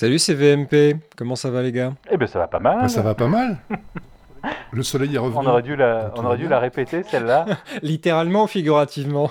Salut, 0.00 0.20
c'est 0.20 0.34
VMP. 0.34 0.94
Comment 1.16 1.34
ça 1.34 1.50
va, 1.50 1.60
les 1.60 1.72
gars? 1.72 1.92
Eh 2.08 2.16
ben 2.16 2.28
ça 2.28 2.38
va 2.38 2.46
pas 2.46 2.60
mal. 2.60 2.82
Bah, 2.82 2.88
ça 2.88 3.02
va 3.02 3.16
pas 3.16 3.26
mal. 3.26 3.56
Le 4.70 4.84
soleil 4.84 5.12
est 5.12 5.18
revenu. 5.18 5.36
On 5.36 5.44
aurait 5.44 5.62
dû 5.62 5.74
la, 5.74 6.12
on 6.14 6.24
aurait 6.24 6.36
dû 6.36 6.46
la 6.46 6.60
répéter 6.60 7.02
celle-là. 7.02 7.46
Littéralement 7.82 8.44
ou 8.44 8.46
figurativement? 8.46 9.28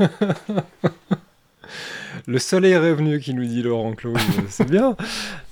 Le 2.26 2.38
soleil 2.38 2.72
est 2.72 2.78
revenu, 2.78 3.18
qui 3.20 3.34
nous 3.34 3.44
dit 3.44 3.62
Laurent 3.62 3.92
Claude. 3.92 4.18
c'est 4.48 4.68
bien. 4.68 4.96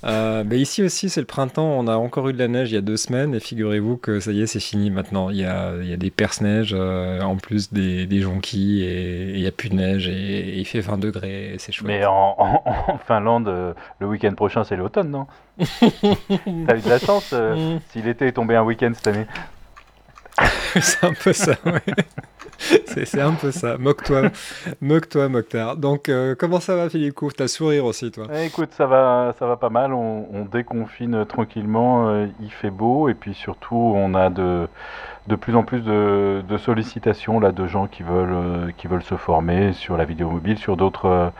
Euh, 0.04 0.44
mais 0.46 0.58
ici 0.58 0.82
aussi, 0.82 1.08
c'est 1.08 1.20
le 1.20 1.26
printemps. 1.26 1.76
On 1.78 1.86
a 1.88 1.96
encore 1.96 2.28
eu 2.28 2.32
de 2.32 2.38
la 2.38 2.48
neige 2.48 2.70
il 2.70 2.74
y 2.74 2.78
a 2.78 2.82
deux 2.82 2.96
semaines. 2.96 3.34
Et 3.34 3.40
figurez-vous 3.40 3.96
que 3.96 4.20
ça 4.20 4.30
y 4.32 4.42
est, 4.42 4.46
c'est 4.46 4.60
fini 4.60 4.90
maintenant. 4.90 5.30
Il 5.30 5.36
y 5.38 5.44
a, 5.44 5.72
il 5.80 5.88
y 5.88 5.92
a 5.92 5.96
des 5.96 6.10
perce-neige, 6.10 6.74
euh, 6.76 7.20
en 7.22 7.36
plus 7.36 7.72
des, 7.72 8.06
des 8.06 8.20
jonquilles. 8.20 8.82
Et, 8.84 9.34
il 9.34 9.40
n'y 9.40 9.46
a 9.46 9.52
plus 9.52 9.68
de 9.70 9.74
neige. 9.74 10.08
Et, 10.08 10.12
et 10.12 10.58
il 10.58 10.64
fait 10.66 10.80
20 10.80 10.98
degrés. 10.98 11.54
et 11.54 11.58
C'est 11.58 11.72
chouette. 11.72 11.86
Mais 11.88 12.04
en, 12.04 12.34
en- 12.38 12.62
en 12.66 12.98
Finlande, 12.98 13.48
euh, 13.48 13.72
le 14.00 14.06
week-end 14.06 14.32
prochain 14.34 14.64
c'est 14.64 14.76
l'automne, 14.76 15.10
non? 15.10 15.26
T'as 15.58 16.76
eu 16.76 16.80
de 16.80 16.88
la 16.88 16.98
chance 16.98 17.32
Mm. 17.32 17.78
si 17.90 18.02
l'été 18.02 18.26
est 18.28 18.32
tombé 18.32 18.54
un 18.56 18.62
week-end 18.62 18.92
cette 18.94 19.06
année. 19.08 19.26
c'est 20.80 21.04
un 21.04 21.12
peu 21.12 21.32
ça, 21.32 21.52
ouais. 21.64 21.82
C'est 22.58 23.20
un 23.20 23.34
peu 23.34 23.52
ça. 23.52 23.78
Moque-toi, 23.78 24.30
moque-toi, 24.80 25.28
Mokhtar. 25.28 25.76
Donc, 25.76 26.08
euh, 26.08 26.34
comment 26.36 26.58
ça 26.58 26.74
va, 26.74 26.90
Philippe 26.90 27.14
Couf 27.14 27.34
T'as 27.34 27.46
sourire 27.46 27.84
aussi, 27.84 28.10
toi 28.10 28.26
Eh, 28.34 28.46
écoute, 28.46 28.70
ça 28.72 28.86
va, 28.86 29.32
ça 29.38 29.46
va 29.46 29.56
pas 29.56 29.70
mal. 29.70 29.92
On, 29.92 30.26
on 30.32 30.44
déconfine 30.44 31.24
tranquillement. 31.24 32.08
euh, 32.08 32.26
il 32.40 32.50
fait 32.50 32.70
beau 32.70 33.08
et 33.08 33.14
puis 33.14 33.32
surtout, 33.34 33.76
on 33.94 34.14
a 34.14 34.28
de, 34.28 34.66
de 35.28 35.36
plus 35.36 35.54
en 35.54 35.62
plus 35.62 35.82
de, 35.82 36.42
sollicitations 36.58 37.38
là 37.38 37.52
de 37.52 37.66
gens 37.68 37.86
qui 37.86 38.02
veulent, 38.02 38.32
euh, 38.32 38.70
qui 38.76 38.88
veulent 38.88 39.02
se 39.04 39.16
former 39.16 39.72
sur 39.72 39.96
la 39.96 40.04
vidéo 40.04 40.28
mobile, 40.30 40.58
sur 40.58 40.76
d'autres, 40.76 41.06
euh, 41.06 41.30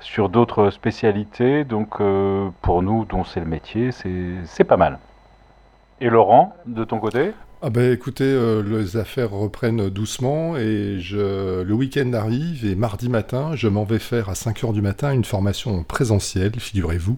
sur 0.00 0.28
d'autres 0.28 0.70
spécialités. 0.70 1.64
Donc, 1.64 2.00
euh, 2.00 2.48
pour 2.62 2.82
nous, 2.82 3.04
dont 3.04 3.22
c'est 3.22 3.40
le 3.40 3.46
métier, 3.46 3.90
c'est 3.92 4.64
pas 4.64 4.76
mal. 4.76 4.98
Et 6.00 6.10
Laurent, 6.10 6.56
de 6.66 6.84
ton 6.84 6.98
côté? 6.98 7.32
Ah 7.66 7.70
ben 7.70 7.94
écoutez, 7.94 8.24
euh, 8.24 8.62
les 8.62 8.98
affaires 8.98 9.30
reprennent 9.30 9.88
doucement 9.88 10.54
et 10.54 11.00
je, 11.00 11.62
le 11.62 11.72
week-end 11.72 12.12
arrive 12.12 12.66
et 12.66 12.74
mardi 12.74 13.08
matin, 13.08 13.52
je 13.54 13.68
m'en 13.68 13.84
vais 13.84 13.98
faire 13.98 14.28
à 14.28 14.34
5h 14.34 14.74
du 14.74 14.82
matin 14.82 15.14
une 15.14 15.24
formation 15.24 15.82
présentielle, 15.82 16.52
figurez-vous, 16.58 17.16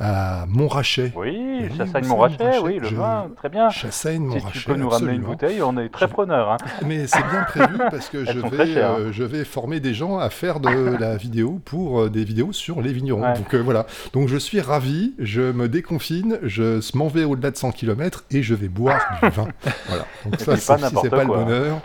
à 0.00 0.46
Montrachet. 0.48 1.12
Oui, 1.14 1.38
Oui, 1.62 1.68
Chassagne 1.76 2.02
vous 2.04 2.08
Montrachet, 2.10 2.38
savez, 2.38 2.58
oui, 2.58 2.78
le 2.80 2.88
je- 2.88 2.94
vin, 2.96 3.28
très 3.36 3.48
bien. 3.48 3.70
Chassagne, 3.70 4.32
Si 4.40 4.46
tu 4.58 4.64
peux 4.64 4.74
nous 4.74 4.88
ramener 4.88 5.12
une 5.14 5.22
bouteille, 5.22 5.62
on 5.62 5.76
est 5.78 5.88
très 5.90 6.06
Je- 6.06 6.12
preneur. 6.12 6.50
Hein. 6.52 6.56
Mais 6.86 7.06
c'est 7.06 7.22
bien 7.30 7.42
prévu 7.44 7.78
parce 7.90 8.08
que 8.08 8.24
je 8.24 8.38
vais, 8.38 8.66
chères, 8.66 8.90
hein. 8.92 8.96
euh, 8.98 9.12
je 9.12 9.22
vais 9.22 9.44
former 9.44 9.78
des 9.80 9.94
gens 9.94 10.18
à 10.18 10.28
faire 10.30 10.58
de 10.60 10.96
la 11.00 11.16
vidéo 11.16 11.60
pour 11.64 12.00
euh, 12.02 12.10
des 12.10 12.24
vidéos 12.24 12.52
sur 12.52 12.80
les 12.80 12.92
vignerons. 12.92 13.22
Ouais. 13.22 13.34
Donc 13.34 13.54
euh, 13.54 13.58
voilà. 13.62 13.86
Donc 14.12 14.28
je 14.28 14.36
suis 14.36 14.60
ravi, 14.60 15.14
je 15.20 15.52
me 15.52 15.68
déconfine, 15.68 16.38
je 16.42 16.80
m'en 16.96 17.08
vais 17.08 17.24
au-delà 17.24 17.50
de 17.52 17.56
100 17.56 17.70
km 17.72 18.24
et 18.30 18.42
je 18.42 18.54
vais 18.54 18.68
boire 18.68 19.00
du 19.22 19.28
vin. 19.30 19.48
Voilà. 19.88 20.04
Donc 20.24 20.34
Et 20.40 20.44
ça, 20.44 20.56
c'est 20.56 20.80
pas 20.80 20.88
si 20.88 21.08
quoi. 21.08 21.22
le 21.22 21.26
bonheur. 21.26 21.80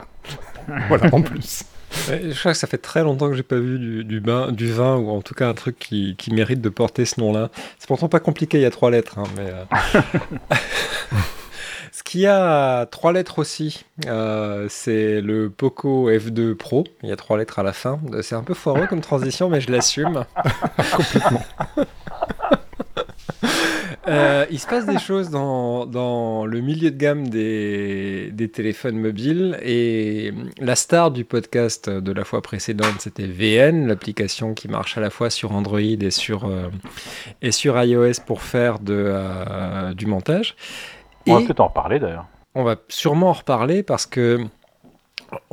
voilà, 0.88 1.10
en 1.14 1.22
plus. 1.22 1.64
Ouais, 2.10 2.22
Je 2.32 2.40
crois 2.40 2.52
que 2.54 2.58
ça 2.58 2.68
fait 2.68 2.78
très 2.78 3.04
longtemps 3.04 3.30
que 3.30 3.36
j'ai 3.36 3.44
pas 3.44 3.58
vu 3.58 3.80
du, 3.80 4.04
du, 4.04 4.20
bain- 4.22 4.52
du 4.52 4.72
vin, 4.72 4.96
ou 4.98 5.10
en 5.10 5.22
tout 5.22 5.34
cas 5.34 5.48
un 5.50 5.54
truc 5.54 5.78
qui, 5.80 6.16
qui 6.18 6.34
mérite 6.34 6.62
de 6.62 6.70
porter 6.70 7.06
ce 7.06 7.20
nom-là. 7.20 7.50
C'est 7.80 7.88
pourtant 7.88 8.08
pas 8.10 8.20
compliqué, 8.20 8.58
il 8.58 8.62
y 8.62 8.66
a 8.66 8.72
trois 8.72 8.92
lettres. 8.92 9.20
hein, 9.20 9.24
mais, 9.36 9.52
euh, 9.52 9.64
Ce 11.92 12.04
qui 12.04 12.28
a 12.28 12.86
trois 12.86 13.12
lettres 13.12 13.40
aussi, 13.40 13.86
euh, 14.06 14.68
c'est 14.70 15.20
le 15.20 15.50
Poco 15.50 16.12
F2 16.12 16.54
Pro. 16.54 16.84
Il 17.02 17.10
y 17.10 17.12
a 17.12 17.16
trois 17.16 17.38
lettres 17.38 17.58
à 17.60 17.64
la 17.64 17.74
fin. 17.74 18.00
C'est 18.22 18.36
un 18.36 18.44
peu 18.44 18.54
foireux 18.54 18.86
comme 18.88 19.02
transition, 19.02 19.50
mais 19.50 19.62
je 19.62 19.72
l'assume. 19.72 20.24
Euh, 24.08 24.46
il 24.50 24.60
se 24.60 24.68
passe 24.68 24.86
des 24.86 25.00
choses 25.00 25.30
dans, 25.30 25.86
dans 25.86 26.46
le 26.46 26.62
milieu 26.62 26.92
de 26.92 26.98
gamme 26.98 27.28
des, 27.28 28.32
des 28.32 28.50
téléphones 28.50 28.98
mobiles 28.98 29.60
et 29.62 30.34
la 30.60 30.76
star 30.76 31.12
du 31.12 31.26
podcast 31.26 31.90
de 31.90 32.12
la 32.14 32.24
fois 32.24 32.42
précédente 32.42 32.96
c'était 33.00 33.28
VN, 33.28 33.88
l'application 33.88 34.54
qui 34.54 34.70
marche 34.70 34.98
à 34.98 35.02
la 35.02 35.10
fois 35.10 35.30
sur 35.30 35.52
Android 35.52 35.80
et 35.82 36.12
sur, 36.12 36.46
euh, 36.46 36.70
et 37.42 37.52
sur 37.52 37.82
iOS 37.82 38.22
pour 38.26 38.42
faire 38.42 38.80
de, 38.80 38.94
euh, 38.96 39.94
du 39.94 40.06
montage. 40.06 40.56
On 41.28 41.40
va 41.40 41.46
peut-être 41.46 41.60
en 41.60 41.68
reparler 41.68 42.00
d'ailleurs. 42.00 42.28
on 42.56 42.64
va 42.64 42.78
sûrement 42.88 43.30
en 43.30 43.34
reparler 43.34 43.84
parce 43.84 44.06
que 44.06 44.40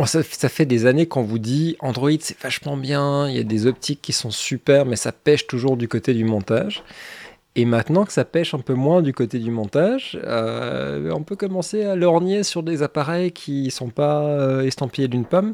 ça, 0.05 0.23
ça 0.23 0.49
fait 0.49 0.67
des 0.67 0.87
années 0.87 1.07
qu'on 1.07 1.23
vous 1.23 1.41
dit 1.41 1.77
Android 1.81 2.11
c'est 2.21 2.41
vachement 2.41 2.77
bien, 2.77 3.29
il 3.29 3.37
y 3.37 3.41
a 3.41 3.43
des 3.43 3.67
optiques 3.67 4.01
qui 4.01 4.13
sont 4.13 4.31
super, 4.31 4.87
mais 4.87 4.95
ça 4.95 5.11
pêche 5.11 5.49
toujours 5.49 5.77
du 5.77 5.89
côté 5.89 6.15
du 6.15 6.25
montage. 6.25 6.85
Et 7.57 7.65
maintenant 7.65 8.05
que 8.05 8.13
ça 8.13 8.25
pêche 8.25 8.53
un 8.55 8.59
peu 8.59 8.75
moins 8.75 9.01
du 9.01 9.13
côté 9.13 9.39
du 9.39 9.51
montage, 9.53 10.19
euh, 10.25 11.13
on 11.13 11.23
peut 11.23 11.37
commencer 11.37 11.85
à 11.85 11.95
lorgner 11.95 12.43
sur 12.43 12.65
des 12.65 12.83
appareils 12.83 13.31
qui 13.31 13.71
sont 13.71 13.91
pas 13.91 14.25
euh, 14.25 14.63
estampillés 14.63 15.07
d'une 15.07 15.25
pomme. 15.25 15.53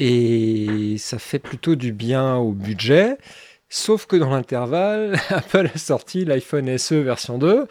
Et 0.00 0.96
ça 0.98 1.18
fait 1.18 1.38
plutôt 1.38 1.76
du 1.76 1.92
bien 1.92 2.36
au 2.36 2.52
budget. 2.52 3.16
Sauf 3.72 4.06
que 4.06 4.16
dans 4.16 4.30
l'intervalle, 4.30 5.16
Apple 5.30 5.70
a 5.72 5.78
sorti 5.78 6.24
l'iPhone 6.24 6.76
SE 6.76 6.96
version 6.96 7.38
2, 7.38 7.68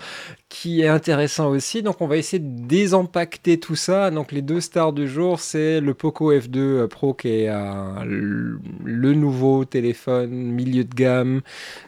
qui 0.47 0.79
est 0.79 0.87
intéressant 0.87 1.49
aussi. 1.49 1.83
Donc 1.83 1.99
on 1.99 2.07
va 2.07 2.15
essayer 2.15 2.39
de 2.39 2.67
désempaqueter 2.67 3.59
tout 3.59 3.75
ça. 3.75 4.09
Donc 4.09 4.31
les 4.31 4.41
deux 4.41 4.61
stars 4.61 4.93
du 4.93 5.09
jour, 5.09 5.41
c'est 5.41 5.81
le 5.81 5.93
Poco 5.93 6.33
F2 6.33 6.87
Pro, 6.87 7.13
qui 7.13 7.27
est 7.27 7.49
euh, 7.49 8.05
le 8.05 9.13
nouveau 9.13 9.65
téléphone 9.65 10.31
milieu 10.31 10.85
de 10.85 10.95
gamme, 10.95 11.41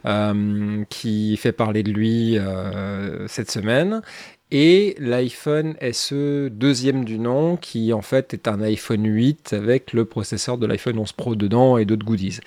euh, 0.05 0.83
qui 0.89 1.37
fait 1.37 1.53
parler 1.53 1.81
de 1.81 1.91
lui 1.91 2.37
euh, 2.37 3.25
cette 3.29 3.49
semaine. 3.49 4.01
Et 4.53 4.95
l'iPhone 4.99 5.75
SE 5.93 6.49
deuxième 6.49 7.05
du 7.05 7.17
nom, 7.17 7.55
qui 7.55 7.93
en 7.93 8.01
fait 8.01 8.33
est 8.33 8.49
un 8.49 8.59
iPhone 8.61 9.05
8 9.05 9.53
avec 9.53 9.93
le 9.93 10.03
processeur 10.03 10.57
de 10.57 10.67
l'iPhone 10.67 10.99
11 10.99 11.13
Pro 11.13 11.35
dedans 11.35 11.77
et 11.77 11.85
d'autres 11.85 12.05
goodies. 12.05 12.39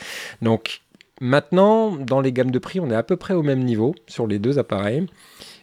Donc 0.42 0.82
maintenant, 1.20 1.96
dans 1.96 2.20
les 2.20 2.32
gammes 2.32 2.50
de 2.50 2.58
prix, 2.58 2.80
on 2.80 2.90
est 2.90 2.96
à 2.96 3.02
peu 3.02 3.16
près 3.16 3.34
au 3.34 3.42
même 3.42 3.64
niveau 3.64 3.94
sur 4.06 4.26
les 4.26 4.38
deux 4.38 4.58
appareils. 4.58 5.06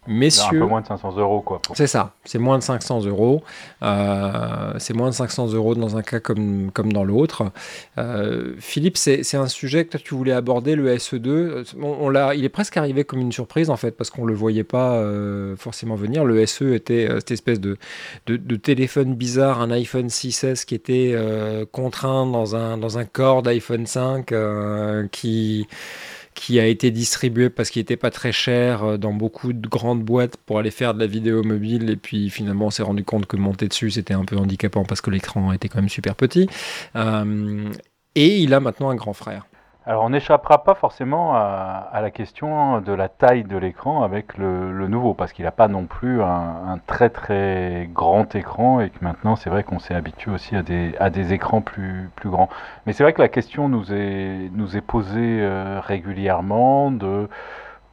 Un 0.07 0.13
Messieurs, 0.13 0.59
peu 0.61 0.65
moins 0.65 0.81
de 0.81 0.87
500 0.87 1.15
euros 1.17 1.41
quoi. 1.41 1.61
pour- 1.61 1.77
c'est 1.77 1.85
ça, 1.85 2.15
c'est 2.25 2.39
moins 2.39 2.57
de 2.57 2.63
500 2.63 3.05
euros. 3.05 3.43
Euh, 3.83 4.73
c'est 4.79 4.95
moins 4.95 5.09
de 5.09 5.13
500 5.13 5.53
euros 5.53 5.75
dans 5.75 5.95
un 5.95 6.01
cas 6.01 6.19
comme, 6.19 6.71
comme 6.73 6.91
dans 6.91 7.03
l'autre. 7.03 7.51
Euh, 7.99 8.55
Philippe, 8.57 8.97
c'est 8.97 9.21
un 9.35 9.47
sujet 9.47 9.85
que 9.85 9.91
toi, 9.91 9.99
tu 10.03 10.15
voulais 10.15 10.31
aborder, 10.31 10.73
le 10.75 10.91
SE2. 10.97 11.71
On, 11.79 11.85
on 12.01 12.09
l'a- 12.09 12.33
il 12.33 12.43
est 12.43 12.49
presque 12.49 12.77
arrivé 12.77 13.03
comme 13.03 13.19
une 13.19 13.31
surprise 13.31 13.69
en 13.69 13.77
fait, 13.77 13.91
parce 13.91 14.09
qu'on 14.09 14.23
ne 14.23 14.29
le 14.29 14.33
voyait 14.33 14.63
pas 14.63 14.95
euh, 14.95 15.55
forcément 15.55 15.93
venir. 15.95 16.25
Le 16.25 16.47
SE 16.47 16.73
était 16.73 17.07
euh, 17.07 17.19
cette 17.19 17.31
espèce 17.31 17.59
de, 17.59 17.77
de, 18.25 18.37
de 18.37 18.55
téléphone 18.55 19.13
bizarre, 19.13 19.61
un 19.61 19.69
iPhone 19.69 20.07
6S 20.07 20.65
qui 20.65 20.73
était 20.73 21.11
euh, 21.13 21.63
contraint 21.71 22.25
dans 22.25 22.55
un, 22.55 22.79
dans 22.79 22.97
un 22.97 23.05
corps 23.05 23.43
d'iPhone 23.43 23.85
5 23.85 24.31
euh, 24.31 25.07
qui 25.11 25.67
qui 26.33 26.59
a 26.59 26.65
été 26.65 26.91
distribué 26.91 27.49
parce 27.49 27.69
qu'il 27.69 27.81
n'était 27.81 27.97
pas 27.97 28.11
très 28.11 28.31
cher 28.31 28.83
euh, 28.83 28.97
dans 28.97 29.13
beaucoup 29.13 29.53
de 29.53 29.67
grandes 29.67 30.03
boîtes 30.03 30.37
pour 30.37 30.59
aller 30.59 30.71
faire 30.71 30.93
de 30.93 30.99
la 30.99 31.07
vidéo 31.07 31.43
mobile. 31.43 31.89
Et 31.89 31.97
puis 31.97 32.29
finalement, 32.29 32.67
on 32.67 32.69
s'est 32.69 32.83
rendu 32.83 33.03
compte 33.03 33.25
que 33.25 33.37
monter 33.37 33.67
dessus, 33.67 33.91
c'était 33.91 34.13
un 34.13 34.25
peu 34.25 34.37
handicapant 34.37 34.83
parce 34.85 35.01
que 35.01 35.09
l'écran 35.11 35.51
était 35.53 35.69
quand 35.69 35.79
même 35.79 35.89
super 35.89 36.15
petit. 36.15 36.47
Euh, 36.95 37.69
et 38.15 38.39
il 38.39 38.53
a 38.53 38.59
maintenant 38.59 38.89
un 38.89 38.95
grand 38.95 39.13
frère. 39.13 39.45
Alors 39.87 40.03
on 40.03 40.11
n'échappera 40.11 40.63
pas 40.63 40.75
forcément 40.75 41.33
à, 41.33 41.99
la 42.01 42.11
question 42.11 42.81
de 42.81 42.91
la 42.93 43.09
taille 43.09 43.43
de 43.43 43.57
l'écran 43.57 44.03
avec 44.03 44.37
le, 44.37 44.87
nouveau, 44.87 45.15
parce 45.15 45.33
qu'il 45.33 45.43
n'a 45.43 45.51
pas 45.51 45.67
non 45.67 45.85
plus 45.85 46.21
un, 46.21 46.79
très 46.85 47.09
très 47.09 47.89
grand 47.91 48.35
écran 48.35 48.79
et 48.79 48.91
que 48.91 49.03
maintenant 49.03 49.35
c'est 49.35 49.49
vrai 49.49 49.63
qu'on 49.63 49.79
s'est 49.79 49.95
habitué 49.95 50.29
aussi 50.29 50.55
à 50.55 50.61
des, 50.61 50.93
à 50.99 51.09
des 51.09 51.33
écrans 51.33 51.61
plus, 51.61 52.11
grands. 52.25 52.49
Mais 52.85 52.93
c'est 52.93 53.01
vrai 53.01 53.13
que 53.13 53.21
la 53.23 53.27
question 53.27 53.69
nous 53.69 53.91
est, 53.91 54.51
nous 54.53 54.77
est 54.77 54.81
posée 54.81 55.39
euh, 55.41 55.79
régulièrement 55.79 56.91
de 56.91 57.27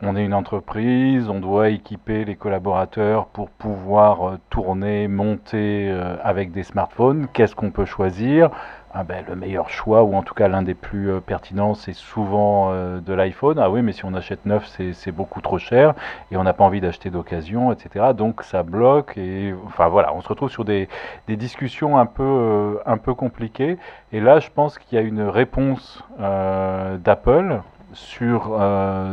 on 0.00 0.14
est 0.14 0.24
une 0.24 0.34
entreprise, 0.34 1.28
on 1.28 1.40
doit 1.40 1.70
équiper 1.70 2.24
les 2.24 2.36
collaborateurs 2.36 3.26
pour 3.26 3.50
pouvoir 3.50 4.28
euh, 4.28 4.38
tourner, 4.48 5.08
monter 5.08 5.88
euh, 5.90 6.16
avec 6.22 6.52
des 6.52 6.62
smartphones. 6.62 7.26
Qu'est-ce 7.32 7.56
qu'on 7.56 7.72
peut 7.72 7.84
choisir? 7.84 8.50
Ah 8.94 9.04
ben, 9.04 9.22
le 9.28 9.36
meilleur 9.36 9.68
choix, 9.68 10.02
ou 10.02 10.14
en 10.14 10.22
tout 10.22 10.32
cas 10.32 10.48
l'un 10.48 10.62
des 10.62 10.74
plus 10.74 11.10
euh, 11.10 11.20
pertinents, 11.20 11.74
c'est 11.74 11.92
souvent 11.92 12.70
euh, 12.72 13.00
de 13.00 13.12
l'iPhone. 13.12 13.58
Ah 13.58 13.68
oui, 13.70 13.82
mais 13.82 13.92
si 13.92 14.06
on 14.06 14.14
achète 14.14 14.46
neuf, 14.46 14.66
c'est 14.92 15.12
beaucoup 15.12 15.42
trop 15.42 15.58
cher 15.58 15.94
et 16.30 16.38
on 16.38 16.42
n'a 16.42 16.54
pas 16.54 16.64
envie 16.64 16.80
d'acheter 16.80 17.10
d'occasion, 17.10 17.70
etc. 17.70 18.12
Donc 18.16 18.42
ça 18.42 18.62
bloque 18.62 19.18
et 19.18 19.54
enfin 19.66 19.88
voilà, 19.88 20.14
on 20.14 20.22
se 20.22 20.28
retrouve 20.28 20.50
sur 20.50 20.64
des, 20.64 20.88
des 21.26 21.36
discussions 21.36 21.98
un 21.98 22.06
peu, 22.06 22.22
euh, 22.22 22.74
un 22.86 22.96
peu 22.96 23.12
compliquées. 23.12 23.76
Et 24.12 24.20
là, 24.20 24.40
je 24.40 24.48
pense 24.50 24.78
qu'il 24.78 24.98
y 24.98 25.02
a 25.02 25.04
une 25.04 25.22
réponse 25.22 26.02
d'Apple 26.18 27.60
sur 27.92 28.58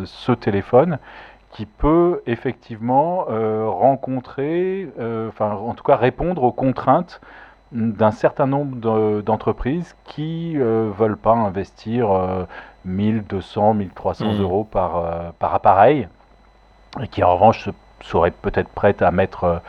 ce 0.05 0.31
téléphone 0.31 0.99
qui 1.51 1.65
peut 1.65 2.21
effectivement 2.25 3.25
rencontrer, 3.25 4.89
enfin 5.29 5.51
en 5.51 5.73
tout 5.73 5.83
cas 5.83 5.95
répondre 5.95 6.43
aux 6.43 6.51
contraintes 6.51 7.21
d'un 7.71 8.11
certain 8.11 8.47
nombre 8.47 8.75
de- 8.77 9.21
d'entreprises 9.21 9.95
qui 10.05 10.53
euh, 10.57 10.89
veulent 10.97 11.17
pas 11.17 11.33
investir 11.33 12.11
euh, 12.11 12.45
1200, 12.85 13.73
1300 13.73 14.33
Mhm. 14.33 14.41
euros 14.41 14.63
par, 14.63 14.97
euh, 14.97 15.31
par 15.39 15.53
appareil 15.55 16.07
et 17.01 17.07
qui 17.07 17.23
en 17.23 17.33
revanche 17.33 17.69
serait 18.01 18.31
peut-être 18.31 18.69
prête 18.69 19.01
à 19.01 19.11
mettre 19.11 19.61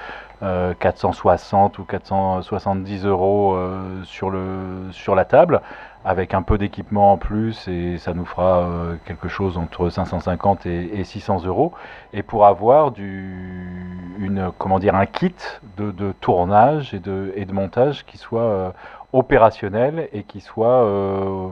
460 0.79 1.79
ou 1.79 1.85
470 1.85 3.07
euros 3.07 3.57
sur, 4.05 4.29
le, 4.31 4.89
sur 4.93 5.15
la 5.15 5.25
table 5.25 5.63
avec 6.07 6.35
un 6.35 6.43
peu 6.43 6.57
d'équipement 6.57 7.13
en 7.13 7.17
plus 7.17 7.67
et 7.67 7.99
ça 7.99 8.15
nous 8.15 8.25
fera 8.25 8.61
euh, 8.61 8.95
quelque 9.07 9.27
chose 9.27 9.59
entre 9.59 9.91
550 9.91 10.65
et, 10.65 11.03
600 11.03 11.45
euros. 11.45 11.73
Et 12.13 12.23
pour 12.23 12.47
avoir 12.47 12.93
du, 12.93 14.15
une, 14.21 14.53
comment 14.57 14.79
dire, 14.79 14.95
un 14.95 15.07
kit 15.07 15.35
de, 15.77 16.13
tournage 16.21 16.95
et 16.95 17.01
de, 17.01 17.33
et 17.35 17.45
de 17.45 17.53
montage 17.53 18.07
qui 18.07 18.19
soit 18.19 18.41
euh, 18.41 18.71
opérationnel 19.13 20.09
et 20.13 20.23
qui 20.23 20.41
soit 20.41 20.85
euh, 20.85 21.49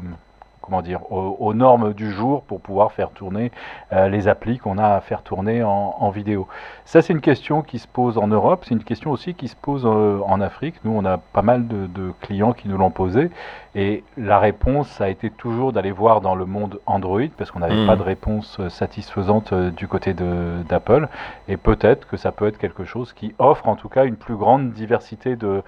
comment 0.64 0.80
dire, 0.80 1.00
aux, 1.12 1.52
normes 1.52 1.92
du 1.92 2.10
jour 2.10 2.42
pour 2.42 2.60
pouvoir 2.60 2.92
faire 2.92 3.10
tourner 3.10 3.52
euh, 3.92 4.08
les 4.08 4.28
applis 4.28 4.58
qu'on 4.58 4.78
a 4.78 4.88
à 4.94 5.00
faire 5.00 5.22
tourner 5.22 5.62
en, 5.62 6.10
vidéo. 6.10 6.46
Ça, 6.84 7.02
c'est 7.02 7.12
une 7.12 7.20
question 7.20 7.62
qui 7.62 7.78
se 7.78 7.88
pose 7.88 8.18
en 8.18 8.28
Europe, 8.28 8.64
c'est 8.64 8.74
une 8.74 8.84
question 8.84 9.10
aussi 9.10 9.34
qui 9.34 9.48
se 9.48 9.56
pose 9.56 9.84
euh, 9.84 10.20
en 10.24 10.40
Afrique. 10.40 10.76
Nous, 10.84 10.92
on 10.92 11.04
a 11.04 11.18
pas 11.18 11.42
mal 11.42 11.66
de, 11.66 12.12
clients 12.20 12.52
qui 12.52 12.68
nous 12.68 12.78
l'ont 12.78 12.90
posé, 12.90 13.30
et 13.74 14.04
la 14.16 14.38
réponse 14.38 15.00
a 15.00 15.08
été 15.08 15.30
toujours 15.30 15.72
d'aller 15.72 15.90
voir 15.90 16.20
dans 16.20 16.34
le 16.34 16.46
monde 16.46 16.80
Android, 16.86 17.28
parce 17.36 17.50
qu'on 17.50 17.58
n'avait 17.58 17.84
hmm. 17.84 17.86
pas 17.86 17.96
de 17.96 18.02
réponse 18.02 18.58
euh, 18.60 18.68
satisfaisante 18.68 19.52
du 19.52 19.86
côté 19.88 20.14
d'Apple, 20.14 21.08
et 21.48 21.56
peut-être 21.56 22.06
que 22.06 22.16
ça 22.16 22.32
peut 22.32 22.46
être 22.46 22.58
quelque 22.58 22.84
chose 22.84 23.12
qui 23.12 23.34
offre 23.38 23.68
en 23.68 23.76
tout 23.76 23.88
cas 23.88 24.04
une 24.04 24.16
plus 24.16 24.36
grande 24.36 24.72
diversité 24.72 25.36
de, 25.36 25.62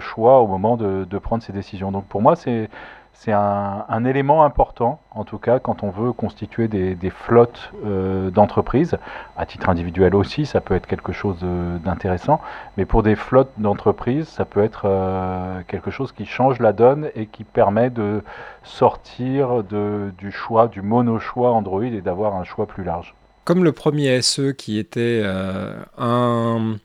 choix 0.00 0.40
au 0.40 0.46
moment 0.46 0.78
de, 0.78 1.04
de 1.04 1.18
prendre 1.18 1.42
ces 1.42 1.52
décisions. 1.52 1.92
Donc 1.92 2.06
pour 2.06 2.22
moi, 2.22 2.34
c'est 2.34 2.70
c'est 3.14 3.32
un, 3.32 4.04
élément 4.04 4.44
important, 4.44 5.00
en 5.12 5.24
tout 5.24 5.38
cas, 5.38 5.60
quand 5.60 5.84
on 5.84 5.90
veut 5.90 6.12
constituer 6.12 6.66
des, 6.66 7.10
flottes 7.10 7.72
euh, 7.84 8.30
d'entreprises. 8.30 8.96
À 9.36 9.46
titre 9.46 9.68
individuel 9.68 10.14
aussi, 10.14 10.44
ça 10.44 10.60
peut 10.60 10.74
être 10.74 10.86
quelque 10.86 11.12
chose 11.12 11.38
d'intéressant. 11.84 12.40
Mais 12.76 12.84
pour 12.84 13.02
des 13.02 13.14
flottes 13.14 13.52
d'entreprises, 13.58 14.26
ça 14.26 14.44
peut 14.44 14.62
être 14.62 14.86
euh, 14.86 15.60
quelque 15.68 15.90
chose 15.90 16.10
qui 16.10 16.26
change 16.26 16.58
la 16.58 16.72
donne 16.72 17.10
et 17.14 17.26
qui 17.26 17.44
permet 17.44 17.90
de 17.90 18.24
sortir 18.64 19.62
du 19.62 20.32
choix, 20.32 20.66
du 20.66 20.82
mono-choix 20.82 21.52
Android 21.52 21.84
et 21.84 22.00
d'avoir 22.00 22.34
un 22.34 22.44
choix 22.44 22.66
plus 22.66 22.82
large. 22.82 23.14
Comme 23.44 23.64
le 23.64 23.72
premier 23.72 24.22
SE 24.22 24.52
qui 24.52 24.78
était 24.78 25.20
euh, 25.24 25.74
un 25.98 26.76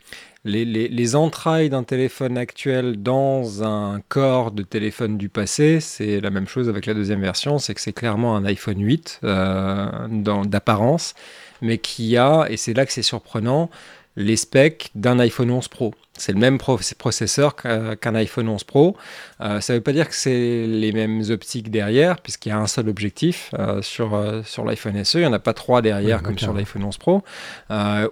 les, 0.48 1.16
entrailles 1.16 1.70
d'un 1.70 1.84
téléphone 1.84 2.38
actuel 2.38 3.02
dans 3.02 3.64
un 3.64 4.02
corps 4.08 4.52
de 4.52 4.64
téléphone 4.64 5.18
du 5.18 5.30
passé, 5.30 5.80
c'est 5.80 6.20
la 6.22 6.30
même 6.30 6.48
chose 6.48 6.70
avec 6.70 6.86
la 6.86 6.94
deuxième 6.94 7.22
version, 7.22 7.60
c'est 7.60 7.74
que 7.74 7.82
c'est 7.82 7.94
clairement 7.94 8.36
un 8.36 8.46
iPhone 8.46 8.82
8 8.82 9.22
euh, 9.24 10.08
d'apparence, 10.46 11.14
mais 11.62 11.78
qui 11.78 12.18
a, 12.18 12.46
et 12.50 12.58
c'est 12.58 12.74
là 12.74 12.86
que 12.86 12.94
c'est 12.94 13.02
surprenant, 13.04 13.70
les 14.16 14.36
specs 14.36 14.90
d'un 14.96 15.20
iPhone 15.20 15.52
11 15.52 15.68
Pro. 15.68 15.94
C'est 16.18 16.34
le 16.34 16.40
même 16.40 16.58
processeur 16.58 17.56
qu'un 17.56 18.16
iPhone 18.16 18.50
11 18.50 18.64
Pro. 18.64 18.98
Euh, 19.42 19.62
ça 19.62 19.74
ne 19.74 19.78
veut 19.78 19.84
pas 19.84 19.94
dire 19.94 20.08
que 20.10 20.16
c'est 20.16 20.66
les 20.66 20.92
mêmes 20.92 21.22
optiques 21.30 21.70
derrière, 21.72 22.20
puisqu'il 22.20 22.50
y 22.50 22.52
a 22.52 22.58
un 22.58 22.68
seul 22.68 22.90
objectif 22.90 23.52
euh, 23.58 23.82
sur, 23.82 24.16
euh, 24.16 24.42
sur 24.44 24.66
l'iPhone 24.66 25.04
SE. 25.04 25.20
Il 25.20 25.22
n'y 25.22 25.28
en 25.28 25.34
a 25.34 25.40
pas 25.40 25.54
trois 25.54 25.82
derrière 25.82 26.24
comme 26.24 26.38
sur 26.38 26.54
l'iPhone 26.54 26.84
11 26.84 26.98
Pro, 26.98 27.24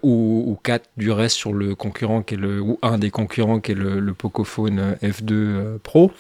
ou, 0.03 0.57
quatre 0.63 0.89
du 0.97 1.11
reste 1.11 1.35
sur 1.35 1.53
le 1.53 1.75
concurrent, 1.75 2.21
qui 2.21 2.35
est 2.35 2.37
le, 2.37 2.61
ou 2.61 2.79
un 2.81 2.97
des 2.97 3.11
concurrents 3.11 3.59
qui 3.59 3.71
est 3.71 3.75
le, 3.75 4.13
Pocophone 4.15 4.95
F2 5.03 5.77
Pro. 5.79 6.11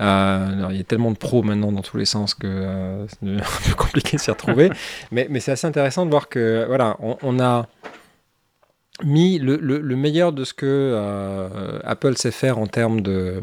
il 0.00 0.04
y 0.04 0.80
a 0.80 0.84
tellement 0.88 1.10
de 1.10 1.18
pros 1.18 1.42
maintenant 1.42 1.70
dans 1.70 1.82
tous 1.82 1.98
les 1.98 2.06
sens 2.06 2.34
que 2.34 3.06
c'est 3.08 3.28
un 3.28 3.68
peu 3.68 3.74
compliqué 3.76 4.16
de 4.16 4.22
s'y 4.22 4.30
retrouver. 4.30 4.70
mais, 5.12 5.26
mais 5.28 5.40
c'est 5.40 5.52
assez 5.52 5.66
intéressant 5.66 6.06
de 6.06 6.10
voir 6.10 6.28
que 6.28 6.64
voilà, 6.66 6.96
on 7.00 7.40
a 7.40 7.66
mis 9.04 9.38
le, 9.38 9.96
meilleur 9.96 10.32
de 10.32 10.44
ce 10.44 10.54
que 10.54 10.66
euh, 10.66 11.78
Apple 11.84 12.16
sait 12.16 12.30
faire 12.30 12.58
en 12.58 12.66
termes 12.66 13.02
de, 13.02 13.42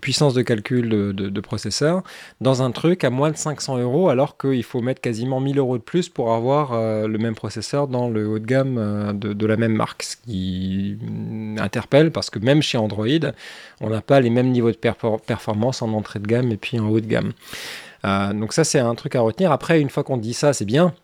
puissance 0.00 0.34
de 0.34 0.42
calcul 0.42 0.88
de, 0.88 1.40
processeur 1.40 2.02
dans 2.40 2.62
un 2.62 2.70
truc 2.70 3.02
à 3.02 3.10
moins 3.10 3.32
de 3.32 3.36
500 3.36 3.78
euros 3.78 4.08
alors 4.08 4.36
qu'il 4.36 4.62
faut 4.62 4.80
mettre 4.80 5.00
quasiment 5.00 5.40
1000 5.40 5.58
euros 5.58 5.78
de 5.78 5.82
plus 5.82 6.08
pour 6.08 6.32
avoir 6.32 6.72
euh, 6.72 7.08
le 7.08 7.18
même 7.18 7.34
processeur 7.34 7.88
dans 7.88 8.08
le 8.08 8.28
haut 8.28 8.38
de 8.38 8.46
gamme 8.46 8.76
euh, 8.78 9.12
de, 9.12 9.46
la 9.46 9.56
même 9.56 9.74
marque. 9.74 10.04
Ce 10.04 10.16
qui 10.16 10.96
interpelle 11.58 12.12
parce 12.12 12.30
que 12.30 12.38
même 12.38 12.62
chez 12.62 12.78
Android, 12.78 13.06
on 13.80 13.90
n'a 13.90 14.00
pas 14.00 14.20
les 14.20 14.30
mêmes 14.30 14.50
niveaux 14.50 14.70
de 14.70 14.76
performance 14.76 15.82
en 15.82 15.92
entrée 15.92 16.20
de 16.20 16.26
gamme 16.26 16.52
et 16.52 16.56
puis 16.56 16.78
en 16.78 16.88
haut 16.88 17.00
de 17.00 17.06
gamme. 17.06 17.32
donc 18.34 18.52
ça 18.52 18.62
c'est 18.62 18.78
un 18.78 18.94
truc 18.94 19.16
à 19.16 19.20
retenir. 19.20 19.50
Après, 19.50 19.80
une 19.80 19.90
fois 19.90 20.04
qu'on 20.04 20.16
dit 20.16 20.34
ça, 20.34 20.52
c'est 20.52 20.64
bien. 20.64 20.94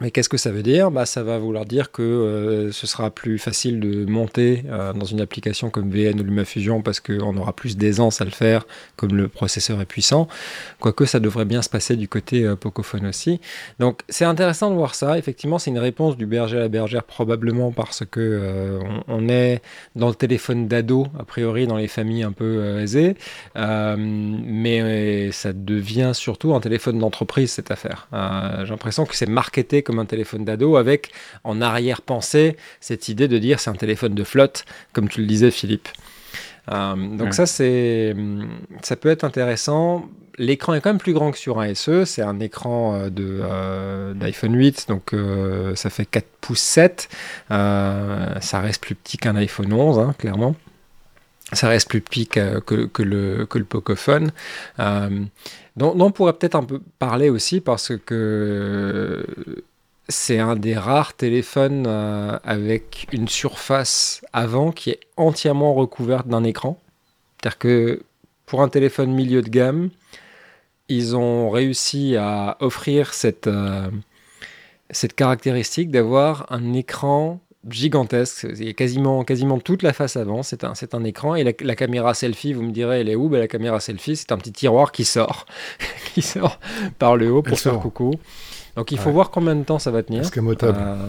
Mais 0.00 0.10
qu'est-ce 0.10 0.30
que 0.30 0.38
ça 0.38 0.50
veut 0.50 0.62
dire? 0.62 0.90
Bah, 0.90 1.04
Ça 1.04 1.22
va 1.22 1.38
vouloir 1.38 1.66
dire 1.66 1.92
que 1.92 2.02
euh, 2.02 2.72
ce 2.72 2.86
sera 2.86 3.10
plus 3.10 3.38
facile 3.38 3.78
de 3.78 4.06
monter 4.06 4.64
euh, 4.70 4.94
dans 4.94 5.04
une 5.04 5.20
application 5.20 5.68
comme 5.68 5.90
VN 5.90 6.18
ou 6.18 6.24
LumaFusion 6.24 6.80
parce 6.80 6.98
qu'on 6.98 7.36
aura 7.36 7.52
plus 7.52 7.76
d'aisance 7.76 8.22
à 8.22 8.24
le 8.24 8.30
faire, 8.30 8.66
comme 8.96 9.14
le 9.14 9.28
processeur 9.28 9.82
est 9.82 9.86
puissant. 9.86 10.28
Quoique 10.80 11.04
ça 11.04 11.20
devrait 11.20 11.44
bien 11.44 11.60
se 11.60 11.68
passer 11.68 11.96
du 11.96 12.08
côté 12.08 12.44
euh, 12.44 12.56
Pocophone 12.56 13.04
aussi. 13.06 13.38
Donc 13.80 14.00
c'est 14.08 14.24
intéressant 14.24 14.70
de 14.70 14.76
voir 14.76 14.94
ça. 14.94 15.18
Effectivement, 15.18 15.58
c'est 15.58 15.70
une 15.70 15.78
réponse 15.78 16.16
du 16.16 16.24
berger 16.24 16.56
à 16.56 16.60
la 16.60 16.68
bergère 16.68 17.04
probablement 17.04 17.70
parce 17.70 18.04
que 18.10 18.78
on, 19.08 19.28
est 19.28 19.60
dans 19.94 20.08
le 20.08 20.14
téléphone 20.14 20.68
d'ado, 20.68 21.06
a 21.18 21.24
priori 21.24 21.66
dans 21.66 21.76
les 21.76 21.88
familles 21.88 22.22
un 22.22 22.32
peu 22.32 22.80
aisées. 22.80 23.14
mais 23.54 25.30
ça 25.32 25.52
devient 25.52 26.12
surtout 26.14 26.54
un 26.54 26.60
téléphone 26.60 26.98
d'entreprise 26.98 27.50
cette 27.50 27.70
affaire. 27.70 28.08
J'ai 28.12 28.70
l'impression 28.70 29.04
que 29.04 29.14
c'est 29.14 29.28
marketé 29.28 29.81
comme 29.82 29.98
un 29.98 30.06
téléphone 30.06 30.44
d'ado 30.44 30.76
avec 30.76 31.12
en 31.44 31.60
arrière-pensée 31.60 32.56
cette 32.80 33.08
idée 33.08 33.28
de 33.28 33.38
dire 33.38 33.60
c'est 33.60 33.70
un 33.70 33.74
téléphone 33.74 34.14
de 34.14 34.24
flotte, 34.24 34.64
comme 34.92 35.08
tu 35.08 35.20
le 35.20 35.26
disais 35.26 35.50
Philippe. 35.50 35.88
Euh, 36.70 37.16
donc 37.16 37.34
ça 37.34 37.46
c'est 37.46 38.14
ça 38.82 38.96
peut 38.96 39.10
être 39.10 39.24
intéressant. 39.24 40.08
L'écran 40.38 40.74
est 40.74 40.80
quand 40.80 40.90
même 40.90 40.98
plus 40.98 41.12
grand 41.12 41.30
que 41.30 41.38
sur 41.38 41.60
un 41.60 41.74
SE, 41.74 42.04
c'est 42.06 42.22
un 42.22 42.40
écran 42.40 42.94
euh, 42.94 43.10
de 43.10 43.40
euh, 43.42 44.14
d'iPhone 44.14 44.54
8, 44.54 44.88
donc 44.88 45.14
ça 45.76 45.90
fait 45.90 46.06
4 46.06 46.26
pouces 46.40 46.60
7. 46.60 47.08
ça 47.50 48.60
reste 48.60 48.82
plus 48.82 48.94
petit 48.94 49.18
qu'un 49.18 49.36
iPhone 49.36 49.72
11, 49.72 49.98
hein, 49.98 50.14
clairement 50.18 50.54
ça 51.52 51.68
reste 51.68 51.90
plus 51.90 52.00
petit 52.00 52.26
que, 52.26 52.60
que, 52.60 53.02
le, 53.02 53.44
que 53.44 53.58
le 53.58 53.66
Pocophone. 53.66 54.30
dont, 54.78 55.30
on 55.76 56.10
pourrait 56.10 56.32
peut-être 56.32 56.54
un 56.54 56.62
peu 56.62 56.80
parler 56.98 57.28
aussi 57.28 57.60
parce 57.60 57.92
que 58.06 59.22
c'est 60.08 60.38
un 60.38 60.56
des 60.56 60.76
rares 60.76 61.14
téléphones 61.14 61.84
euh, 61.86 62.38
avec 62.44 63.06
une 63.12 63.28
surface 63.28 64.22
avant 64.32 64.72
qui 64.72 64.90
est 64.90 65.00
entièrement 65.16 65.74
recouverte 65.74 66.26
d'un 66.26 66.44
écran. 66.44 66.78
C'est-à-dire 67.40 67.58
que 67.58 68.02
pour 68.46 68.62
un 68.62 68.68
téléphone 68.68 69.12
milieu 69.12 69.42
de 69.42 69.48
gamme, 69.48 69.90
ils 70.88 71.16
ont 71.16 71.50
réussi 71.50 72.16
à 72.16 72.56
offrir 72.60 73.14
cette, 73.14 73.46
euh, 73.46 73.88
cette 74.90 75.14
caractéristique 75.14 75.90
d'avoir 75.90 76.46
un 76.50 76.72
écran 76.74 77.40
gigantesque. 77.68 78.46
Il 78.58 78.66
y 78.66 78.70
a 78.70 78.72
quasiment, 78.72 79.24
quasiment 79.24 79.58
toute 79.58 79.82
la 79.82 79.92
face 79.92 80.16
avant, 80.16 80.42
c'est 80.42 80.64
un, 80.64 80.74
c'est 80.74 80.94
un 80.94 81.04
écran. 81.04 81.34
Et 81.34 81.44
la, 81.44 81.76
caméra 81.76 82.14
selfie, 82.14 82.52
vous 82.52 82.62
me 82.62 82.72
direz, 82.72 83.00
elle 83.00 83.08
est 83.08 83.14
où? 83.14 83.28
Ben, 83.28 83.38
La 83.38 83.48
caméra 83.48 83.80
selfie, 83.80 84.16
c'est 84.16 84.32
un 84.32 84.38
petit 84.38 84.52
tiroir 84.52 84.92
qui 84.92 85.04
sort, 85.04 85.46
qui 86.14 86.22
sort 86.22 86.58
par 86.98 87.16
le 87.16 87.30
haut 87.30 87.42
pour 87.42 87.58
faire 87.58 87.78
coucou. 87.78 88.14
Donc 88.76 88.90
il 88.90 88.98
faut 88.98 89.10
voir 89.10 89.30
combien 89.30 89.54
de 89.54 89.64
temps 89.64 89.78
ça 89.78 89.90
va 89.90 90.02
tenir. 90.02 90.22
Euh, 90.24 91.04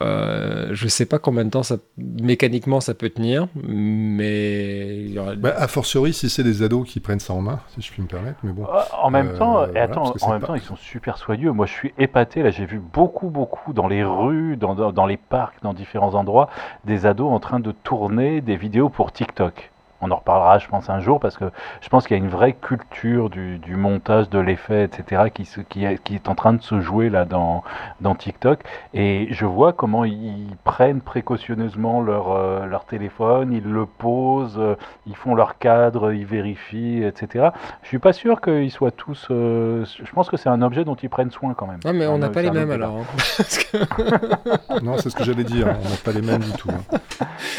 euh, 0.00 0.68
je 0.70 0.86
sais 0.86 1.06
pas 1.06 1.18
combien 1.18 1.44
de 1.44 1.50
temps 1.50 1.64
ça, 1.64 1.76
mécaniquement 1.96 2.80
ça 2.80 2.94
peut 2.94 3.10
tenir, 3.10 3.48
mais. 3.56 5.08
Bah, 5.38 5.54
a 5.56 5.66
fortiori 5.66 6.12
si 6.12 6.30
c'est 6.30 6.44
des 6.44 6.62
ados 6.62 6.88
qui 6.88 7.00
prennent 7.00 7.18
ça 7.18 7.32
en 7.32 7.40
main, 7.40 7.60
si 7.74 7.82
je 7.82 7.90
puis 7.90 8.02
me 8.02 8.06
permettre. 8.06 8.38
Mais 8.44 8.52
bon. 8.52 8.64
Euh, 8.64 8.80
en 9.02 9.10
même 9.10 9.36
temps, 9.36 9.66
et 9.74 9.78
attends, 9.78 10.14
en 10.20 10.30
même 10.30 10.42
temps, 10.42 10.54
ils 10.54 10.60
sont 10.60 10.76
super 10.76 11.18
soigneux. 11.18 11.50
Moi, 11.50 11.66
je 11.66 11.72
suis 11.72 11.94
épaté. 11.98 12.42
Là, 12.42 12.50
j'ai 12.50 12.64
vu 12.66 12.78
beaucoup, 12.78 13.28
beaucoup 13.28 13.72
dans 13.72 13.88
les 13.88 14.04
rues, 14.04 14.56
dans, 14.56 14.74
dans 14.92 15.06
les 15.06 15.16
parcs, 15.16 15.60
dans 15.62 15.74
différents 15.74 16.14
endroits, 16.14 16.48
des 16.84 17.06
ados 17.06 17.32
en 17.32 17.40
train 17.40 17.58
de 17.58 17.72
tourner 17.72 18.40
des 18.40 18.56
vidéos 18.56 18.88
pour 18.88 19.10
TikTok 19.10 19.72
on 20.00 20.10
en 20.10 20.16
reparlera, 20.16 20.58
je 20.58 20.68
pense, 20.68 20.88
un 20.90 21.00
jour, 21.00 21.18
parce 21.18 21.36
que 21.36 21.46
je 21.80 21.88
pense 21.88 22.06
qu'il 22.06 22.16
y 22.16 22.20
a 22.20 22.22
une 22.22 22.30
vraie 22.30 22.52
culture 22.52 23.30
du, 23.30 23.58
montage, 23.76 24.28
de 24.30 24.38
l'effet, 24.38 24.84
etc., 24.84 25.22
qui, 25.32 25.48
qui, 25.68 25.84
est, 25.84 26.02
qui, 26.02 26.14
est, 26.14 26.28
en 26.28 26.34
train 26.34 26.52
de 26.52 26.62
se 26.62 26.80
jouer 26.80 27.10
là 27.10 27.24
dans, 27.24 27.64
dans 28.00 28.14
TikTok. 28.14 28.60
Et 28.94 29.28
je 29.30 29.44
vois 29.44 29.72
comment 29.72 30.04
ils 30.04 30.56
prennent 30.64 31.00
précautionneusement 31.00 32.00
leur, 32.00 32.32
euh, 32.32 32.66
leur 32.66 32.84
téléphone, 32.84 33.52
ils 33.52 33.68
le 33.70 33.86
posent, 33.86 34.58
euh, 34.58 34.76
ils 35.06 35.16
font 35.16 35.34
leur 35.34 35.58
cadre, 35.58 36.12
ils 36.12 36.26
vérifient, 36.26 37.02
etc. 37.02 37.48
Je 37.82 37.88
suis 37.88 37.98
pas 37.98 38.12
sûr 38.12 38.40
qu'ils 38.40 38.70
soient 38.70 38.92
tous. 38.92 39.26
Euh, 39.30 39.84
je 39.84 40.10
pense 40.12 40.30
que 40.30 40.36
c'est 40.36 40.48
un 40.48 40.62
objet 40.62 40.84
dont 40.84 40.94
ils 40.96 41.10
prennent 41.10 41.30
soin 41.30 41.54
quand 41.54 41.66
même. 41.66 41.80
Non, 41.84 41.92
mais 41.92 42.06
on 42.06 42.18
n'a 42.18 42.28
pas 42.28 42.42
les 42.42 42.50
mêmes 42.50 42.70
alors. 42.70 42.98
Hein. 42.98 44.78
non, 44.82 44.96
c'est 44.98 45.10
ce 45.10 45.16
que 45.16 45.24
j'allais 45.24 45.44
dire, 45.44 45.66
on 45.66 45.88
n'a 45.88 45.96
pas 46.04 46.12
les 46.12 46.22
mêmes 46.22 46.42
du 46.42 46.52
tout. 46.52 46.70
Hein. 46.70 46.98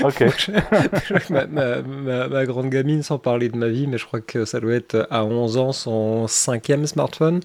Ok 0.04 0.24
ma 1.50 2.29
grande 2.46 2.70
gamine, 2.70 3.04
sans 3.04 3.18
parler 3.18 3.50
de 3.50 3.58
ma 3.58 3.68
vie, 3.68 3.88
mais 3.88 3.98
je 3.98 4.06
crois 4.06 4.22
que 4.22 4.46
ça 4.46 4.60
doit 4.60 4.74
être 4.74 5.08
à 5.10 5.26
11 5.26 5.58
ans 5.58 5.72
son 5.72 6.28
cinquième 6.28 6.86
smartphone. 6.88 7.42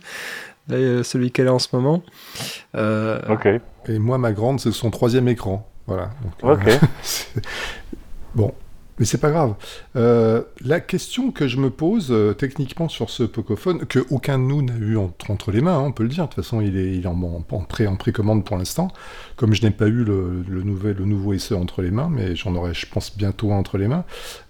celui 0.69 1.31
qu'elle 1.31 1.49
a 1.49 1.55
en 1.55 1.59
ce 1.59 1.69
moment. 1.75 2.03
ok. 2.75 3.49
Et 3.87 3.99
moi, 3.99 4.19
ma 4.19 4.33
grande, 4.33 4.61
c'est 4.61 4.73
son 4.73 4.91
troisième 4.91 5.29
écran. 5.29 5.69
Voilà. 5.87 6.11
ok. 6.43 6.69
bon, 8.35 8.53
mais 8.98 9.04
c'est 9.04 9.18
pas 9.18 9.30
grave. 9.30 9.54
Euh, 9.96 10.42
la 10.64 10.80
question 10.80 11.32
que 11.32 11.48
je 11.48 11.56
me 11.56 11.70
pose 11.70 12.08
euh, 12.10 12.32
techniquement 12.32 12.88
sur 12.88 13.10
ce 13.10 13.24
Pocophone, 13.24 13.86
que 13.86 13.98
aucun 14.10 14.38
de 14.38 14.44
nous 14.44 14.62
n'a 14.62 14.76
eu 14.76 14.96
entre, 14.96 15.50
les 15.50 15.60
mains, 15.60 15.78
hein, 15.78 15.84
on 15.86 15.92
peut 15.92 16.04
le 16.04 16.08
dire. 16.08 16.24
De 16.24 16.28
toute 16.28 16.44
façon, 16.44 16.60
il 16.60 16.76
est, 16.76 16.96
il 16.96 17.08
en, 17.08 17.20
en, 17.22 17.60
pré, 17.64 17.88
en 17.88 17.96
précommande 17.96 18.44
pour 18.44 18.56
l'instant. 18.56 18.88
Comme 19.36 19.52
je 19.52 19.62
n'ai 19.62 19.70
pas 19.70 19.88
eu 19.88 20.04
le, 20.04 20.44
nouveau 20.44 21.36
SE 21.36 21.54
entre 21.54 21.82
les 21.82 21.90
mains, 21.90 22.08
mais 22.08 22.36
j'en 22.36 22.54
aurai, 22.54 22.72
je 22.72 22.86
pense, 22.86 23.16
bientôt 23.16 23.50
entre 23.50 23.78
les 23.78 23.88
mains. 23.88 24.04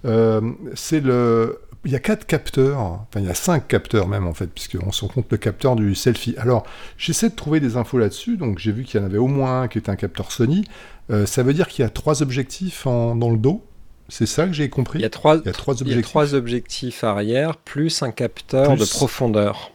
Euh, 0.05 0.41
c'est 0.75 0.99
le. 0.99 1.59
Il 1.83 1.91
y 1.91 1.95
a 1.95 1.99
quatre 1.99 2.25
capteurs, 2.25 2.79
enfin 2.79 3.19
il 3.19 3.25
y 3.25 3.29
a 3.29 3.35
cinq 3.35 3.67
capteurs 3.67 4.07
même 4.07 4.25
en 4.25 4.33
fait, 4.33 4.47
puisqu'on 4.47 4.91
se 4.91 5.05
compte 5.05 5.27
le 5.29 5.37
capteur 5.37 5.75
du 5.75 5.93
selfie. 5.93 6.33
Alors 6.39 6.65
j'essaie 6.97 7.29
de 7.29 7.35
trouver 7.35 7.59
des 7.59 7.77
infos 7.77 7.99
là-dessus, 7.99 8.37
donc 8.37 8.57
j'ai 8.57 8.71
vu 8.71 8.85
qu'il 8.85 8.99
y 8.99 9.03
en 9.03 9.05
avait 9.05 9.19
au 9.19 9.27
moins 9.27 9.61
un 9.61 9.67
qui 9.67 9.77
était 9.77 9.91
un 9.91 9.95
capteur 9.95 10.31
Sony. 10.31 10.65
ça 11.27 11.43
veut 11.43 11.53
dire 11.53 11.67
qu'il 11.67 11.83
y 11.83 11.85
a 11.85 11.89
trois 11.91 12.23
objectifs 12.23 12.85
dans 12.85 13.29
le 13.29 13.37
dos. 13.37 13.63
C'est 14.09 14.25
ça 14.25 14.45
que 14.45 14.53
j'ai 14.53 14.69
compris. 14.69 14.99
Il 14.99 15.01
y, 15.01 15.05
a 15.05 15.09
trois, 15.09 15.35
objectifs. 16.33 17.03
arrière 17.03 17.57
plus 17.57 18.03
un 18.03 18.11
capteur 18.11 18.77
de 18.77 18.85
profondeur. 18.85 19.71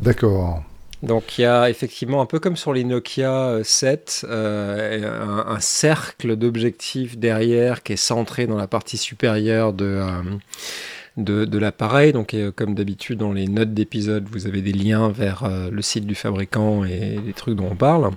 D'accord. 0.00 0.62
Donc 1.02 1.38
il 1.38 1.42
y 1.42 1.44
a 1.44 1.68
effectivement 1.68 2.22
un 2.22 2.26
peu 2.26 2.38
comme 2.38 2.56
sur 2.56 2.72
les 2.72 2.82
Nokia 2.82 3.58
7, 3.62 4.24
euh, 4.24 5.02
euh, 5.02 5.44
un, 5.46 5.60
cercle 5.60 6.36
d'objectifs 6.36 7.18
derrière 7.18 7.82
qui 7.82 7.92
est 7.92 7.96
centré 7.96 8.46
dans 8.46 8.56
la 8.56 8.66
partie 8.66 8.96
supérieure 8.96 9.74
de, 9.74 10.00
euh, 10.00 11.46
de, 11.46 11.58
l'appareil. 11.58 12.12
Donc 12.12 12.34
comme 12.56 12.74
d'habitude 12.74 13.18
dans 13.18 13.32
les 13.32 13.48
notes 13.48 13.74
d'épisode, 13.74 14.26
vous 14.30 14.46
avez 14.46 14.62
des 14.62 14.72
liens 14.72 15.10
vers 15.10 15.46
le 15.70 15.82
site 15.82 16.06
du 16.06 16.14
fabricant 16.14 16.84
et 16.84 17.18
les 17.24 17.32
trucs 17.34 17.56
dont 17.56 17.68
on 17.70 17.76
parle. 17.76 18.10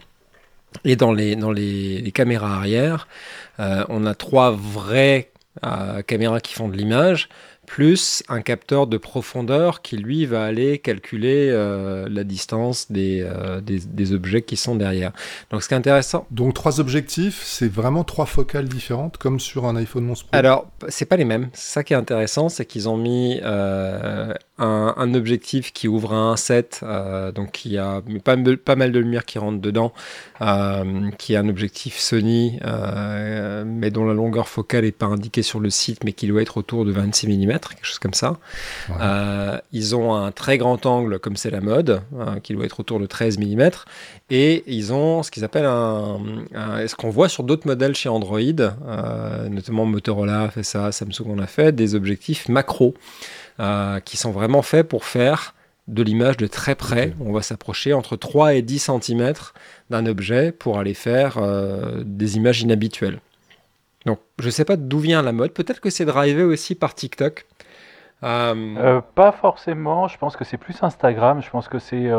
Et 0.86 0.96
dans 0.96 1.13
les, 1.13 1.36
dans 1.36 1.51
les, 1.51 2.12
caméras 2.13 2.55
arrière, 2.55 3.07
euh, 3.60 3.84
on 3.89 4.05
a 4.05 4.15
trois 4.15 4.51
vraies 4.51 5.31
euh, 5.65 6.01
caméras 6.01 6.39
qui 6.39 6.53
font 6.53 6.69
de 6.69 6.77
l'image, 6.77 7.29
plus 7.65 8.24
un 8.29 8.41
capteur 8.41 8.88
de 8.88 8.98
profondeur 8.98 9.81
qui 9.81 9.98
lui 9.98 10.25
va 10.25 10.46
aller 10.46 10.79
calculer 10.79 11.50
euh, 11.51 12.07
la 12.10 12.24
distance 12.24 12.91
des, 12.91 13.27
des, 13.62 14.13
objets 14.13 14.41
qui 14.41 14.55
sont 14.55 14.75
derrière. 14.75 15.12
Donc 15.51 15.63
ce 15.63 15.67
qui 15.67 15.74
est 15.74 15.77
intéressant. 15.77 16.25
Donc 16.31 16.53
trois 16.53 16.79
objectifs, 16.79 17.41
c'est 17.43 17.72
vraiment 17.72 18.05
trois 18.05 18.25
focales 18.25 18.69
différentes 18.69 19.17
comme 19.17 19.39
sur 19.39 19.65
un 19.65 19.75
iPhone 19.75 20.10
11 20.10 20.24
Pro. 20.24 20.29
Alors 20.31 20.67
c'est 20.88 21.05
pas 21.05 21.17
les 21.17 21.25
mêmes. 21.25 21.50
Ça 21.53 21.84
qui 21.84 21.93
est 21.93 21.98
intéressant, 21.98 22.48
c'est 22.48 22.65
qu'ils 22.65 22.88
ont 22.88 22.98
mis 22.98 23.41
un, 24.59 25.13
objectif 25.13 25.71
qui 25.71 25.87
ouvre 25.87 26.13
un 26.13 26.33
1.7, 26.33 26.79
euh, 26.83 27.31
donc 27.31 27.65
il 27.65 27.71
y 27.71 27.77
a 27.77 28.01
pas, 28.23 28.35
pas, 28.63 28.75
mal 28.75 28.91
de 28.91 28.99
lumière 28.99 29.25
qui 29.25 29.39
rentre 29.39 29.59
dedans, 29.59 29.93
euh, 30.41 31.09
qui 31.17 31.33
est 31.33 31.37
un 31.37 31.47
objectif 31.47 31.97
Sony, 31.97 32.59
euh, 32.65 33.63
mais 33.65 33.91
dont 33.91 34.05
la 34.05 34.13
longueur 34.13 34.47
focale 34.47 34.83
n'est 34.83 34.91
pas 34.91 35.05
indiquée 35.05 35.43
sur 35.43 35.59
le 35.59 35.69
site, 35.69 36.03
mais 36.03 36.13
qui 36.13 36.27
doit 36.27 36.41
être 36.41 36.57
autour 36.57 36.85
de 36.85 36.91
26 36.91 37.27
mm, 37.27 37.47
quelque 37.59 37.83
chose 37.83 37.99
comme 37.99 38.13
ça. 38.13 38.37
ils 39.71 39.95
ont 39.95 40.15
un 40.15 40.31
très 40.31 40.57
grand 40.57 40.85
angle, 40.85 41.19
comme 41.19 41.35
c'est 41.35 41.51
la 41.51 41.61
mode, 41.61 42.01
qui 42.43 42.53
doit 42.53 42.65
être 42.65 42.79
autour 42.79 42.99
de 42.99 43.05
13 43.05 43.37
mm, 43.37 43.69
et 44.29 44.63
ils 44.67 44.91
ont 44.91 45.23
ce 45.23 45.31
qu'ils 45.31 45.43
appellent 45.43 45.65
un, 45.65 46.19
ce 46.87 46.95
qu'on 46.95 47.09
voit 47.09 47.29
sur 47.29 47.43
d'autres 47.43 47.67
modèles 47.67 47.95
chez 47.95 48.09
Android, 48.09 48.41
notamment 49.49 49.85
Motorola 49.85 50.43
a 50.43 50.49
fait 50.49 50.63
ça, 50.63 50.91
Samsung 50.91 51.31
en 51.31 51.39
a 51.39 51.47
fait, 51.47 51.73
des 51.73 51.95
objectifs 51.95 52.49
macro. 52.49 52.95
Euh, 53.59 53.99
qui 53.99 54.17
sont 54.17 54.29
vraiment 54.29 54.61
faits 54.61 54.87
pour 54.87 55.03
faire 55.03 55.55
de 55.87 56.03
l'image 56.03 56.37
de 56.37 56.45
très 56.45 56.75
près. 56.75 57.13
On 57.19 57.31
va 57.31 57.41
s'approcher 57.41 57.91
entre 57.91 58.15
3 58.15 58.53
et 58.53 58.61
10 58.61 58.91
cm 59.01 59.33
d'un 59.89 60.05
objet 60.05 60.51
pour 60.51 60.77
aller 60.77 60.93
faire 60.93 61.39
euh, 61.39 62.03
des 62.05 62.37
images 62.37 62.61
inhabituelles. 62.61 63.19
Donc 64.05 64.19
je 64.37 64.45
ne 64.45 64.51
sais 64.51 64.63
pas 64.63 64.75
d'où 64.75 64.99
vient 64.99 65.23
la 65.23 65.31
mode, 65.31 65.53
peut-être 65.53 65.79
que 65.79 65.89
c'est 65.89 66.05
drivé 66.05 66.43
aussi 66.43 66.75
par 66.75 66.93
TikTok. 66.93 67.47
Euh, 68.21 69.01
pas 69.15 69.31
forcément, 69.31 70.07
je 70.07 70.19
pense 70.19 70.37
que 70.37 70.43
c'est 70.43 70.57
plus 70.57 70.83
Instagram, 70.83 71.41
je 71.41 71.49
pense 71.49 71.67
que 71.67 71.79
c'est 71.79 72.11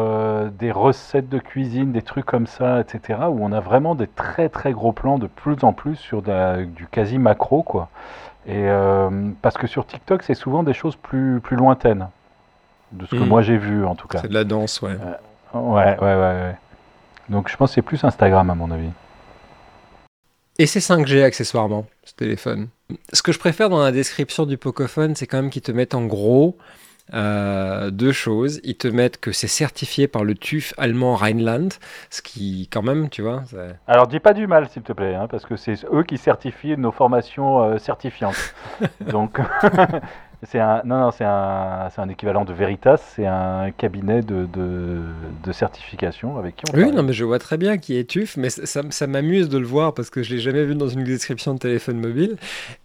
des 0.59 0.73
recettes 0.73 1.29
de 1.29 1.39
cuisine, 1.39 1.93
des 1.93 2.03
trucs 2.03 2.27
comme 2.27 2.49
ça, 2.49 2.81
etc. 2.81 3.21
Où 3.31 3.45
on 3.45 3.53
a 3.53 3.61
vraiment 3.61 3.95
des 3.95 4.09
très 4.09 4.49
très 4.49 4.73
gros 4.73 4.93
plans 4.93 5.19
de 5.19 5.29
plus 5.29 5.63
en 5.63 5.73
plus 5.73 5.97
sur 5.97 6.23
du 6.23 6.89
quasi 6.91 7.19
macro, 7.19 7.63
quoi. 7.63 7.91
Et 8.49 8.55
euh, 8.57 9.11
parce 9.43 9.59
que 9.59 9.67
sur 9.67 9.87
TikTok, 9.87 10.23
c'est 10.23 10.35
souvent 10.35 10.63
des 10.63 10.73
choses 10.73 10.97
plus, 10.97 11.39
plus 11.41 11.57
lointaines, 11.57 12.09
de 12.93 13.05
ce 13.05 13.11
que 13.11 13.17
hmm. 13.17 13.29
moi 13.29 13.43
j'ai 13.43 13.59
vu 13.59 13.85
en 13.85 13.95
tout 13.95 14.09
cas. 14.09 14.21
C'est 14.23 14.29
de 14.29 14.35
la 14.35 14.45
danse, 14.45 14.81
ouais. 14.81 14.97
Euh, 15.55 15.59
ouais, 15.59 15.99
ouais, 16.01 16.15
ouais, 16.17 16.57
Donc 17.29 17.51
je 17.51 17.57
pense 17.59 17.71
que 17.71 17.75
c'est 17.75 17.83
plus 17.83 18.03
Instagram 18.05 18.49
à 18.49 18.55
mon 18.55 18.71
avis. 18.71 18.89
Et 20.59 20.67
c'est 20.67 20.81
5G 20.81 21.23
accessoirement, 21.23 21.85
ce 22.05 22.15
téléphone. 22.15 22.69
Ce 23.13 23.23
que 23.23 23.33
je 23.33 23.39
préfère 23.39 23.69
dans 23.69 23.83
la 23.83 23.93
description 23.93 24.47
du 24.47 24.57
Pocophone, 24.57 25.15
c'est 25.15 25.27
quand 25.27 25.37
même 25.37 25.51
qu'ils 25.51 25.63
te 25.63 25.71
mettent 25.71 25.95
en 25.95 26.07
gros 26.07 26.57
euh, 27.15 27.91
deux 27.91 28.13
choses. 28.13 28.61
Ils 28.65 28.77
te 28.77 28.89
mettent 28.89 29.19
que 29.19 29.33
c'est 29.33 29.49
certifié 29.49 30.09
par 30.09 30.25
le 30.25 30.35
TÜV 30.35 30.73
allemand 30.79 31.15
Rheinland, 31.15 31.71
ce 32.11 32.23
qui, 32.23 32.69
quand 32.71 32.83
même, 32.83 33.09
tu 33.09 33.23
vois. 33.23 33.43
Alors, 33.87 34.07
dis 34.07 34.21
pas 34.21 34.35
du 34.35 34.47
mal, 34.47 34.69
s'il 34.69 34.83
te 34.83 34.93
plaît, 34.93 35.15
hein, 35.15 35.27
parce 35.29 35.45
que 35.47 35.57
c'est 35.57 35.85
eux 35.93 36.03
qui 36.03 36.19
certifient 36.19 36.77
nos 36.77 36.93
formations 36.93 37.63
euh, 37.63 37.79
certifiantes. 37.79 38.55
Donc, 39.01 39.39
C'est 40.47 40.61
un, 40.61 40.83
non, 40.85 41.01
non, 41.01 41.11
c'est 41.11 41.25
un, 41.25 41.89
c'est 41.93 42.01
un 42.01 42.09
équivalent 42.09 42.45
de 42.45 42.53
Veritas, 42.53 43.01
c'est 43.17 43.27
un 43.27 43.73
cabinet 43.73 44.23
de, 44.23 44.47
de, 44.47 45.53
certification 45.53 46.39
avec 46.39 46.55
qui 46.55 46.65
on 46.71 46.77
Oui, 46.77 46.93
non, 46.93 47.03
mais 47.03 47.13
je 47.13 47.25
vois 47.25 47.41
très 47.41 47.57
bien 47.57 47.77
qui 47.79 47.97
est 47.97 48.05
TUF, 48.05 48.37
mais 48.37 48.49
ça, 48.49 48.83
ça 48.89 49.07
m'amuse 49.09 49.49
de 49.49 49.59
le 49.59 49.67
voir 49.67 49.95
parce 49.95 50.11
que 50.11 50.23
je 50.23 50.35
l'ai 50.35 50.41
jamais 50.41 50.65
vu 50.65 50.77
dans 50.77 50.89
une 50.89 51.03
description 51.03 51.55
de 51.55 51.59
téléphone 51.59 51.99
mobile 51.99 52.37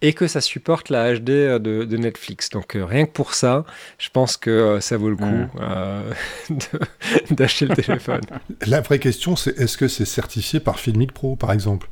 et 0.02 0.14
que 0.14 0.26
ça 0.26 0.42
supporte 0.42 0.90
la 0.90 1.14
HD 1.14 1.60
de, 1.60 1.84
de 1.84 1.98
Netflix. 1.98 2.50
Donc 2.50 2.76
euh, 2.76 2.86
rien 2.86 3.06
que 3.06 3.12
pour 3.12 3.36
ça, 3.36 3.66
je 4.00 4.10
pense 4.10 4.36
que 4.36 4.50
euh, 4.50 4.80
ça 4.80 4.98
vaut 4.98 5.10
le 5.10 5.18
coup 5.18 5.26
mm. 5.26 5.50
euh, 5.62 6.12
d'acheter 7.32 7.68
le 7.68 7.76
téléphone. 7.76 8.22
La 8.66 8.82
vraie 8.82 9.00
question, 9.00 9.36
c'est 9.36 9.60
est-ce 9.60 9.78
que 9.78 9.88
c'est 9.88 10.06
certifié 10.06 10.60
par 10.60 10.80
Filmic 10.80 11.12
Pro, 11.12 11.36
par 11.36 11.52
exemple? 11.52 11.88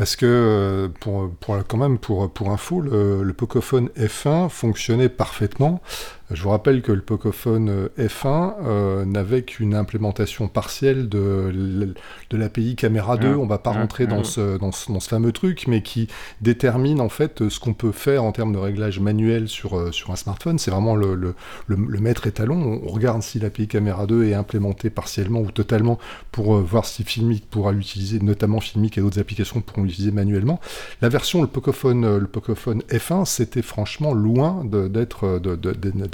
Parce 0.00 0.16
que, 0.16 0.24
euh, 0.24 0.88
pour, 0.98 1.30
pour, 1.40 1.58
quand 1.68 1.76
même, 1.76 1.98
pour, 1.98 2.32
pour 2.32 2.52
info, 2.52 2.80
le, 2.80 3.22
le 3.22 3.32
Pocophone 3.34 3.90
F1 3.98 4.48
fonctionnait 4.48 5.10
parfaitement 5.10 5.82
je 6.32 6.42
vous 6.42 6.50
rappelle 6.50 6.80
que 6.80 6.92
le 6.92 7.00
Pocophone 7.00 7.68
euh, 7.68 7.88
F1 7.98 8.54
euh, 8.62 9.04
n'avait 9.04 9.42
qu'une 9.42 9.74
implémentation 9.74 10.46
partielle 10.46 11.08
de, 11.08 11.92
de 12.30 12.36
l'API 12.36 12.76
Caméra 12.76 13.16
2. 13.16 13.34
On 13.34 13.44
ne 13.44 13.48
va 13.48 13.58
pas 13.58 13.72
rentrer 13.72 14.06
dans, 14.06 14.22
ce, 14.22 14.56
dans, 14.56 14.70
ce, 14.70 14.92
dans, 14.92 15.00
ce, 15.00 15.08
fameux 15.08 15.32
truc, 15.32 15.64
mais 15.66 15.82
qui 15.82 16.06
détermine 16.40 17.00
en 17.00 17.08
fait 17.08 17.48
ce 17.48 17.58
qu'on 17.58 17.74
peut 17.74 17.90
faire 17.90 18.22
en 18.22 18.30
termes 18.30 18.52
de 18.52 18.58
réglage 18.58 19.00
manuel 19.00 19.48
sur, 19.48 19.76
euh, 19.76 19.90
sur 19.90 20.10
un 20.12 20.16
smartphone. 20.16 20.58
C'est 20.60 20.70
vraiment 20.70 20.94
le, 20.94 21.16
le, 21.16 21.34
le, 21.66 21.98
maître 21.98 22.28
étalon. 22.28 22.80
On 22.84 22.88
regarde 22.88 23.22
si 23.22 23.40
l'API 23.40 23.66
Caméra 23.66 24.06
2 24.06 24.26
est 24.26 24.34
implémentée 24.34 24.88
partiellement 24.88 25.40
ou 25.40 25.50
totalement 25.50 25.98
pour 26.30 26.58
voir 26.60 26.84
si 26.84 27.02
Filmic 27.02 27.50
pourra 27.50 27.72
l'utiliser, 27.72 28.20
notamment 28.20 28.60
Filmic 28.60 28.96
et 28.98 29.00
d'autres 29.00 29.18
applications 29.18 29.60
pourront 29.60 29.82
l'utiliser 29.82 30.12
manuellement. 30.12 30.60
La 31.02 31.08
version, 31.08 31.42
le 31.42 31.48
Pocophone, 31.48 32.18
le 32.18 32.26
Pocophone 32.28 32.82
F1, 32.88 33.24
c'était 33.24 33.62
franchement 33.62 34.14
loin 34.14 34.64
d'être 34.64 35.40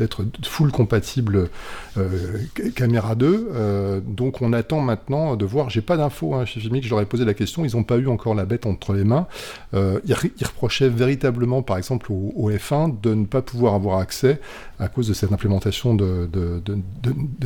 être 0.06 0.24
full 0.44 0.72
compatible 0.72 1.50
euh, 1.98 2.38
caméra 2.74 3.14
2. 3.14 3.48
Euh, 3.52 4.00
donc 4.06 4.42
on 4.42 4.52
attend 4.52 4.80
maintenant 4.80 5.36
de 5.36 5.44
voir. 5.44 5.70
J'ai 5.70 5.80
pas 5.80 5.96
d'infos 5.96 6.34
hein, 6.34 6.44
chez 6.44 6.60
Filmic, 6.60 6.84
je 6.84 6.90
leur 6.90 7.00
ai 7.00 7.06
posé 7.06 7.24
la 7.24 7.34
question. 7.34 7.64
Ils 7.64 7.76
n'ont 7.76 7.84
pas 7.84 7.96
eu 7.96 8.08
encore 8.08 8.34
la 8.34 8.44
bête 8.44 8.66
entre 8.66 8.92
les 8.92 9.04
mains. 9.04 9.26
Euh, 9.74 10.00
ils, 10.06 10.14
reprochaient 10.46 10.88
véritablement, 10.88 11.62
par 11.62 11.76
exemple, 11.76 12.10
au, 12.10 12.50
F1 12.50 13.00
de 13.00 13.14
ne 13.14 13.26
pas 13.26 13.42
pouvoir 13.42 13.74
avoir 13.74 13.98
accès 13.98 14.40
à 14.78 14.88
cause 14.88 15.08
de 15.08 15.14
cette 15.14 15.32
implémentation 15.32 15.94
de, 15.94 16.28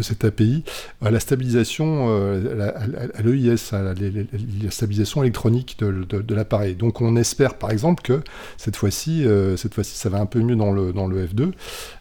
cette 0.02 0.24
API 0.24 0.64
à 1.00 1.10
la 1.10 1.20
stabilisation, 1.20 2.08
à, 2.08 3.22
l'EIS, 3.22 3.72
à 3.72 3.82
la, 3.82 4.70
stabilisation 4.70 5.22
électronique 5.22 5.78
de, 5.78 6.34
l'appareil. 6.34 6.74
Donc 6.74 7.00
on 7.00 7.16
espère 7.16 7.54
par 7.54 7.70
exemple 7.70 8.02
que 8.02 8.20
cette 8.56 8.76
fois-ci, 8.76 9.24
cette 9.56 9.74
fois-ci, 9.74 9.96
ça 9.96 10.08
va 10.08 10.18
un 10.20 10.26
peu 10.26 10.40
mieux 10.40 10.56
dans 10.56 10.72
le, 10.72 10.92
dans 10.92 11.06
le 11.06 11.26
F2 11.26 11.52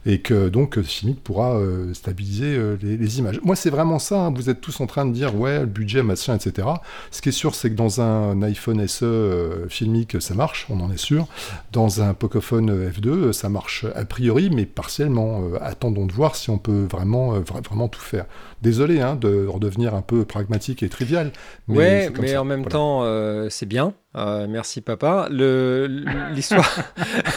et 0.06 0.20
que 0.20 0.49
donc 0.50 0.82
Filmic 0.82 1.24
pourra 1.24 1.56
euh, 1.56 1.94
stabiliser 1.94 2.56
euh, 2.56 2.78
les, 2.82 3.20
images. 3.20 3.40
Moi, 3.44 3.56
c'est 3.56 3.70
vraiment 3.70 4.00
ça. 4.00 4.26
Hein. 4.26 4.34
Vous 4.34 4.50
êtes 4.50 4.62
tous 4.62 4.80
en 4.82 4.88
train 4.88 5.06
de 5.06 5.12
dire 5.12 5.36
ouais, 5.36 5.62
le 5.62 5.66
budget, 5.66 6.04
machin, 6.04 6.36
etc. 6.36 6.68
Ce 7.12 7.22
qui 7.22 7.30
est 7.30 7.34
sûr, 7.34 7.56
c'est 7.56 7.70
que 7.70 7.76
dans 7.76 8.02
un 8.02 8.42
iPhone 8.42 8.86
SE 8.88 9.06
euh, 9.06 9.68
Filmic, 9.70 10.22
ça 10.22 10.34
marche, 10.34 10.68
on 10.70 10.80
en 10.80 10.92
est 10.92 10.98
sûr. 10.98 11.28
Dans 11.72 12.02
un 12.02 12.14
Pocophone 12.14 12.90
F2, 12.90 13.32
ça 13.32 13.50
marche 13.50 13.86
a 13.96 14.06
priori, 14.06 14.50
mais 14.50 14.66
partiellement. 14.66 15.42
attendons 15.62 16.06
de 16.06 16.14
voir 16.14 16.36
si 16.36 16.50
on 16.50 16.58
peut 16.58 16.86
vraiment, 16.90 17.40
vraiment 17.40 17.88
tout 17.88 18.02
faire. 18.02 18.26
Désolé 18.62 19.02
hein, 19.02 19.16
de 19.16 19.46
redevenir 19.48 19.96
un 19.96 20.02
peu 20.02 20.26
pragmatique 20.26 20.84
et 20.84 20.90
trivial. 20.90 21.32
Mais 21.68 21.78
ouais, 21.78 22.10
mais 22.20 22.38
en 22.38 22.46
même 22.46 22.66
temps, 22.66 23.04
c'est 23.50 23.66
bien 23.66 23.94
Euh, 24.16 24.48
merci 24.50 24.82
papa. 24.82 25.28
L'histoire. 25.30 26.68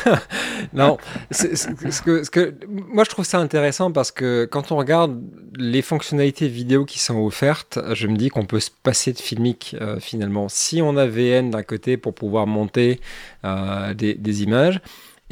non, 0.73 0.97
ce 1.31 1.47
que, 2.03 2.25
ce 2.25 2.31
que, 2.31 2.55
moi 2.67 3.05
je 3.05 3.11
trouve 3.11 3.27
ça 3.27 3.39
intéressant 3.39 3.93
parce 3.93 4.11
que 4.11 4.49
quand 4.51 4.73
on 4.73 4.77
regarde 4.77 5.21
les 5.57 5.83
fonctionnalités 5.83 6.49
vidéo 6.49 6.87
qui 6.87 6.99
sont 6.99 7.19
offertes, 7.19 7.79
je 7.93 8.07
me 8.07 8.17
dis 8.17 8.31
qu'on 8.31 8.47
peut 8.47 8.61
se 8.61 8.71
passer 8.83 9.13
de 9.13 9.19
filmique 9.19 9.77
euh, 9.81 10.01
finalement. 10.01 10.49
Si 10.49 10.81
on 10.81 10.97
a 10.97 11.07
VN 11.07 11.51
d'un 11.51 11.63
côté 11.63 11.99
pour 11.99 12.15
pouvoir 12.15 12.47
monter 12.47 13.01
euh, 13.45 13.93
des, 13.93 14.15
des 14.15 14.43
images, 14.43 14.81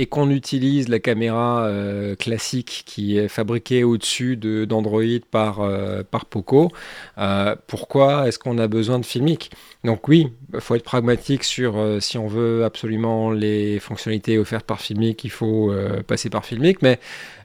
et 0.00 0.06
qu'on 0.06 0.30
utilise 0.30 0.88
la 0.88 0.98
caméra 0.98 1.66
euh, 1.66 2.16
classique 2.16 2.84
qui 2.86 3.18
est 3.18 3.28
fabriquée 3.28 3.84
au-dessus 3.84 4.34
d'Android 4.38 5.02
par, 5.30 5.60
euh, 5.60 6.02
par 6.10 6.24
Poco, 6.24 6.72
euh, 7.18 7.54
pourquoi 7.66 8.26
est-ce 8.26 8.38
qu'on 8.38 8.56
a 8.56 8.66
besoin 8.66 8.98
de 8.98 9.04
Filmic 9.04 9.50
Donc 9.84 10.08
oui, 10.08 10.32
il 10.54 10.60
faut 10.62 10.74
être 10.74 10.84
pragmatique 10.84 11.44
sur 11.44 11.98
si 12.00 12.16
on 12.16 12.28
veut 12.28 12.64
absolument 12.64 13.30
les 13.30 13.78
fonctionnalités 13.78 14.38
offertes 14.38 14.64
par 14.64 14.80
Filmic, 14.80 15.22
il 15.24 15.30
faut 15.30 15.70
passer 16.06 16.30
par 16.30 16.46
Filmic, 16.46 16.80
mais 16.80 16.98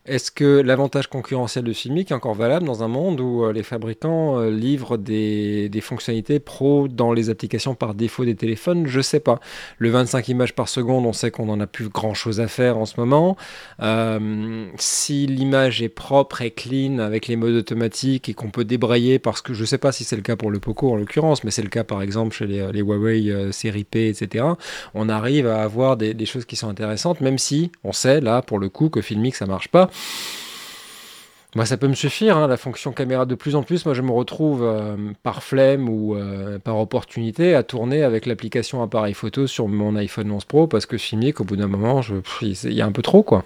est-ce 0.07 0.29
que 0.29 0.61
l'avantage 0.61 1.07
concurrentiel 1.07 1.63
de 1.63 1.73
Filmic 1.73 2.11
est 2.11 2.13
encore 2.13 2.35
valable 2.35 2.65
dans 2.65 2.83
un 2.83 2.87
monde 2.87 3.19
où 3.19 3.43
euh, 3.43 3.51
les 3.51 3.63
fabricants 3.63 4.39
euh, 4.39 4.51
livrent 4.51 4.97
des, 4.97 5.69
fonctionnalités 5.81 6.39
pro 6.39 6.87
dans 6.87 7.11
les 7.11 7.31
applications 7.31 7.73
par 7.73 7.95
défaut 7.95 8.23
des 8.23 8.35
téléphones? 8.35 8.85
Je 8.85 9.01
sais 9.01 9.19
pas. 9.19 9.39
Le 9.79 9.89
25 9.89 10.27
images 10.27 10.53
par 10.53 10.69
seconde, 10.69 11.07
on 11.07 11.13
sait 11.13 11.31
qu'on 11.31 11.47
n'en 11.47 11.59
a 11.59 11.65
plus 11.65 11.89
grand 11.89 12.13
chose 12.13 12.39
à 12.39 12.47
faire 12.47 12.77
en 12.77 12.85
ce 12.85 12.99
moment. 12.99 13.35
Euh, 13.81 14.67
si 14.77 15.25
l'image 15.25 15.81
est 15.81 15.89
propre 15.89 16.43
et 16.43 16.51
clean 16.51 16.99
avec 16.99 17.27
les 17.27 17.35
modes 17.35 17.55
automatiques 17.55 18.29
et 18.29 18.35
qu'on 18.35 18.51
peut 18.51 18.63
débrayer, 18.63 19.17
parce 19.17 19.41
que 19.41 19.55
je 19.55 19.65
sais 19.65 19.79
pas 19.79 19.91
si 19.91 20.03
c'est 20.03 20.15
le 20.15 20.21
cas 20.21 20.35
pour 20.35 20.51
le 20.51 20.59
Poco 20.59 20.91
en 20.91 20.97
l'occurrence, 20.97 21.43
mais 21.43 21.49
c'est 21.49 21.63
le 21.63 21.69
cas 21.69 21.83
par 21.83 22.03
exemple 22.03 22.35
chez 22.35 22.45
les, 22.45 22.81
Huawei 22.81 23.51
série 23.51 23.83
P, 23.83 24.09
etc. 24.09 24.45
On 24.93 25.09
arrive 25.09 25.47
à 25.47 25.63
avoir 25.63 25.97
des, 25.97 26.13
des 26.13 26.25
choses 26.27 26.45
qui 26.45 26.55
sont 26.55 26.69
intéressantes, 26.69 27.21
même 27.21 27.39
si 27.39 27.71
on 27.83 27.91
sait 27.91 28.21
là 28.21 28.43
pour 28.43 28.59
le 28.59 28.69
coup 28.69 28.89
que 28.89 29.01
Filmic 29.01 29.35
ça 29.35 29.47
marche 29.47 29.69
pas. 29.69 29.89
Moi, 31.55 31.65
ça 31.65 31.77
peut 31.77 31.87
me 31.87 31.95
suffire, 31.95 32.35
hein, 32.37 32.47
la 32.47 32.57
fonction 32.57 32.91
caméra. 32.91 33.25
De 33.25 33.33
plus 33.33 33.55
en 33.55 33.63
plus, 33.63 33.85
moi, 33.85 33.93
je 33.93 34.01
me 34.01 34.11
retrouve 34.11 34.61
euh, 34.61 34.97
par 35.23 35.41
flemme 35.41 35.87
ou 35.87 36.15
euh, 36.15 36.59
par 36.59 36.77
opportunité 36.77 37.55
à 37.55 37.63
tourner 37.63 38.03
avec 38.03 38.25
l'application 38.25 38.83
appareil 38.83 39.13
photo 39.13 39.47
sur 39.47 39.69
mon 39.69 39.95
iPhone 39.95 40.31
11 40.31 40.43
Pro 40.43 40.67
parce 40.67 40.85
que 40.85 40.97
filmer 40.97 41.31
qu'au 41.31 41.45
bout 41.45 41.55
d'un 41.55 41.67
moment, 41.67 42.01
il 42.41 42.73
y 42.73 42.81
a 42.81 42.85
un 42.85 42.91
peu 42.91 43.01
trop, 43.01 43.23
quoi. 43.23 43.45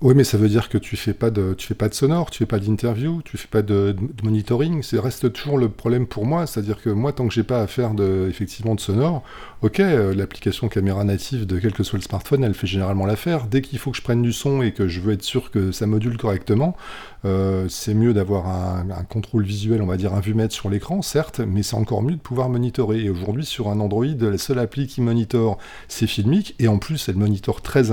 Oui, 0.00 0.14
mais 0.14 0.22
ça 0.22 0.38
veut 0.38 0.48
dire 0.48 0.68
que 0.68 0.78
tu 0.78 0.96
fais 0.96 1.12
pas 1.12 1.30
de, 1.32 1.54
tu 1.54 1.66
fais 1.66 1.74
pas 1.74 1.88
de 1.88 1.94
sonore, 1.94 2.30
tu 2.30 2.38
fais 2.38 2.46
pas 2.46 2.60
d'interview, 2.60 3.20
tu 3.24 3.36
fais 3.36 3.48
pas 3.48 3.62
de, 3.62 3.96
monitoring. 4.22 4.80
C'est 4.84 4.96
reste 5.00 5.32
toujours 5.32 5.58
le 5.58 5.68
problème 5.68 6.06
pour 6.06 6.24
moi, 6.24 6.46
c'est-à-dire 6.46 6.80
que 6.80 6.90
moi, 6.90 7.12
tant 7.12 7.26
que 7.26 7.34
j'ai 7.34 7.42
pas 7.42 7.60
à 7.62 7.66
faire 7.66 7.94
de, 7.94 8.28
effectivement 8.30 8.76
de 8.76 8.80
sonore, 8.80 9.24
ok, 9.62 9.80
euh, 9.80 10.14
l'application 10.14 10.68
caméra 10.68 11.02
native 11.02 11.46
de 11.46 11.58
quel 11.58 11.72
que 11.72 11.82
soit 11.82 11.98
le 11.98 12.04
smartphone, 12.04 12.44
elle 12.44 12.54
fait 12.54 12.68
généralement 12.68 13.06
l'affaire. 13.06 13.48
Dès 13.48 13.60
qu'il 13.60 13.80
faut 13.80 13.90
que 13.90 13.96
je 13.96 14.02
prenne 14.02 14.22
du 14.22 14.32
son 14.32 14.62
et 14.62 14.70
que 14.70 14.86
je 14.86 15.00
veux 15.00 15.14
être 15.14 15.24
sûr 15.24 15.50
que 15.50 15.72
ça 15.72 15.88
module 15.88 16.16
correctement, 16.16 16.76
euh, 17.24 17.66
c'est 17.68 17.94
mieux 17.94 18.14
d'avoir 18.14 18.46
un, 18.46 18.86
contrôle 19.08 19.42
visuel, 19.42 19.82
on 19.82 19.86
va 19.86 19.96
dire 19.96 20.14
un 20.14 20.20
vue-mètre 20.20 20.54
sur 20.54 20.70
l'écran, 20.70 21.02
certes, 21.02 21.40
mais 21.40 21.64
c'est 21.64 21.74
encore 21.74 22.04
mieux 22.04 22.14
de 22.14 22.20
pouvoir 22.20 22.50
monitorer. 22.50 23.00
Et 23.00 23.10
aujourd'hui, 23.10 23.44
sur 23.44 23.68
un 23.68 23.80
Android, 23.80 24.06
la 24.06 24.38
seule 24.38 24.60
appli 24.60 24.86
qui 24.86 25.00
monitore, 25.00 25.58
c'est 25.88 26.06
Filmic, 26.06 26.54
et 26.60 26.68
en 26.68 26.78
plus, 26.78 27.08
elle 27.08 27.16
monitore 27.16 27.62
très 27.62 27.90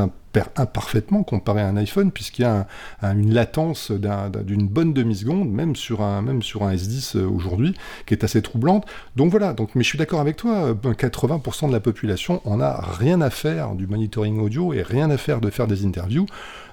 imparfaitement 0.55 1.23
comparé 1.23 1.61
à 1.61 1.67
un 1.67 1.77
iPhone, 1.77 2.11
puisqu'il 2.11 2.43
y 2.43 2.45
a 2.45 2.67
une 3.01 3.33
latence 3.33 3.91
d'une 3.91 4.67
bonne 4.67 4.93
demi-seconde, 4.93 5.49
même 5.49 5.75
sur 5.75 6.01
un, 6.01 6.21
même 6.21 6.41
sur 6.41 6.63
un 6.63 6.73
S10 6.73 7.17
euh, 7.17 7.27
aujourd'hui, 7.27 7.75
qui 8.05 8.13
est 8.13 8.23
assez 8.23 8.41
troublante. 8.41 8.85
Donc 9.15 9.31
voilà, 9.31 9.53
donc, 9.53 9.75
mais 9.75 9.83
je 9.83 9.89
suis 9.89 9.97
d'accord 9.97 10.19
avec 10.19 10.37
toi, 10.37 10.73
80% 10.73 11.65
euh, 11.65 11.67
de 11.67 11.73
la 11.73 11.79
population 11.79 12.41
en 12.45 12.59
a 12.59 12.81
rien 12.81 13.21
à 13.21 13.29
faire 13.29 13.75
du 13.75 13.87
monitoring 13.87 14.39
audio 14.39 14.73
et 14.73 14.81
rien 14.81 15.09
à 15.09 15.17
faire 15.17 15.41
de 15.41 15.49
faire 15.49 15.67
des 15.67 15.85
interviews. 15.85 16.25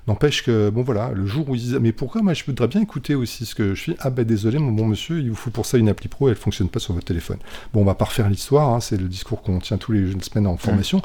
N'empêche 0.08 0.42
que, 0.42 0.68
bon 0.68 0.82
voilà, 0.82 1.12
le 1.14 1.26
jour 1.26 1.48
où 1.48 1.54
ils 1.54 1.60
disent, 1.60 1.78
mais 1.80 1.92
pourquoi? 1.92 2.22
Moi 2.22 2.34
je 2.34 2.44
voudrais 2.44 2.66
bien 2.66 2.80
écouter 2.80 3.14
aussi 3.14 3.46
ce 3.46 3.54
que 3.54 3.74
je 3.74 3.84
fais 3.84 3.96
Ah 4.00 4.10
ben 4.10 4.24
désolé 4.24 4.58
mon 4.58 4.72
bon 4.72 4.86
monsieur, 4.86 5.20
il 5.20 5.30
vous 5.30 5.36
faut 5.36 5.50
pour 5.50 5.64
ça 5.64 5.78
une 5.78 5.88
appli 5.88 6.08
pro, 6.08 6.28
elle 6.28 6.34
fonctionne 6.34 6.68
pas 6.68 6.80
sur 6.80 6.92
votre 6.92 7.06
téléphone. 7.06 7.38
Bon, 7.72 7.82
on 7.82 7.84
va 7.84 7.94
pas 7.94 8.06
refaire 8.06 8.28
l'histoire, 8.28 8.70
hein, 8.70 8.80
c'est 8.80 8.96
le 8.96 9.06
discours 9.06 9.42
qu'on 9.42 9.60
tient 9.60 9.76
tous 9.76 9.92
les 9.92 10.10
semaines 10.20 10.48
en 10.48 10.56
formation. 10.56 11.02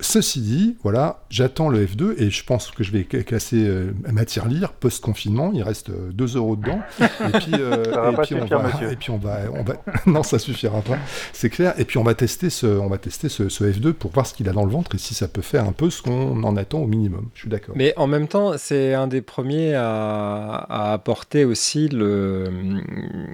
Ceci 0.00 0.40
dit, 0.40 0.76
voilà, 0.82 1.22
j'attends 1.30 1.68
le 1.68 1.84
F2 1.84 2.14
et 2.18 2.30
je 2.30 2.44
pense 2.44 2.70
que 2.70 2.84
je 2.84 2.92
vais 2.92 3.04
casser 3.04 3.66
euh, 3.66 3.92
matière 4.12 4.46
lire 4.46 4.72
post-confinement. 4.72 5.50
Il 5.54 5.62
reste 5.62 5.90
2 5.90 6.24
euh, 6.24 6.38
euros 6.38 6.56
dedans. 6.56 6.80
Et 7.00 7.38
puis, 7.38 7.52
euh, 7.54 8.12
et, 8.12 8.22
puis 8.22 8.34
on 8.34 8.44
va, 8.44 8.92
et 8.92 8.96
puis 8.96 9.10
on 9.10 9.18
va, 9.18 9.38
on 9.52 9.62
va, 9.62 9.74
non, 10.06 10.22
ça 10.22 10.38
suffira 10.38 10.82
pas, 10.82 10.98
c'est 11.32 11.48
clair. 11.48 11.74
Et 11.78 11.84
puis 11.84 11.98
on 11.98 12.04
va 12.04 12.14
tester 12.14 12.50
ce, 12.50 12.66
on 12.66 12.88
va 12.88 12.98
tester 12.98 13.28
ce, 13.28 13.48
ce 13.48 13.64
F2 13.64 13.92
pour 13.92 14.12
voir 14.12 14.26
ce 14.26 14.34
qu'il 14.34 14.48
a 14.48 14.52
dans 14.52 14.64
le 14.64 14.70
ventre 14.70 14.94
et 14.94 14.98
si 14.98 15.14
ça 15.14 15.26
peut 15.26 15.42
faire 15.42 15.64
un 15.64 15.72
peu 15.72 15.88
ce 15.88 16.02
qu'on 16.02 16.42
en 16.44 16.56
attend 16.56 16.80
au 16.80 16.86
minimum. 16.86 17.30
Je 17.34 17.40
suis 17.40 17.48
d'accord. 17.48 17.74
Mais 17.76 17.94
en 17.96 18.06
même 18.06 18.28
temps, 18.28 18.58
c'est 18.58 18.92
un 18.94 19.08
des 19.08 19.22
premiers 19.22 19.74
à, 19.74 20.92
apporter 20.92 21.44
aussi 21.44 21.88
le, 21.88 22.50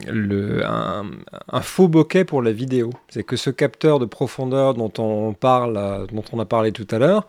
le, 0.06 0.64
un, 0.64 1.60
faux 1.60 1.88
bokeh 1.88 2.24
pour 2.24 2.42
la 2.42 2.52
vidéo. 2.52 2.90
C'est 3.08 3.24
que 3.24 3.36
ce 3.36 3.50
capteur 3.50 3.98
de 3.98 4.06
profondeur 4.06 4.74
dont 4.74 4.92
on 4.98 5.34
parle, 5.34 6.06
dont 6.12 6.24
on 6.32 6.38
a 6.38 6.43
parlé 6.44 6.72
tout 6.72 6.86
à 6.90 6.98
l'heure, 6.98 7.26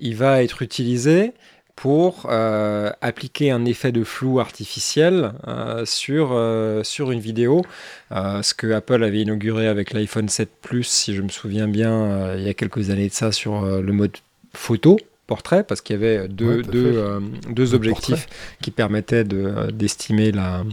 il 0.00 0.16
va 0.16 0.42
être 0.42 0.62
utilisé 0.62 1.32
pour 1.76 2.26
euh, 2.30 2.90
appliquer 3.00 3.50
un 3.50 3.64
effet 3.64 3.92
de 3.92 4.04
flou 4.04 4.38
artificiel 4.38 5.32
euh, 5.48 5.84
sur, 5.84 6.30
euh, 6.32 6.82
sur 6.84 7.10
une 7.10 7.20
vidéo. 7.20 7.62
ce 8.10 8.54
que 8.54 8.72
Apple 8.72 9.02
avait 9.02 9.22
inauguré 9.22 9.66
avec 9.66 9.92
l'iPhone 9.92 10.28
7 10.28 10.50
Plus, 10.62 10.84
si 10.84 11.14
je 11.14 11.22
me 11.22 11.28
souviens 11.28 11.68
bien, 11.68 12.34
il 12.36 12.42
y 12.42 12.48
a 12.48 12.54
quelques 12.54 12.90
années 12.90 13.08
de 13.08 13.12
ça, 13.12 13.32
sur 13.32 13.64
le 13.64 13.92
mode 13.92 14.16
photo 14.54 14.98
portrait 15.26 15.64
parce 15.64 15.80
qu'il 15.80 15.96
y 15.96 15.98
avait 15.98 16.28
deux, 16.28 16.62
deux, 16.62 17.02
deux 17.48 17.74
objectifs 17.74 18.26
qui 18.60 18.70
permettaient 18.70 19.24
d'estimer 19.24 20.32
la, 20.32 20.64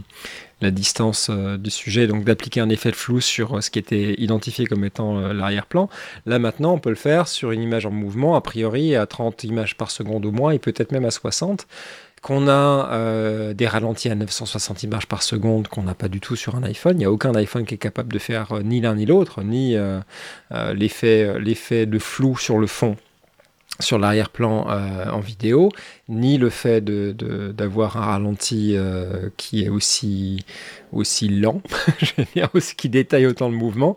la 0.62 0.70
distance 0.70 1.28
euh, 1.30 1.58
du 1.58 1.70
sujet, 1.70 2.06
donc 2.06 2.24
d'appliquer 2.24 2.60
un 2.60 2.68
effet 2.68 2.90
de 2.90 2.96
flou 2.96 3.20
sur 3.20 3.62
ce 3.62 3.70
qui 3.70 3.78
était 3.78 4.14
identifié 4.18 4.66
comme 4.66 4.84
étant 4.84 5.20
l'arrière-plan. 5.20 5.88
Là 6.26 6.38
maintenant, 6.38 6.74
on 6.74 6.78
peut 6.78 6.90
le 6.90 6.96
faire 6.96 7.28
sur 7.28 7.50
une 7.50 7.62
image 7.62 7.86
en 7.86 7.90
mouvement, 7.90 8.36
a 8.36 8.40
priori 8.40 8.96
à 8.96 9.06
30 9.06 9.44
images 9.44 9.76
par 9.76 9.90
seconde 9.90 10.24
au 10.24 10.32
moins, 10.32 10.52
et 10.52 10.58
peut-être 10.58 10.92
même 10.92 11.04
à 11.04 11.10
60 11.10 11.66
qu'on 12.22 12.48
a 12.48 13.52
des 13.52 13.66
ralentis 13.66 14.08
à 14.08 14.14
960 14.14 14.84
images 14.84 15.08
par 15.08 15.24
seconde 15.24 15.66
qu'on 15.66 15.82
n'a 15.82 15.94
pas 15.94 16.06
du 16.06 16.20
tout 16.20 16.36
sur 16.36 16.54
un 16.54 16.62
iPhone. 16.62 16.94
Il 16.94 16.98
n'y 16.98 17.04
a 17.04 17.10
aucun 17.10 17.34
iPhone 17.34 17.66
qui 17.66 17.74
est 17.74 17.78
capable 17.78 18.12
de 18.12 18.20
faire 18.20 18.60
ni 18.62 18.80
l'un 18.80 18.94
ni 18.94 19.06
l'autre, 19.06 19.42
ni 19.42 19.76
l'effet 20.72 21.86
de 21.86 21.98
flou 21.98 22.38
sur 22.38 22.58
le 22.58 22.68
fond 22.68 22.96
sur 23.80 23.98
l'arrière-plan 23.98 24.66
euh, 24.68 25.10
en 25.10 25.20
vidéo, 25.20 25.70
ni 26.08 26.38
le 26.38 26.50
fait 26.50 26.84
d'avoir 26.84 27.96
un 27.96 28.02
ralenti 28.02 28.74
euh, 28.76 29.30
qui 29.36 29.64
est 29.64 29.68
aussi, 29.68 30.44
aussi 30.92 31.28
lent, 31.28 31.62
aussi, 32.54 32.76
qui 32.76 32.88
détaille 32.88 33.26
autant 33.26 33.48
le 33.48 33.56
mouvement. 33.56 33.96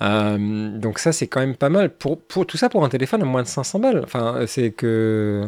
Euh, 0.00 0.76
donc 0.78 0.98
ça, 0.98 1.12
c'est 1.12 1.26
quand 1.26 1.40
même 1.40 1.56
pas 1.56 1.68
mal. 1.68 1.90
Pour, 1.90 2.18
tout 2.46 2.56
ça 2.56 2.68
pour 2.68 2.84
un 2.84 2.88
téléphone 2.88 3.22
à 3.22 3.24
moins 3.24 3.42
de 3.42 3.48
500 3.48 3.78
balles. 3.78 4.00
Enfin, 4.04 4.44
c'est 4.46 4.70
que... 4.70 5.46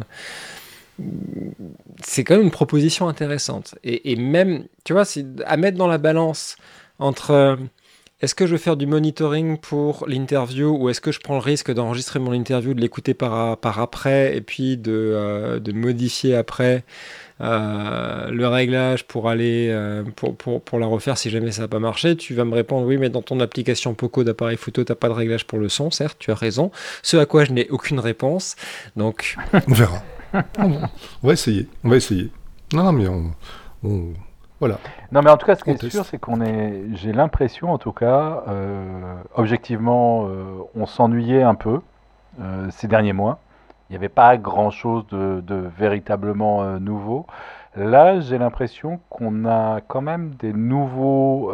C'est 2.01 2.23
quand 2.23 2.35
même 2.35 2.45
une 2.45 2.51
proposition 2.51 3.09
intéressante. 3.09 3.75
Et 3.83 4.15
même, 4.15 4.63
tu 4.85 4.93
vois, 4.93 5.03
à 5.45 5.57
mettre 5.57 5.77
dans 5.77 5.89
la 5.89 5.97
balance 5.97 6.55
entre 6.99 7.57
est-ce 8.21 8.33
que 8.33 8.47
je 8.47 8.53
veux 8.53 8.57
faire 8.57 8.77
du 8.77 8.85
monitoring 8.85 9.57
pour 9.57 10.05
l'interview 10.07 10.69
ou 10.69 10.89
est-ce 10.89 11.01
que 11.01 11.11
je 11.11 11.19
prends 11.19 11.33
le 11.33 11.41
risque 11.41 11.73
d'enregistrer 11.73 12.19
mon 12.19 12.31
interview, 12.31 12.73
de 12.73 12.79
l'écouter 12.79 13.13
par, 13.13 13.57
après 13.61 14.37
et 14.37 14.41
puis 14.41 14.77
de, 14.77 14.93
euh, 14.93 15.59
modifier 15.73 16.33
après 16.33 16.85
euh, 17.41 18.29
le 18.31 18.47
réglage 18.47 19.05
pour 19.05 19.27
aller 19.27 19.67
euh, 19.69 20.03
pour, 20.15 20.33
pour, 20.37 20.61
pour, 20.61 20.79
la 20.79 20.87
refaire 20.87 21.17
si 21.17 21.29
jamais 21.29 21.51
ça 21.51 21.63
n'a 21.63 21.67
pas 21.67 21.79
marché? 21.79 22.15
Tu 22.15 22.33
vas 22.33 22.45
me 22.45 22.55
répondre 22.55 22.87
oui, 22.87 22.97
mais 22.97 23.09
dans 23.09 23.21
ton 23.21 23.41
application 23.41 23.93
Poco 23.93 24.23
d'appareil 24.23 24.55
photo, 24.55 24.85
tu 24.85 24.91
n'as 24.93 24.95
pas 24.95 25.09
de 25.09 25.13
réglage 25.13 25.45
pour 25.45 25.59
le 25.59 25.67
son, 25.67 25.91
certes, 25.91 26.15
tu 26.17 26.31
as 26.31 26.35
raison. 26.35 26.71
Ce 27.03 27.17
à 27.17 27.25
quoi 27.25 27.43
je 27.43 27.51
n'ai 27.51 27.69
aucune 27.69 27.99
réponse. 27.99 28.55
Donc. 28.95 29.35
On 29.67 29.73
verra. 29.73 30.01
on 30.57 31.27
va 31.27 31.33
essayer. 31.33 31.67
On 31.83 31.89
va 31.89 31.97
essayer. 31.97 32.31
Non, 32.71 32.93
mais 32.93 33.07
on 33.07 34.13
voilà. 34.59 34.77
Non, 35.11 35.21
mais 35.21 35.29
en 35.29 35.37
tout 35.37 35.45
cas, 35.45 35.55
ce 35.55 35.63
qui 35.63 35.71
est 35.71 35.89
sûr, 35.89 36.05
c'est 36.05 36.17
qu'on 36.17 36.41
est. 36.41 36.83
J'ai 36.93 37.11
l'impression, 37.11 37.71
en 37.71 37.77
tout 37.77 37.91
cas, 37.91 38.43
euh, 38.47 39.15
objectivement, 39.35 40.27
euh, 40.27 40.59
on 40.75 40.85
s'ennuyait 40.85 41.43
un 41.43 41.55
peu 41.55 41.81
euh, 42.41 42.67
ces 42.71 42.87
derniers 42.87 43.13
mois. 43.13 43.39
Il 43.89 43.93
n'y 43.93 43.97
avait 43.97 44.09
pas 44.09 44.37
grand-chose 44.37 45.05
de, 45.07 45.69
véritablement 45.77 46.79
nouveau. 46.79 47.27
Là, 47.75 48.19
j'ai 48.19 48.39
l'impression 48.39 48.99
qu'on 49.09 49.45
a 49.45 49.81
quand 49.81 50.01
même 50.01 50.31
des 50.39 50.53
nouveaux 50.53 51.51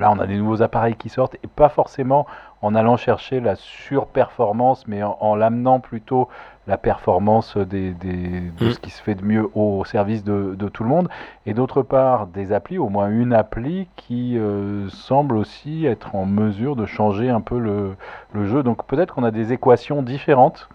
là, 0.00 0.10
on 0.10 0.18
a 0.18 0.26
des 0.26 0.36
nouveaux 0.36 0.62
appareils 0.62 0.96
qui 0.96 1.08
sortent 1.08 1.36
et 1.42 1.46
pas 1.46 1.68
forcément 1.68 2.26
en 2.62 2.74
allant 2.74 2.96
chercher 2.96 3.40
la 3.40 3.54
surperformance, 3.56 4.86
mais 4.86 5.02
en, 5.02 5.34
l'amenant 5.34 5.80
plutôt 5.80 6.28
la 6.70 6.78
performance 6.78 7.56
des, 7.56 7.90
de 7.90 8.66
mm. 8.66 8.70
ce 8.70 8.78
qui 8.78 8.90
se 8.90 9.02
fait 9.02 9.16
de 9.16 9.24
mieux 9.24 9.50
au 9.54 9.84
service 9.84 10.22
de, 10.22 10.54
tout 10.72 10.84
le 10.84 10.88
monde. 10.88 11.08
Et 11.44 11.52
d'autre 11.52 11.82
part, 11.82 12.28
des 12.28 12.52
applis, 12.52 12.78
au 12.78 12.88
moins 12.88 13.10
une 13.10 13.32
appli 13.32 13.88
qui 13.96 14.38
euh, 14.38 14.88
semble 14.88 15.36
aussi 15.36 15.84
être 15.84 16.14
en 16.14 16.26
mesure 16.26 16.76
de 16.76 16.86
changer 16.86 17.28
un 17.28 17.40
peu 17.40 17.58
le, 17.58 17.96
le 18.32 18.46
jeu. 18.46 18.62
Donc 18.62 18.86
peut-être 18.86 19.14
qu'on 19.14 19.24
a 19.24 19.32
des 19.32 19.52
équations 19.52 20.02
différentes. 20.02 20.68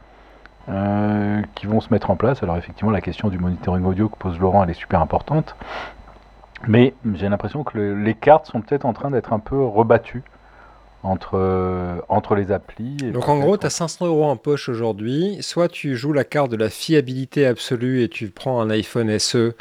Euh, 0.68 1.44
qui 1.54 1.68
vont 1.68 1.80
se 1.80 1.94
mettre 1.94 2.10
en 2.10 2.16
place. 2.16 2.42
Alors 2.42 2.58
effectivement, 2.58 2.90
la 2.90 3.00
question 3.00 3.30
du 3.30 3.38
monitoring 3.38 3.86
audio 3.86 4.10
que 4.10 4.18
pose 4.18 4.40
Laurent, 4.40 4.64
elle 4.64 4.72
est 4.72 4.74
super 4.74 5.00
importante. 5.00 5.56
Mais 6.68 6.96
j'ai 7.14 7.30
l'impression 7.30 7.64
que 7.64 7.78
les 7.78 8.16
cartes 8.16 8.48
sont 8.48 8.62
peut-être 8.62 8.86
en 8.86 8.94
train 8.94 9.12
d'être 9.12 9.32
un 9.32 9.38
peu 9.38 9.64
rebattues 9.64 10.24
entre, 11.06 12.04
entre 12.10 12.36
les 12.36 12.52
applis. 12.52 12.98
Donc 13.14 13.30
en 13.30 13.40
gros, 13.40 13.58
tu 13.58 13.66
as 13.66 13.70
500 13.70 14.08
euros 14.08 14.26
en 14.26 14.38
poche 14.38 14.70
aujourd'hui. 14.70 15.38
Soit 15.42 15.70
tu 15.70 15.96
joues 15.96 16.14
la 16.14 16.24
carte 16.24 16.52
de 16.52 16.58
la 16.58 16.70
fiabilité 16.70 17.46
absolue 17.46 18.02
et 18.02 18.10
tu 18.10 18.30
prends 18.30 18.60
un 18.60 18.70
iPhone 18.70 19.18
SE 19.20 19.54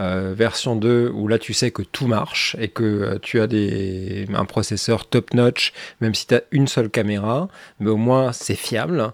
euh, 0.00 0.32
version 0.34 0.76
2 0.76 1.10
où 1.14 1.28
là 1.28 1.38
tu 1.38 1.52
sais 1.52 1.70
que 1.70 1.82
tout 1.82 2.06
marche 2.06 2.56
et 2.58 2.68
que 2.68 2.82
euh, 2.82 3.18
tu 3.20 3.40
as 3.40 3.46
des, 3.46 4.26
un 4.34 4.44
processeur 4.44 5.06
top 5.06 5.34
notch, 5.34 5.72
même 6.00 6.14
si 6.14 6.26
tu 6.26 6.34
as 6.34 6.42
une 6.50 6.66
seule 6.66 6.90
caméra, 6.90 7.48
mais 7.78 7.90
au 7.90 7.96
moins 7.96 8.32
c'est 8.32 8.54
fiable. 8.54 9.12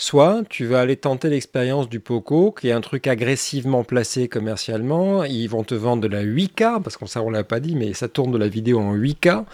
Soit 0.00 0.44
tu 0.48 0.64
vas 0.64 0.78
aller 0.80 0.94
tenter 0.94 1.28
l'expérience 1.28 1.88
du 1.88 1.98
Poco, 1.98 2.52
qui 2.52 2.68
est 2.68 2.72
un 2.72 2.80
truc 2.80 3.08
agressivement 3.08 3.82
placé 3.82 4.28
commercialement. 4.28 5.24
Ils 5.24 5.48
vont 5.48 5.64
te 5.64 5.74
vendre 5.74 6.02
de 6.02 6.06
la 6.06 6.22
8K, 6.22 6.80
parce 6.80 6.96
qu'on 6.96 7.06
ça 7.06 7.20
on 7.20 7.30
l'a 7.30 7.42
pas 7.42 7.58
dit, 7.58 7.74
mais 7.74 7.92
ça 7.94 8.06
tourne 8.06 8.30
de 8.30 8.38
la 8.38 8.46
vidéo 8.46 8.78
en 8.78 8.94
8K 8.94 9.44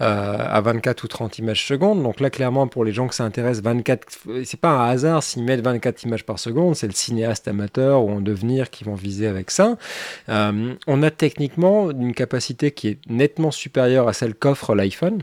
euh, 0.00 0.36
à 0.40 0.60
24 0.60 1.04
ou 1.04 1.06
30 1.06 1.38
images 1.38 1.64
secondes. 1.64 2.02
Donc 2.02 2.18
là, 2.18 2.30
clairement, 2.30 2.66
pour 2.66 2.84
les 2.84 2.92
gens 2.92 3.06
que 3.06 3.14
ça 3.14 3.22
intéresse, 3.22 3.62
24, 3.62 4.08
c'est 4.44 4.58
pas 4.58 4.70
un 4.70 4.90
hasard 4.90 5.22
s'ils 5.22 5.44
mettent 5.44 5.62
24 5.62 6.02
images 6.02 6.24
par 6.24 6.40
seconde. 6.40 6.74
C'est 6.74 6.88
le 6.88 6.94
cinéaste 6.94 7.46
amateur 7.46 8.02
ou 8.02 8.10
en 8.10 8.20
devenir 8.20 8.70
qui 8.70 8.82
vont 8.82 8.96
viser 8.96 9.28
avec 9.28 9.52
ça. 9.52 9.76
Euh, 10.32 10.74
on 10.86 11.02
a 11.02 11.10
techniquement 11.10 11.90
une 11.90 12.14
capacité 12.14 12.70
qui 12.70 12.88
est 12.88 12.98
nettement 13.08 13.50
supérieure 13.50 14.08
à 14.08 14.12
celle 14.12 14.34
qu'offre 14.34 14.74
l'iPhone 14.74 15.22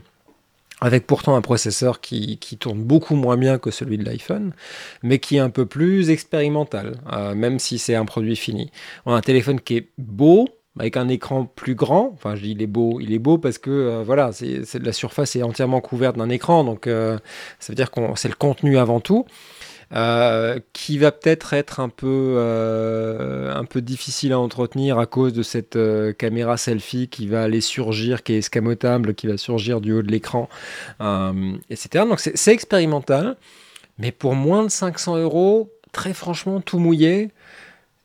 avec 0.82 1.06
pourtant 1.06 1.36
un 1.36 1.42
processeur 1.42 2.00
qui, 2.00 2.38
tourne 2.58 2.82
beaucoup 2.82 3.14
moins 3.14 3.36
bien 3.36 3.58
que 3.58 3.70
celui 3.70 3.98
de 3.98 4.04
l'iPhone, 4.04 4.54
mais 5.02 5.18
qui 5.18 5.36
est 5.36 5.40
un 5.40 5.50
peu 5.50 5.66
plus 5.66 6.08
expérimental, 6.08 6.94
euh, 7.12 7.34
même 7.34 7.58
si 7.58 7.78
c'est 7.78 7.94
un 7.94 8.06
produit 8.06 8.34
fini. 8.34 8.70
On 9.04 9.12
a 9.12 9.16
un 9.16 9.20
téléphone 9.20 9.60
qui 9.60 9.76
est 9.76 9.88
beau, 9.98 10.48
avec 10.78 10.96
un 10.96 11.08
écran 11.08 11.44
plus 11.44 11.74
grand. 11.74 12.12
Enfin, 12.14 12.34
je 12.34 12.42
dis 12.42 12.52
il 12.52 12.62
est 12.62 12.66
beau, 12.66 12.98
il 12.98 13.12
est 13.12 13.18
beau 13.18 13.36
parce 13.36 13.58
que 13.58 13.70
euh, 13.70 14.02
voilà, 14.02 14.32
c'est, 14.32 14.62
la 14.82 14.92
surface 14.94 15.36
est 15.36 15.42
entièrement 15.42 15.82
couverte 15.82 16.16
d'un 16.16 16.30
écran, 16.30 16.64
donc 16.64 16.86
ça 16.86 17.20
veut 17.68 17.74
dire 17.74 17.90
que 17.90 18.00
c'est 18.14 18.28
le 18.28 18.34
contenu 18.34 18.78
avant 18.78 19.00
tout. 19.00 19.26
Euh, 19.92 20.60
qui 20.72 20.98
va 20.98 21.10
peut-être 21.10 21.52
être 21.52 21.80
un 21.80 21.88
peu, 21.88 22.34
euh, 22.36 23.52
un 23.52 23.64
peu 23.64 23.80
difficile 23.80 24.32
à 24.32 24.38
entretenir 24.38 25.00
à 25.00 25.06
cause 25.06 25.32
de 25.32 25.42
cette 25.42 25.74
euh, 25.74 26.12
caméra 26.12 26.56
selfie 26.56 27.08
qui 27.08 27.26
va 27.26 27.42
aller 27.42 27.60
surgir, 27.60 28.22
qui 28.22 28.34
est 28.34 28.38
escamotable, 28.38 29.14
qui 29.14 29.26
va 29.26 29.36
surgir 29.36 29.80
du 29.80 29.92
haut 29.92 30.02
de 30.02 30.10
l'écran, 30.12 30.48
etc. 31.70 32.04
Donc 32.08 32.20
c'est 32.20 32.52
expérimental, 32.52 33.36
mais 33.98 34.12
pour 34.12 34.36
moins 34.36 34.62
de 34.62 34.68
500 34.68 35.16
euros, 35.16 35.72
très 35.90 36.14
franchement, 36.14 36.60
tout 36.60 36.78
mouillé, 36.78 37.30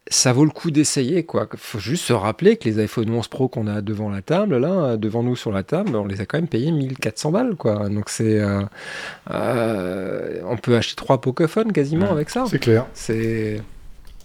ça 0.07 0.33
vaut 0.33 0.45
le 0.45 0.51
coup 0.51 0.71
d'essayer 0.71 1.23
quoi. 1.23 1.47
Faut 1.57 1.79
juste 1.79 2.05
se 2.05 2.13
rappeler 2.13 2.57
que 2.57 2.69
les 2.69 2.79
iPhone 2.79 3.09
11 3.09 3.27
Pro 3.27 3.47
qu'on 3.47 3.67
a 3.67 3.81
devant 3.81 4.09
la 4.09 4.21
table 4.21 4.57
là, 4.57 4.97
devant 4.97 5.23
nous 5.23 5.35
sur 5.35 5.51
la 5.51 5.63
table, 5.63 5.95
on 5.95 6.05
les 6.05 6.21
a 6.21 6.25
quand 6.25 6.37
même 6.37 6.47
payés 6.47 6.71
1400 6.71 7.31
balles 7.31 7.55
quoi. 7.55 7.89
Donc 7.89 8.09
c'est, 8.09 8.39
euh, 8.39 8.61
euh, 9.31 10.41
on 10.45 10.57
peut 10.57 10.75
acheter 10.75 10.95
trois 10.95 11.21
Poképhone 11.21 11.71
quasiment 11.71 12.11
avec 12.11 12.29
ça. 12.29 12.45
C'est 12.47 12.59
clair. 12.59 12.85
C'est 12.93 13.61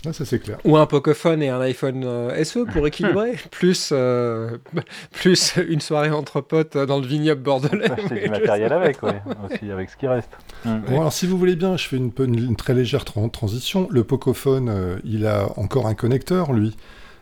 ah, 0.06 0.12
ça 0.14 0.24
c'est 0.24 0.38
clair. 0.38 0.58
Ou 0.64 0.78
un 0.78 0.86
Pocophone 0.86 1.42
et 1.42 1.50
un 1.50 1.60
iPhone 1.60 2.04
euh, 2.04 2.44
SE 2.44 2.60
pour 2.72 2.86
équilibrer, 2.86 3.36
plus, 3.50 3.90
euh, 3.92 4.56
plus 5.12 5.56
une 5.68 5.80
soirée 5.80 6.10
entre 6.10 6.40
potes 6.40 6.78
dans 6.78 6.98
le 6.98 7.06
vignoble 7.06 7.42
bordelais. 7.42 7.88
C'est 8.08 8.22
du 8.22 8.30
matériel 8.30 8.72
avec, 8.72 9.02
ouais, 9.02 9.20
aussi 9.44 9.70
avec 9.70 9.90
ce 9.90 9.96
qui 9.96 10.06
reste. 10.06 10.30
Bon, 10.64 11.00
alors 11.00 11.12
si 11.12 11.26
vous 11.26 11.36
voulez 11.36 11.56
bien, 11.56 11.76
je 11.76 11.86
fais 11.86 11.96
une, 11.98 12.12
une, 12.18 12.56
très 12.56 12.72
légère 12.72 13.04
transition. 13.04 13.88
Le 13.90 14.02
Pocophone, 14.02 14.70
euh, 14.70 14.98
il 15.04 15.26
a 15.26 15.48
encore 15.58 15.86
un 15.86 15.94
connecteur, 15.94 16.52
lui. 16.52 16.76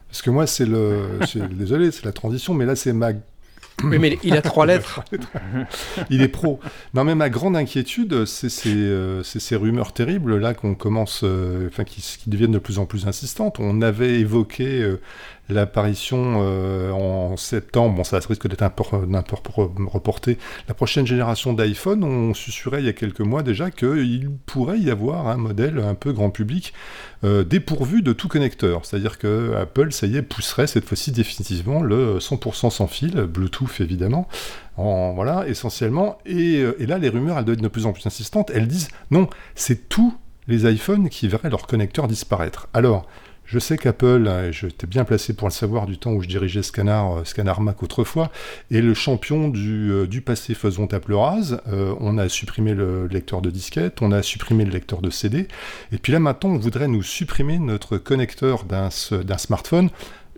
Parce 0.09 0.23
que 0.23 0.31
moi, 0.31 0.47
c'est 0.47 0.67
le. 0.67 1.19
Désolé, 1.51 1.91
c'est 1.91 2.05
la 2.05 2.13
transition, 2.13 2.55
mais 2.55 2.65
là, 2.65 2.77
c'est 2.77 2.93
ma 2.93 3.13
oui, 3.85 3.99
mais 3.99 4.19
il 4.23 4.37
a 4.37 4.43
trois 4.43 4.67
lettres. 4.67 5.03
il 6.11 6.23
est 6.23 6.29
pro. 6.29 6.61
Non, 6.95 7.05
mais 7.05 7.15
ma 7.15 7.31
grande 7.31 7.57
inquiétude, 7.57 8.25
c'est 8.25 8.49
ces, 8.49 8.75
euh, 8.75 9.23
ces, 9.23 9.57
rumeurs 9.57 9.93
terribles 9.93 10.37
là 10.39 10.55
qu'on 10.55 10.75
commence, 10.75 11.21
euh, 11.25 11.69
enfin, 11.69 11.85
qui, 11.85 12.01
qui, 12.01 12.31
deviennent 12.31 12.53
de 12.53 12.59
plus 12.59 12.79
en 12.79 12.87
plus 12.87 13.07
insistantes. 13.07 13.59
On 13.61 13.83
avait 13.83 14.21
évoqué 14.21 14.83
euh, 14.83 15.01
l'apparition 15.49 16.41
euh, 16.43 16.91
en 16.91 17.37
septembre, 17.37 17.97
bon 17.97 18.05
ça 18.05 18.19
risque 18.19 18.47
d'être 18.49 18.63
un 18.63 18.71
peu, 18.71 18.83
reporté, 19.87 20.39
la 20.69 20.75
prochaine 20.75 21.07
génération 21.07 21.53
d'iPhone, 21.53 22.05
on 22.05 22.35
susurrait 22.35 22.81
il 22.81 22.87
y 22.87 22.89
a 22.89 22.93
quelques 22.93 23.21
mois 23.21 23.43
déjà 23.43 23.71
qu'il 23.71 24.31
pourrait 24.47 24.79
y 24.79 24.91
avoir 24.91 25.29
un 25.29 25.37
modèle 25.37 25.79
un 25.79 25.95
peu 25.95 26.13
grand 26.13 26.31
public 26.31 26.73
euh, 27.25 27.45
dépourvu 27.45 28.03
de 28.03 28.13
tout 28.13 28.29
connecteur. 28.29 28.85
C'est-à-dire 28.85 29.19
que 29.19 29.55
Apple, 29.55 29.93
ça 29.93 30.07
y 30.07 30.17
est, 30.17 30.23
pousserait 30.23 30.67
cette 30.67 30.85
fois-ci 30.85 31.13
définitivement 31.13 31.83
le 31.83 32.19
100% 32.19 32.71
sans 32.71 32.87
fil, 32.87 33.23
Bluetooth 33.23 33.81
évidemment, 33.81 34.29
en, 34.77 35.15
voilà, 35.15 35.49
essentiellement. 35.49 36.19
Et, 36.27 36.59
euh, 36.59 36.77
et 36.79 36.87
là, 36.87 36.99
les 36.99 37.09
rumeurs, 37.09 37.39
elles 37.39 37.45
deviennent 37.45 37.65
de 37.65 37.69
plus 37.69 37.87
en 37.87 37.93
plus 37.93 38.07
insistantes. 38.07 38.51
Elles 38.55 38.69
disent 38.69 38.89
non, 39.11 39.29
c'est 39.55 39.89
tous 39.89 40.15
les 40.47 40.71
iPhones 40.71 41.09
qui 41.09 41.29
verraient 41.29 41.51
leur 41.51 41.67
connecteur 41.67 42.09
disparaître. 42.09 42.69
Alors, 42.73 43.07
je 43.49 43.59
sais 43.59 43.79
qu'Apple, 43.79 44.29
hein, 44.29 44.51
j'étais 44.51 44.87
bien 44.87 45.05
placé 45.05 45.33
pour 45.33 45.49
le 45.49 45.53
savoir 45.53 45.87
du 45.87 45.97
temps 45.97 46.13
où 46.13 46.23
je 46.23 46.29
dirigeais 46.29 46.63
Scanner, 46.63 46.91
euh, 46.93 47.25
Scanner 47.25 47.55
Mac 47.61 47.83
autrefois, 47.83 48.31
est 48.71 48.83
le 48.83 48.93
champion 48.93 49.49
du, 49.49 49.91
euh, 49.91 50.21
passé 50.25 50.53
faisons 50.53 50.87
table 50.87 51.15
rase. 51.15 51.63
Euh, 51.73 51.95
on 51.99 52.19
a 52.19 52.29
supprimé 52.29 52.75
le 52.75 53.07
lecteur 53.07 53.41
de 53.41 53.49
disquette, 53.49 54.03
on 54.03 54.13
a 54.13 54.23
supprimé 54.23 54.67
le 54.67 54.71
lecteur 54.71 55.01
de 55.01 55.09
CD, 55.09 55.49
et 55.93 55.97
puis 55.97 56.13
là 56.13 56.19
maintenant 56.19 56.51
on 56.51 56.59
voudrait 56.59 56.89
nous 56.89 57.03
supprimer 57.03 57.59
notre 57.59 57.97
connecteur 57.97 58.65
d'un 58.65 58.91
smartphone 58.91 59.89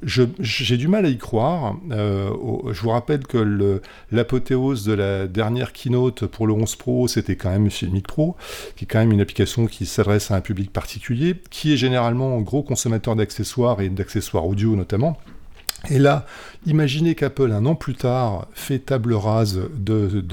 j'ai 0.03 0.77
du 0.77 0.89
mal 0.89 1.05
à 1.05 1.09
y 1.09 1.19
croire. 1.19 1.77
Euh, 1.91 2.31
je 2.73 2.81
vous 2.81 2.91
rappelle 2.91 3.27
que 3.27 3.81
l'apothéose 4.11 4.85
de 4.85 4.93
la 4.93 5.27
dernière 5.27 5.73
keynote 5.73 6.27
pour 6.27 6.47
le 6.47 6.55
11 6.55 6.77
Pro, 6.77 7.09
c'était 7.09 7.37
quand 7.37 7.51
même 7.51 7.71
Filmic 7.71 8.07
Pro, 8.07 8.37
qui 8.77 8.85
est 8.85 8.89
quand 8.89 8.99
même 8.99 9.13
une 9.13 9.21
application 9.21 9.67
qui 9.67 9.87
s'adresse 9.87 10.31
à 10.31 10.37
un 10.37 10.41
public 10.41 10.73
particulier, 10.73 11.37
qui 11.51 11.75
est 11.75 11.77
généralement 11.77 12.41
gros 12.41 12.63
consommateur 12.63 13.17
d'accessoires 13.17 13.81
et 13.81 13.89
d'accessoires 13.89 14.47
audio 14.47 14.77
notamment. 14.77 15.19
Et 15.89 15.99
là, 15.99 16.27
imaginez 16.67 17.15
qu'Apple, 17.15 17.53
un 17.53 17.67
an 17.67 17.75
plus 17.75 17.95
tard, 17.95 18.47
fait 18.53 18.79
table 18.79 19.15
rase 19.15 19.61
de, 19.75 20.25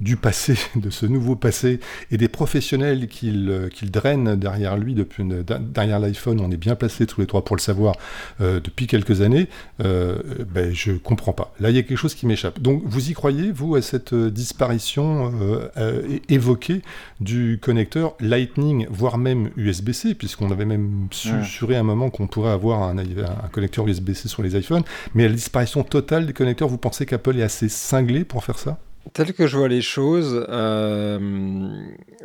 du 0.00 0.16
passé, 0.16 0.56
de 0.76 0.90
ce 0.90 1.06
nouveau 1.06 1.36
passé, 1.36 1.80
et 2.10 2.16
des 2.16 2.28
professionnels 2.28 3.08
qu'il 3.08 3.90
draine 3.90 4.36
derrière 4.36 4.76
lui, 4.76 4.94
depuis, 4.94 5.24
derrière 5.60 5.98
l'iPhone, 5.98 6.40
on 6.40 6.50
est 6.50 6.56
bien 6.56 6.74
placés 6.74 7.06
tous 7.06 7.20
les 7.20 7.26
trois 7.26 7.44
pour 7.44 7.56
le 7.56 7.60
savoir, 7.60 7.94
euh, 8.40 8.60
depuis 8.60 8.86
quelques 8.86 9.20
années, 9.20 9.48
euh, 9.84 10.18
ben, 10.52 10.72
je 10.74 10.92
comprends 10.92 11.32
pas. 11.32 11.54
Là, 11.60 11.70
il 11.70 11.76
y 11.76 11.78
a 11.78 11.82
quelque 11.82 11.98
chose 11.98 12.14
qui 12.14 12.26
m'échappe. 12.26 12.60
Donc, 12.60 12.82
vous 12.84 13.10
y 13.10 13.12
croyez, 13.12 13.52
vous, 13.52 13.74
à 13.74 13.82
cette 13.82 14.12
euh, 14.12 14.30
disparition 14.30 15.32
euh, 15.76 16.00
évoquée 16.28 16.82
du 17.20 17.58
connecteur 17.60 18.14
Lightning, 18.20 18.86
voire 18.90 19.18
même 19.18 19.50
USB-C, 19.56 20.14
puisqu'on 20.14 20.50
avait 20.50 20.64
même 20.64 21.08
susurré 21.10 21.76
à 21.76 21.80
un 21.80 21.84
moment 21.84 22.10
qu'on 22.10 22.26
pourrait 22.26 22.50
avoir 22.50 22.82
un, 22.82 22.98
un 22.98 23.48
connecteur 23.52 23.86
USB-C 23.86 24.28
sur 24.28 24.42
les 24.42 24.56
iPhones, 24.56 24.82
mais 25.14 25.28
la 25.28 25.34
disparition 25.34 25.67
totale 25.84 26.26
des 26.26 26.32
connecteurs, 26.32 26.68
vous 26.68 26.78
pensez 26.78 27.06
qu'Apple 27.06 27.38
est 27.38 27.42
assez 27.42 27.68
cinglé 27.68 28.24
pour 28.24 28.44
faire 28.44 28.58
ça? 28.58 28.78
Tel 29.12 29.32
que 29.32 29.46
je 29.46 29.56
vois 29.56 29.68
les 29.68 29.80
choses, 29.80 30.46
euh, 30.48 31.68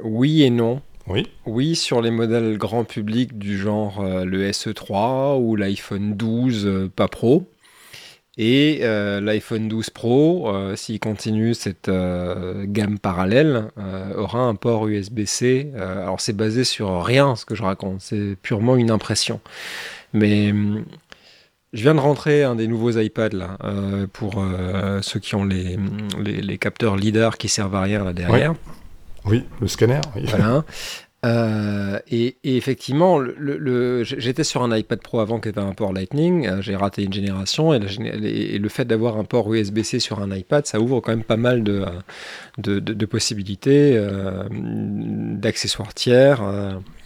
oui 0.03 0.43
et 0.43 0.49
non. 0.49 0.81
Oui. 1.07 1.27
Oui, 1.45 1.75
sur 1.75 2.01
les 2.01 2.11
modèles 2.11 2.57
grand 2.57 2.83
public 2.83 3.37
du 3.37 3.57
genre 3.57 3.99
euh, 4.01 4.25
le 4.25 4.49
SE3 4.49 5.39
ou 5.39 5.55
l'iPhone 5.55 6.15
12 6.15 6.65
euh, 6.65 6.91
pas 6.93 7.07
pro. 7.07 7.49
Et 8.35 8.79
l'iPhone 8.81 9.67
12 9.67 9.91
Pro, 9.91 10.51
s'il 10.75 10.99
continue 10.99 11.53
cette 11.53 11.87
gamme 11.87 12.97
parallèle, 12.97 13.67
aura 14.17 14.39
un 14.39 14.55
port 14.55 14.87
USB-C. 14.87 15.71
alors 15.77 16.19
c'est 16.19 16.35
basé 16.35 16.63
sur 16.63 17.03
rien 17.03 17.35
ce 17.35 17.45
que 17.45 17.53
je 17.53 17.61
raconte, 17.61 18.01
c'est 18.01 18.35
purement 18.41 18.75
une 18.75 18.89
impression. 18.89 19.39
Mais 20.13 20.51
je 21.73 21.81
viens 21.81 21.95
de 21.95 21.99
rentrer 21.99 22.43
un 22.43 22.55
des 22.55 22.67
nouveaux 22.67 22.91
iPads 22.91 23.29
là, 23.29 23.57
euh, 23.63 24.07
pour 24.11 24.35
euh, 24.37 25.01
ceux 25.01 25.19
qui 25.19 25.35
ont 25.35 25.43
les, 25.43 25.77
les, 26.23 26.57
capteurs 26.57 26.95
LIDAR 26.95 27.37
qui 27.37 27.49
servent 27.49 27.75
à 27.75 27.81
rien 27.81 28.03
là 28.03 28.13
derrière. 28.13 28.53
Oui, 29.25 29.43
le 29.59 29.67
scanner. 29.67 30.01
Voilà. 30.15 30.63
Euh, 31.25 31.99
et, 32.11 32.35
effectivement, 32.43 33.17
le, 33.17 34.03
j'étais 34.03 34.43
sur 34.43 34.61
un 34.61 34.75
iPad 34.75 34.99
Pro 34.99 35.21
avant 35.21 35.39
qui 35.39 35.49
avait 35.49 35.61
un 35.61 35.73
port 35.73 35.93
Lightning. 35.93 36.61
J'ai 36.61 36.75
raté 36.75 37.03
une 37.03 37.13
génération 37.13 37.73
et, 37.73 37.79
le 37.79 38.69
fait 38.69 38.85
d'avoir 38.85 39.17
un 39.17 39.23
port 39.23 39.53
USB-C 39.53 39.99
sur 39.99 40.19
un 40.21 40.35
iPad, 40.35 40.65
ça 40.65 40.79
ouvre 40.79 40.99
quand 40.99 41.11
même 41.11 41.23
pas 41.23 41.37
mal 41.37 41.63
de, 41.63 41.85
de, 42.57 43.05
possibilités, 43.05 43.93
euh, 43.95 44.43
d'accessoires 44.51 45.93
tiers. 45.93 46.41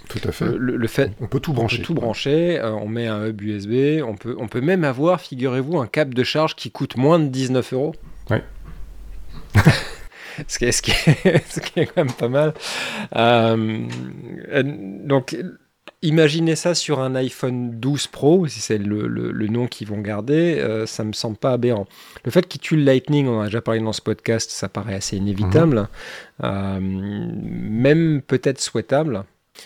Tout 0.07 0.21
à 0.27 0.31
fait. 0.31 0.45
Le, 0.45 0.87
fait, 0.87 1.11
on 1.21 1.27
peut 1.27 1.39
tout 1.39 1.53
brancher. 1.53 1.77
On 1.77 1.79
peut 1.79 1.85
tout 1.85 1.93
brancher. 1.93 2.61
on 2.63 2.87
met 2.87 3.07
un 3.07 3.27
hub 3.27 3.41
USB. 3.41 4.01
On 4.03 4.15
peut, 4.15 4.35
on 4.39 4.47
peut 4.47 4.61
même 4.61 4.83
avoir, 4.83 5.21
figurez-vous, 5.21 5.79
un 5.79 5.87
câble 5.87 6.13
de 6.13 6.23
charge 6.23 6.55
qui 6.55 6.71
coûte 6.71 6.97
moins 6.97 7.19
de 7.19 7.27
19 7.27 7.73
euros. 7.73 7.95
Ouais. 8.29 8.43
ce, 10.47 10.59
qui 10.59 10.65
est, 10.65 10.71
ce, 10.71 10.81
qui 10.81 10.91
ce, 11.49 11.59
qui 11.59 11.79
est, 11.79 11.85
quand 11.87 12.03
même 12.03 12.11
pas 12.11 12.29
mal. 12.29 12.53
Euh, 13.15 13.87
donc, 15.05 15.35
imaginez 16.01 16.55
ça 16.55 16.75
sur 16.75 16.99
un 16.99 17.15
iPhone 17.15 17.79
12 17.79 18.07
Pro, 18.07 18.47
si 18.47 18.59
c'est 18.59 18.77
le, 18.77 19.07
le, 19.07 19.47
nom 19.47 19.67
qu'ils 19.67 19.87
vont 19.87 19.99
garder, 19.99 20.59
euh, 20.59 20.85
ça 20.85 21.03
me 21.03 21.13
semble 21.13 21.37
pas 21.37 21.53
aberrant. 21.53 21.87
Le 22.23 22.31
fait 22.31 22.47
qu'ils 22.47 22.61
tuent 22.61 22.77
le 22.77 22.83
Lightning, 22.83 23.27
on 23.27 23.39
en 23.39 23.41
a 23.41 23.45
déjà 23.45 23.61
parlé 23.61 23.79
dans 23.79 23.93
ce 23.93 24.01
podcast, 24.01 24.51
ça 24.51 24.69
paraît 24.69 24.95
assez 24.95 25.17
inévitable, 25.17 25.75
mhm. 25.79 25.87
euh, 26.43 26.79
même 26.81 28.21
peut-être 28.21 28.61
souhaitable. 28.61 29.23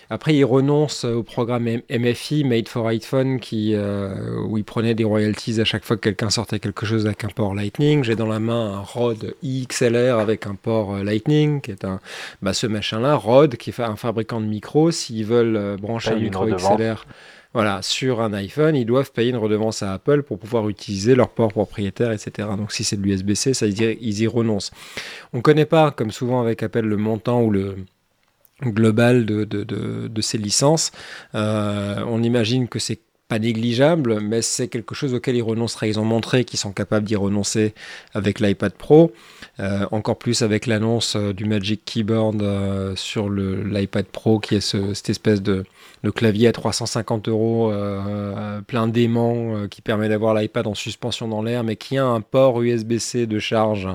Après, 0.10 0.36
il 0.36 0.44
renonce 0.44 1.06
au 1.06 1.24
programme 1.24 1.68
MFI, 1.90 2.44
Made 2.44 2.68
for 2.68 2.88
iPhone, 2.88 3.40
qui, 3.40 3.74
euh, 3.74 4.42
où 4.48 4.58
il 4.58 4.64
prenait 4.64 4.94
des 4.94 5.04
royalties 5.04 5.60
à 5.62 5.66
chaque 5.66 5.86
fois 5.86 5.96
que 5.96 6.02
quelqu'un 6.02 6.30
sortait 6.30 6.60
quelque 6.60 6.86
chose 6.86 7.06
avec 7.06 7.24
un 7.24 7.30
port 7.30 7.56
Lightning. 7.56 8.04
J'ai 8.04 8.16
dans 8.16 8.28
la 8.28 8.40
main 8.40 8.74
un 8.74 8.80
Rode 8.80 9.36
XLR 9.44 10.20
avec 10.20 10.48
un 10.48 10.56
port 10.56 10.96
euh, 10.96 11.04
Lightning, 11.04 11.62
qui 11.62 11.72
est 11.72 11.86
un, 11.86 12.00
bah, 12.42 12.54
ce 12.54 12.68
machin-là, 12.68 13.16
Rode, 13.16 13.56
qui 13.56 13.70
est 13.70 13.80
un 13.80 13.96
fabricant 13.96 14.42
de 14.42 14.48
micros. 14.48 14.92
S'ils 14.92 15.26
veulent 15.26 15.56
euh, 15.56 15.78
brancher 15.78 16.12
un 16.12 16.20
micro 16.20 16.46
XLR 16.46 17.06
voilà, 17.54 17.82
sur 17.82 18.22
un 18.22 18.32
iPhone, 18.34 18.78
ils 18.78 18.86
doivent 18.86 19.12
payer 19.12 19.32
une 19.32 19.38
redevance 19.38 19.84
à 19.84 19.94
Apple 19.94 20.24
pour 20.24 20.40
pouvoir 20.40 20.70
utiliser 20.70 21.16
leur 21.16 21.30
port 21.30 21.52
propriétaire, 21.52 22.14
etc. 22.14 22.48
Donc 22.58 22.72
si 22.72 22.86
c'est 22.86 22.96
de 22.96 23.02
l'USB-C, 23.02 23.54
ça, 23.54 23.66
ils 23.68 24.22
y 24.22 24.28
renoncent. 24.28 24.72
On 25.34 25.38
ne 25.38 25.42
connaît 25.42 25.66
pas, 25.66 25.92
comme 25.92 26.12
souvent 26.12 26.42
avec 26.42 26.64
Apple, 26.64 26.82
le 26.82 26.96
montant 26.96 27.42
ou 27.42 27.52
le, 27.52 27.76
global 28.64 29.26
de, 29.26 29.44
de, 29.44 29.64
de, 29.64 30.22
ces 30.22 30.38
licences. 30.38 30.92
Euh, 31.36 32.04
on 32.08 32.24
imagine 32.24 32.68
que 32.68 32.80
c'est 32.80 33.00
pas 33.28 33.40
négligeable, 33.40 34.20
mais 34.20 34.42
c'est 34.42 34.68
quelque 34.68 34.94
chose 34.94 35.14
auquel 35.14 35.36
ils 35.36 35.42
renonceraient. 35.42 35.90
Ils 35.90 36.00
ont 36.00 36.06
montré 36.06 36.44
qu'ils 36.44 36.60
sont 36.60 36.74
capables 36.74 37.06
d'y 37.06 37.16
renoncer 37.16 37.74
avec 38.14 38.40
l'iPad 38.40 38.74
Pro, 38.74 39.14
euh, 39.60 39.86
encore 39.92 40.18
plus 40.18 40.42
avec 40.42 40.68
l'annonce 40.68 41.16
euh, 41.16 41.34
du 41.34 41.46
Magic 41.46 41.86
Keyboard 41.86 42.44
sur 42.98 43.30
l'iPad 43.30 44.06
Pro, 44.06 44.40
qui 44.40 44.56
est 44.56 44.62
cette 44.62 45.10
espèce 45.10 45.42
de, 45.42 45.64
de, 46.04 46.10
clavier 46.10 46.48
à 46.48 46.52
350 46.52 47.28
euros, 47.28 47.74
plein 48.68 48.88
d'aimants, 48.88 49.68
qui 49.70 49.82
permet 49.82 50.10
d'avoir 50.10 50.34
l'iPad 50.34 50.68
en 50.68 50.76
suspension 50.76 51.28
dans 51.28 51.42
l'air, 51.42 51.64
mais 51.64 51.76
qui 51.76 51.98
a 51.98 52.06
un 52.06 52.22
port 52.22 52.62
USB-C 52.62 53.28
de 53.28 53.40
charge 53.40 53.88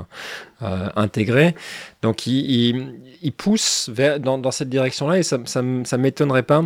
euh, 0.63 0.89
intégré. 0.97 1.55
Donc 2.01 2.27
il, 2.27 3.33
pousse 3.37 3.91
dans, 4.21 4.51
cette 4.51 4.71
direction-là 4.71 5.19
et 5.19 5.23
ça 5.23 5.37
ne 5.37 5.97
m'étonnerait 5.99 6.45
pas 6.45 6.65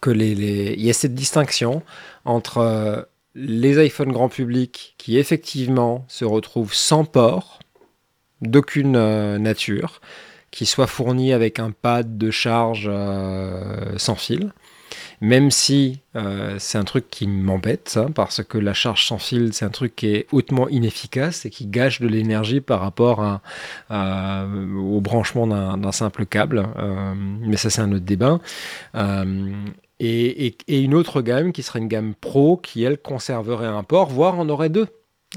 que 0.00 0.10
les, 0.10 0.74
il 0.78 0.80
y 0.80 0.88
ait 0.88 0.92
cette 0.92 1.14
distinction 1.14 1.82
entre 2.24 2.58
euh, 2.58 3.02
les 3.34 3.84
iPhones 3.84 4.12
grand 4.12 4.28
public 4.28 4.94
qui 4.98 5.18
effectivement 5.18 6.04
se 6.06 6.24
retrouvent 6.24 6.74
sans 6.74 7.04
port 7.04 7.58
d'aucune 8.40 8.94
euh, 8.94 9.38
nature, 9.38 10.00
qui 10.56 10.66
soient 10.66 10.86
fournis 10.86 11.32
avec 11.32 11.58
un 11.58 11.70
pad 11.70 12.18
de 12.18 12.30
charge 12.30 12.90
sans 13.96 14.16
fil, 14.16 14.52
même 15.20 15.50
si 15.50 16.00
euh, 16.14 16.56
c'est 16.58 16.78
un 16.78 16.84
truc 16.84 17.08
qui 17.10 17.26
m'embête, 17.26 17.98
parce 18.14 18.42
que 18.42 18.58
la 18.58 18.74
charge 18.74 19.06
sans 19.06 19.18
fil, 19.18 19.52
c'est 19.52 19.64
un 19.64 19.70
truc 19.70 19.96
qui 19.96 20.08
est 20.08 20.26
hautement 20.32 20.68
inefficace 20.68 21.46
et 21.46 21.50
qui 21.50 21.66
gâche 21.66 22.00
de 22.00 22.08
l'énergie 22.08 22.60
par 22.60 22.80
rapport 22.80 23.40
au 23.90 25.00
branchement 25.00 25.46
d'un 25.46 25.92
simple 25.92 26.26
câble. 26.26 26.66
Euh, 26.76 27.14
mais 27.16 27.56
ça, 27.56 27.70
c'est 27.70 27.80
un 27.80 27.92
autre 27.92 28.04
débat. 28.04 28.38
Euh, 28.94 29.52
et, 29.98 30.56
une 30.68 30.94
autre 30.94 31.22
gamme 31.22 31.52
qui 31.52 31.62
serait 31.62 31.78
une 31.78 31.88
gamme 31.88 32.14
pro 32.14 32.58
qui, 32.58 32.82
elle, 32.82 32.98
conserverait 32.98 33.66
un 33.66 33.82
port, 33.82 34.10
voire 34.10 34.38
en 34.38 34.48
aurait 34.48 34.68
deux. 34.68 34.88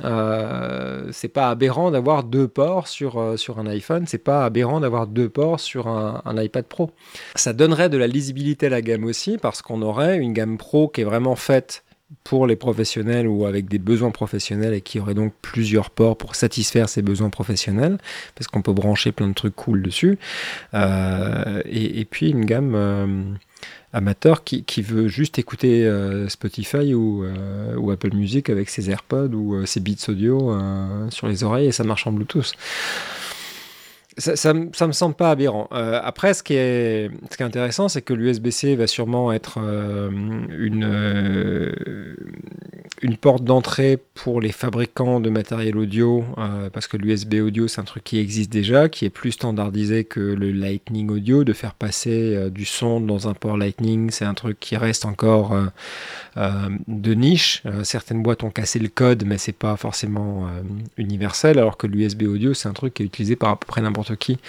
Euh, 0.04 1.10
c'est 1.12 1.30
pas 1.30 1.50
aberrant 1.50 1.92
d'avoir 1.92 2.24
deux 2.24 2.48
ports 2.48 2.88
sur, 2.88 3.20
euh, 3.20 3.38
sur 3.38 3.60
un 3.60 3.68
iPhone, 3.68 4.06
c'est 4.08 4.24
pas 4.24 4.46
aberrant 4.46 4.80
d'avoir 4.80 5.08
deux 5.08 5.30
ports 5.30 5.60
sur 5.60 5.88
un, 5.88 6.22
iPad 6.42 6.66
Pro. 6.66 6.92
Ça 7.36 7.54
donnerait 7.54 7.90
de 7.90 7.98
la 7.98 8.08
lisibilité 8.08 8.68
à 8.68 8.70
la 8.70 8.82
gamme 8.82 9.04
aussi 9.04 9.38
parce 9.38 9.62
qu'on 9.62 9.82
aurait 9.82 10.18
une 10.18 10.34
gamme 10.34 10.58
Pro 10.58 10.88
qui 10.88 11.02
est 11.02 11.06
vraiment 11.06 11.36
faite 11.36 11.84
pour 12.24 12.48
les 12.48 12.56
professionnels 12.56 13.28
ou 13.28 13.46
avec 13.46 13.68
des 13.68 13.78
besoins 13.78 14.12
professionnels 14.12 14.74
et 14.74 14.82
qui 14.82 15.00
aurait 15.00 15.14
donc 15.14 15.34
plusieurs 15.42 15.92
ports 15.92 16.18
pour 16.18 16.36
satisfaire 16.36 16.90
ces 16.90 17.02
besoins 17.02 17.30
professionnels 17.30 17.98
parce 18.36 18.48
qu'on 18.48 18.62
peut 18.62 18.74
brancher 18.74 19.12
plein 19.12 19.28
de 19.28 19.34
trucs 19.34 19.56
cool 19.56 19.84
dessus. 19.84 20.18
Euh, 20.74 21.62
et, 21.66 22.06
puis 22.06 22.30
une 22.30 22.46
gamme 22.46 23.38
amateur 23.93 24.43
qui, 24.43 24.63
qui, 24.63 24.82
veut 24.82 25.08
juste 25.08 25.39
écouter 25.39 25.86
euh, 25.86 26.30
Spotify 26.30 26.93
ou, 26.93 27.23
euh, 27.23 27.75
ou, 27.75 27.91
Apple 27.91 28.13
Music 28.13 28.49
avec 28.49 28.69
ses 28.69 28.89
AirPods 28.89 29.34
ou 29.34 29.56
euh, 29.56 29.65
ses 29.65 29.80
Beats 29.80 30.10
Audio 30.10 30.56
sur 31.10 31.28
les 31.28 31.43
oreilles 31.43 31.67
et 31.67 31.71
ça 31.71 31.84
marche 31.84 32.06
en 32.06 32.12
Bluetooth 32.12 32.54
ça, 34.19 34.36
ça, 34.36 34.53
me 34.53 34.91
semble 34.91 35.15
pas 35.15 35.32
aberrant. 35.32 35.67
Euh, 35.71 35.99
après, 36.03 36.34
ce 36.34 36.43
qui 36.43 36.53
est, 36.53 37.10
intéressant, 37.39 37.88
c'est 37.88 38.01
que 38.01 38.13
l'USB-C 38.13 38.75
va 38.75 38.86
sûrement 38.86 39.32
être 39.32 39.60
euh, 39.62 40.10
une, 40.58 40.84
euh, 40.84 42.15
une 43.01 43.15
porte 43.17 43.43
d'entrée 43.43 43.97
pour 44.13 44.41
les 44.41 44.51
fabricants 44.51 45.19
de 45.19 45.29
matériel 45.29 45.77
audio, 45.77 46.25
parce 46.73 46.88
que 46.88 46.97
l'USB 46.97 47.36
audio, 47.36 47.67
c'est 47.67 47.79
un 47.79 47.86
truc 47.86 48.03
qui 48.03 48.19
existe 48.19 48.51
déjà, 48.51 48.89
qui 48.89 49.05
est 49.05 49.10
plus 49.10 49.32
standardisé 49.32 50.03
que 50.03 50.19
le 50.19 50.51
Lightning 50.51 51.10
audio. 51.10 51.43
De 51.43 51.53
faire 51.53 51.73
passer 51.73 52.49
du 52.51 52.65
son 52.65 52.99
dans 52.99 53.29
un 53.29 53.34
port 53.34 53.58
Lightning, 53.58 54.10
c'est 54.10 54.25
un 54.25 54.34
truc 54.34 54.60
qui 54.60 54.75
reste 54.75 55.05
encore 55.05 55.55
de 56.36 57.13
niche. 57.13 57.63
certaines 57.84 58.21
boîtes 58.21 58.43
ont 58.43 58.49
cassé 58.49 58.79
le 58.79 58.89
code, 58.89 59.23
mais 59.25 59.38
c'est 59.38 59.53
pas 59.53 59.77
forcément 59.77 60.49
universel, 60.97 61.58
alors 61.58 61.77
que 61.77 61.88
l'USB 61.88 62.23
audio, 62.23 62.53
c'est 62.53 62.67
un 62.67 62.73
truc 62.73 62.95
qui 62.95 63.03
est 63.03 63.05
utilisé 63.05 63.38
par 63.38 63.51
à 63.51 63.60
peu 63.60 63.65
près 63.65 63.82
n'importe 63.82 64.09
qui 64.15 64.39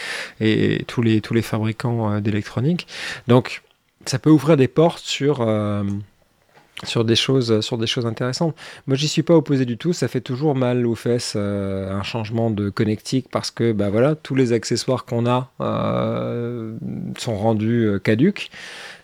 et 0.41 0.85
tous 0.87 1.03
les, 1.03 1.21
tous 1.21 1.35
les 1.35 1.43
fabricants 1.43 2.13
euh, 2.13 2.21
d'électronique. 2.21 2.87
Donc 3.29 3.63
ça 4.07 4.19
peut 4.19 4.31
ouvrir 4.31 4.57
des 4.57 4.69
portes 4.69 5.05
sur 5.05 5.41
euh, 5.41 5.85
sur 6.85 7.05
des 7.05 7.17
choses 7.17 7.61
sur 7.61 7.77
des 7.77 7.87
choses 7.87 8.07
intéressantes. 8.07 8.57
Moi, 8.87 8.97
j'y 8.97 9.09
suis 9.09 9.23
pas 9.23 9.35
opposé 9.35 9.67
du 9.67 9.77
tout. 9.77 9.93
Ça 9.93 10.09
fait 10.09 10.23
toujours 10.23 10.55
mal 10.55 10.87
aux 10.87 10.95
fesses 10.95 11.35
euh, 11.37 11.93
un 11.93 12.03
changement 12.03 12.51
de 12.51 12.71
connectique 12.71 13.27
parce 13.31 13.51
que 13.51 13.73
bah 13.73 13.91
voilà, 13.91 14.15
tous 14.15 14.35
les 14.35 14.53
accessoires 14.53 15.05
qu'on 15.05 15.27
a 15.27 15.51
sont 17.19 17.37
rendus 17.37 18.01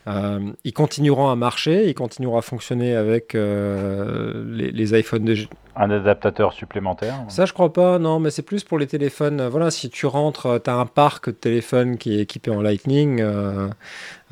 caduques. 0.07 0.57
ils 0.64 0.73
continueront 0.73 1.29
à 1.29 1.37
marcher, 1.37 1.88
ils 1.88 1.95
continueront 1.95 2.38
à 2.38 2.42
fonctionner 2.42 2.95
avec 2.95 3.35
les, 3.35 4.71
les, 4.71 4.99
iPhones 4.99 5.25
de, 5.25 5.35
un 5.79 5.90
adaptateur 5.90 6.55
supplémentaire 6.55 7.16
Ça, 7.29 7.45
je 7.45 7.53
crois 7.53 7.73
pas, 7.73 7.99
non, 7.99 8.19
mais 8.19 8.31
c'est 8.31 8.42
plus 8.42 8.64
pour 8.64 8.79
les 8.79 8.87
téléphones. 8.87 9.47
Voilà, 9.47 9.71
si 9.71 9.90
tu 9.90 10.07
rentres, 10.07 10.47
euh, 10.47 10.59
tu 10.59 10.71
as 10.71 10.75
un 10.75 10.87
parc 10.87 11.27
de 11.27 11.33
téléphones 11.33 11.99
qui 11.99 12.16
est 12.16 12.23
équipé 12.23 12.51
en 12.51 12.62
Lightning, 12.62 13.21
euh, 13.21 13.69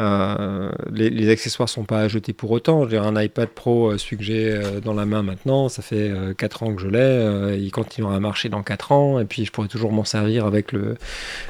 euh, 0.00 0.72
les, 0.90 1.08
les, 1.08 1.30
accessoires 1.30 1.68
sont 1.68 1.84
pas 1.84 2.00
à 2.00 2.08
jeter 2.08 2.32
pour 2.32 2.50
autant. 2.50 2.88
J'ai 2.88 2.98
un 2.98 3.20
iPad 3.20 3.48
Pro, 3.48 3.96
celui 3.96 4.16
que 4.16 4.24
j'ai 4.24 4.60
dans 4.82 4.94
la 4.94 5.06
main 5.06 5.22
maintenant, 5.22 5.68
ça 5.68 5.82
fait 5.82 6.12
4 6.36 6.62
ans 6.64 6.74
que 6.74 6.82
je 6.82 6.88
l'ai, 6.88 7.56
il 7.58 7.70
continuera 7.70 8.16
à 8.16 8.20
marcher 8.20 8.48
dans 8.48 8.62
4 8.62 8.92
ans, 8.92 9.20
et 9.20 9.24
puis 9.24 9.44
je 9.44 9.52
pourrais 9.52 9.68
toujours 9.68 9.92
m'en 9.92 10.04
servir 10.04 10.46
avec 10.46 10.72
le, 10.72 10.96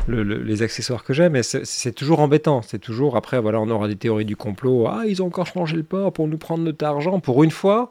les 0.09 0.62
accessoires 0.62 1.04
que 1.04 1.12
j'ai, 1.12 1.28
mais 1.28 1.42
c'est 1.42 1.92
toujours 1.92 2.20
embêtant. 2.20 2.62
C'est 2.62 2.78
toujours, 2.78 3.16
après, 3.16 3.40
voilà, 3.40 3.61
on 3.61 3.70
aura 3.70 3.88
des 3.88 3.96
théories 3.96 4.24
du 4.24 4.37
complot. 4.37 4.87
Ah, 4.88 5.04
ils 5.07 5.22
ont 5.22 5.26
encore 5.26 5.46
changé 5.46 5.76
le 5.76 5.83
port 5.83 6.12
pour 6.12 6.28
nous 6.28 6.38
prendre 6.38 6.64
notre 6.64 6.85
argent. 6.85 7.20
Pour 7.20 7.44
une 7.44 7.50
fois, 7.50 7.90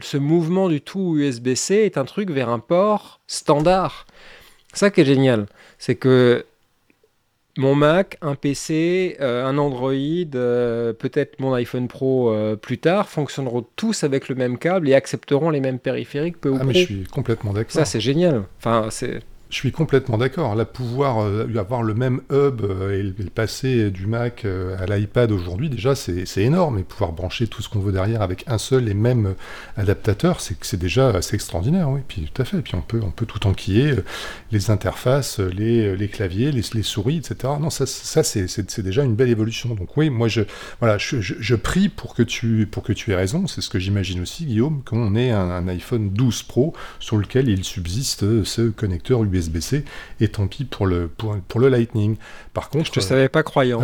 ce 0.00 0.16
mouvement 0.16 0.68
du 0.68 0.80
tout 0.80 1.16
USB-C 1.18 1.74
est 1.74 1.98
un 1.98 2.04
truc 2.04 2.30
vers 2.30 2.48
un 2.48 2.58
port 2.58 3.20
standard. 3.26 4.06
Ça 4.72 4.90
qui 4.90 5.00
est 5.00 5.04
génial, 5.04 5.46
c'est 5.78 5.96
que 5.96 6.46
mon 7.58 7.74
Mac, 7.74 8.16
un 8.22 8.34
PC, 8.34 9.16
euh, 9.20 9.44
un 9.44 9.58
Android, 9.58 9.92
euh, 9.92 10.92
peut-être 10.92 11.40
mon 11.40 11.52
iPhone 11.54 11.88
Pro 11.88 12.30
euh, 12.30 12.56
plus 12.56 12.78
tard, 12.78 13.08
fonctionneront 13.08 13.66
tous 13.76 14.04
avec 14.04 14.28
le 14.28 14.34
même 14.34 14.58
câble 14.58 14.88
et 14.88 14.94
accepteront 14.94 15.50
les 15.50 15.60
mêmes 15.60 15.78
périphériques 15.78 16.40
peu 16.40 16.50
ou 16.50 16.58
ah, 16.60 16.64
mais 16.64 16.74
je 16.74 16.84
suis 16.84 17.04
complètement 17.04 17.52
d'accord. 17.52 17.72
Ça, 17.72 17.84
c'est 17.84 18.00
génial. 18.00 18.44
Enfin, 18.58 18.88
c'est 18.90 19.20
Je 19.50 19.56
suis 19.56 19.72
complètement 19.72 20.16
d'accord. 20.16 20.54
Là, 20.54 20.64
pouvoir 20.64 21.24
euh, 21.24 21.52
avoir 21.56 21.82
le 21.82 21.92
même 21.92 22.20
hub 22.30 22.62
euh, 22.62 22.92
et, 22.96 23.02
le 23.02 23.30
passer 23.30 23.90
du 23.90 24.06
Mac 24.06 24.44
euh, 24.44 24.76
à 24.78 24.86
l'iPad 24.86 25.32
aujourd'hui, 25.32 25.68
déjà, 25.68 25.96
c'est 25.96 26.24
énorme. 26.36 26.78
Et 26.78 26.84
pouvoir 26.84 27.10
brancher 27.10 27.48
tout 27.48 27.60
ce 27.60 27.68
qu'on 27.68 27.80
veut 27.80 27.90
derrière 27.90 28.22
avec 28.22 28.44
un 28.46 28.58
seul 28.58 28.88
et 28.88 28.94
même 28.94 29.34
adaptateur, 29.76 30.40
c'est 30.40 30.76
déjà 30.76 31.08
assez 31.08 31.34
extraordinaire. 31.34 31.90
Oui, 31.90 32.00
puis 32.06 32.30
tout 32.32 32.40
à 32.40 32.44
fait. 32.44 32.58
Et 32.58 32.62
puis 32.62 32.76
on 32.76 32.80
peut, 32.80 33.00
on 33.02 33.10
peut 33.10 33.26
tout 33.26 33.44
enquiller, 33.48 33.94
les 34.52 34.70
interfaces, 34.70 35.40
les, 35.40 35.96
les 35.96 36.08
claviers, 36.08 36.52
les, 36.52 36.62
les, 36.72 36.82
souris, 36.84 37.16
etc. 37.16 37.54
Non, 37.60 37.70
ça, 37.70 37.86
ça 37.86 38.22
c'est 38.22 38.80
déjà 38.82 39.02
une 39.02 39.16
belle 39.16 39.30
évolution. 39.30 39.74
Donc 39.74 39.96
oui, 39.96 40.10
moi, 40.10 40.28
je, 40.28 40.42
voilà, 40.78 40.96
je, 40.96 41.20
je, 41.20 41.54
prie 41.56 41.88
pour 41.88 42.14
que 42.14 42.22
tu, 42.22 42.68
pour 42.70 42.84
que 42.84 42.92
tu 42.92 43.10
aies 43.10 43.16
raison. 43.16 43.48
C'est 43.48 43.62
ce 43.62 43.68
que 43.68 43.80
j'imagine 43.80 44.20
aussi, 44.20 44.44
Guillaume, 44.44 44.82
qu'on 44.84 45.16
ait 45.16 45.32
un, 45.32 45.50
un, 45.50 45.66
iPhone 45.66 46.10
12 46.10 46.44
Pro 46.44 46.72
sur 47.00 47.16
lequel 47.16 47.48
il 47.48 47.64
subsiste 47.64 48.44
ce 48.44 48.70
connecteur 48.70 49.24
USB 49.24 49.39
USB-C, 49.40 49.84
et 50.20 50.28
tant 50.28 50.46
pis 50.46 50.64
pour 50.64 50.86
le, 50.86 51.08
pour, 51.08 51.36
pour, 51.48 51.60
le 51.60 51.68
Lightning. 51.68 52.16
Par 52.54 52.68
contre, 52.68 52.86
je 52.86 52.92
te 52.92 53.00
savais 53.00 53.28
pas 53.28 53.42
croyant. 53.42 53.80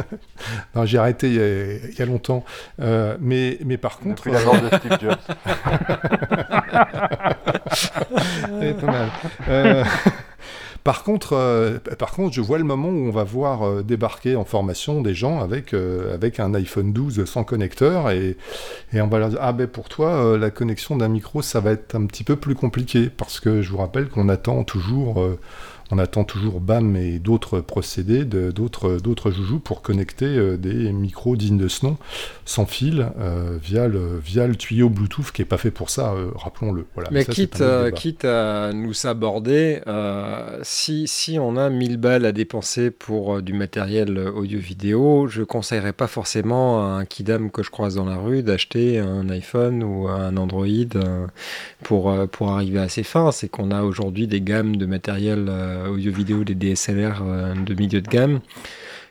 non, 0.74 0.84
j'ai 0.84 0.98
arrêté 0.98 1.28
il 1.28 1.94
y, 1.98 2.02
a, 2.02 2.06
longtemps. 2.06 2.44
Euh, 2.80 3.16
mais, 3.20 3.58
mais 3.64 3.76
par 3.76 3.98
contre. 3.98 4.28
la 4.28 4.44
mort 4.44 4.60
de 4.60 4.68
Steve 4.76 4.98
Jobs. 5.00 5.16
pas 8.80 9.08
mal. 9.48 9.48
Par 10.84 11.02
contre, 11.02 11.34
euh, 11.34 11.78
par 11.98 12.12
contre, 12.12 12.34
je 12.34 12.40
vois 12.40 12.56
le 12.58 12.64
moment 12.64 12.88
où 12.88 13.08
on 13.08 13.10
va 13.10 13.24
voir 13.24 13.62
euh, 13.62 13.82
débarquer 13.82 14.36
en 14.36 14.44
formation 14.44 15.02
des 15.02 15.14
gens 15.14 15.40
avec, 15.40 15.74
euh, 15.74 16.16
un 16.38 16.54
iPhone 16.54 16.92
12 16.92 17.24
sans 17.26 17.44
connecteur 17.44 18.10
et, 18.10 18.36
et 18.92 19.00
on 19.00 19.08
va 19.08 19.18
leur 19.18 19.28
dire 19.28 19.38
Ah 19.42 19.52
ben 19.52 19.66
pour 19.66 19.88
toi, 19.88 20.38
la 20.38 20.50
connexion 20.50 20.96
d'un 20.96 21.08
micro, 21.08 21.42
ça 21.42 21.60
va 21.60 21.72
être 21.72 21.94
un 21.94 22.06
petit 22.06 22.24
peu 22.24 22.36
plus 22.36 22.54
compliqué 22.54 23.10
parce 23.14 23.40
que 23.40 23.60
je 23.60 23.70
vous 23.70 23.78
rappelle 23.78 24.08
qu'on 24.08 24.28
attend 24.28 24.64
toujours 24.64 25.22
on 25.90 25.98
attend 25.98 26.24
toujours 26.24 26.60
BAM 26.60 26.96
et 26.96 27.18
d'autres 27.18 27.60
procédés, 27.60 28.24
d'autres, 28.24 29.30
joujoux 29.30 29.58
pour 29.58 29.82
connecter 29.82 30.26
euh, 30.26 30.56
des 30.56 30.92
micros 30.92 31.36
dignes 31.36 31.58
de 31.58 31.68
ce 31.68 31.86
nom, 31.86 31.96
sans 32.44 32.66
fil, 32.66 33.08
euh, 33.18 33.58
via, 33.62 33.88
le, 33.88 34.18
via 34.18 34.46
le 34.46 34.54
tuyau 34.54 34.88
Bluetooth 34.88 35.32
qui 35.32 35.42
n'est 35.42 35.46
pas 35.46 35.58
fait 35.58 35.70
pour 35.70 35.90
ça, 35.90 36.12
euh, 36.12 36.30
rappelons-le. 36.34 36.86
Voilà. 36.94 37.10
Mais, 37.12 37.24
quitte, 37.24 37.62
quitte 37.94 38.24
à 38.24 38.72
nous 38.72 38.92
saborder, 38.92 39.80
si, 40.62 41.06
si 41.06 41.38
on 41.38 41.56
a 41.56 41.70
1000 41.70 41.96
balles 41.96 42.24
à 42.24 42.32
dépenser 42.32 42.90
pour 42.90 43.42
du 43.42 43.52
matériel 43.52 44.18
audio-vidéo, 44.18 45.26
je 45.28 45.40
ne 45.40 45.44
conseillerais 45.44 45.92
pas 45.92 46.06
forcément 46.06 46.80
à 46.80 46.98
un 46.98 47.04
kidam 47.04 47.50
que 47.50 47.62
je 47.62 47.70
croise 47.70 47.96
dans 47.96 48.04
la 48.04 48.16
rue 48.16 48.42
d'acheter 48.42 48.98
un 48.98 49.28
iPhone 49.30 49.82
ou 49.82 50.08
un 50.08 50.36
Android 50.36 50.66
pour, 51.82 52.14
pour 52.28 52.50
arriver 52.50 52.78
à 52.78 52.88
ses 52.88 53.02
fins. 53.02 53.32
C'est 53.32 53.48
qu'on 53.48 53.70
a 53.70 53.82
aujourd'hui 53.82 54.26
des 54.26 54.40
gammes 54.40 54.76
de 54.76 54.86
matériel 54.86 55.50
euh, 55.80 55.88
audio-vidéo, 55.88 56.44
des 56.44 56.54
DSLR 56.54 57.22
euh, 57.22 57.54
de 57.54 57.74
milieu 57.74 58.00
de 58.00 58.08
gamme, 58.08 58.40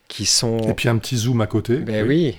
qui 0.07 0.25
sont... 0.25 0.59
Et 0.59 0.73
puis 0.73 0.89
un 0.89 0.97
petit 0.97 1.17
zoom 1.17 1.41
à 1.41 1.47
côté. 1.47 1.77
Ben 1.77 2.07
oui. 2.07 2.37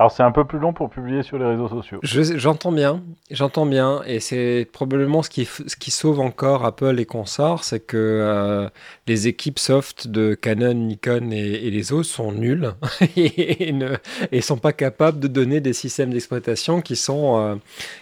Alors 0.00 0.10
c'est 0.10 0.22
un 0.22 0.32
peu 0.32 0.46
plus 0.46 0.58
long 0.58 0.72
pour 0.72 0.88
publier 0.88 1.22
sur 1.22 1.36
les 1.36 1.44
réseaux 1.44 1.68
sociaux. 1.68 2.00
J'entends 2.02 2.72
bien, 2.72 3.02
j'entends 3.30 3.66
bien, 3.66 4.00
et 4.06 4.18
c'est 4.18 4.66
probablement 4.72 5.22
ce 5.22 5.28
qui, 5.28 5.44
ce 5.44 5.76
qui 5.76 5.90
sauve 5.90 6.20
encore 6.20 6.64
Apple 6.64 6.98
et 6.98 7.04
consorts, 7.04 7.64
c'est 7.64 7.80
que 7.80 7.98
euh, 7.98 8.70
les 9.06 9.28
équipes 9.28 9.58
soft 9.58 10.08
de 10.08 10.32
Canon, 10.32 10.72
Nikon 10.72 11.30
et, 11.32 11.70
les 11.70 11.92
autres 11.92 12.08
sont 12.08 12.32
nulles 12.32 12.72
et, 13.18 13.72
ne 13.72 13.90
et 14.32 14.40
sont 14.40 14.56
pas 14.56 14.72
capables 14.72 15.20
de 15.20 15.28
donner 15.28 15.60
des 15.60 15.74
systèmes 15.74 16.14
d'exploitation 16.14 16.80
qui 16.80 16.98
euh, 17.10 17.56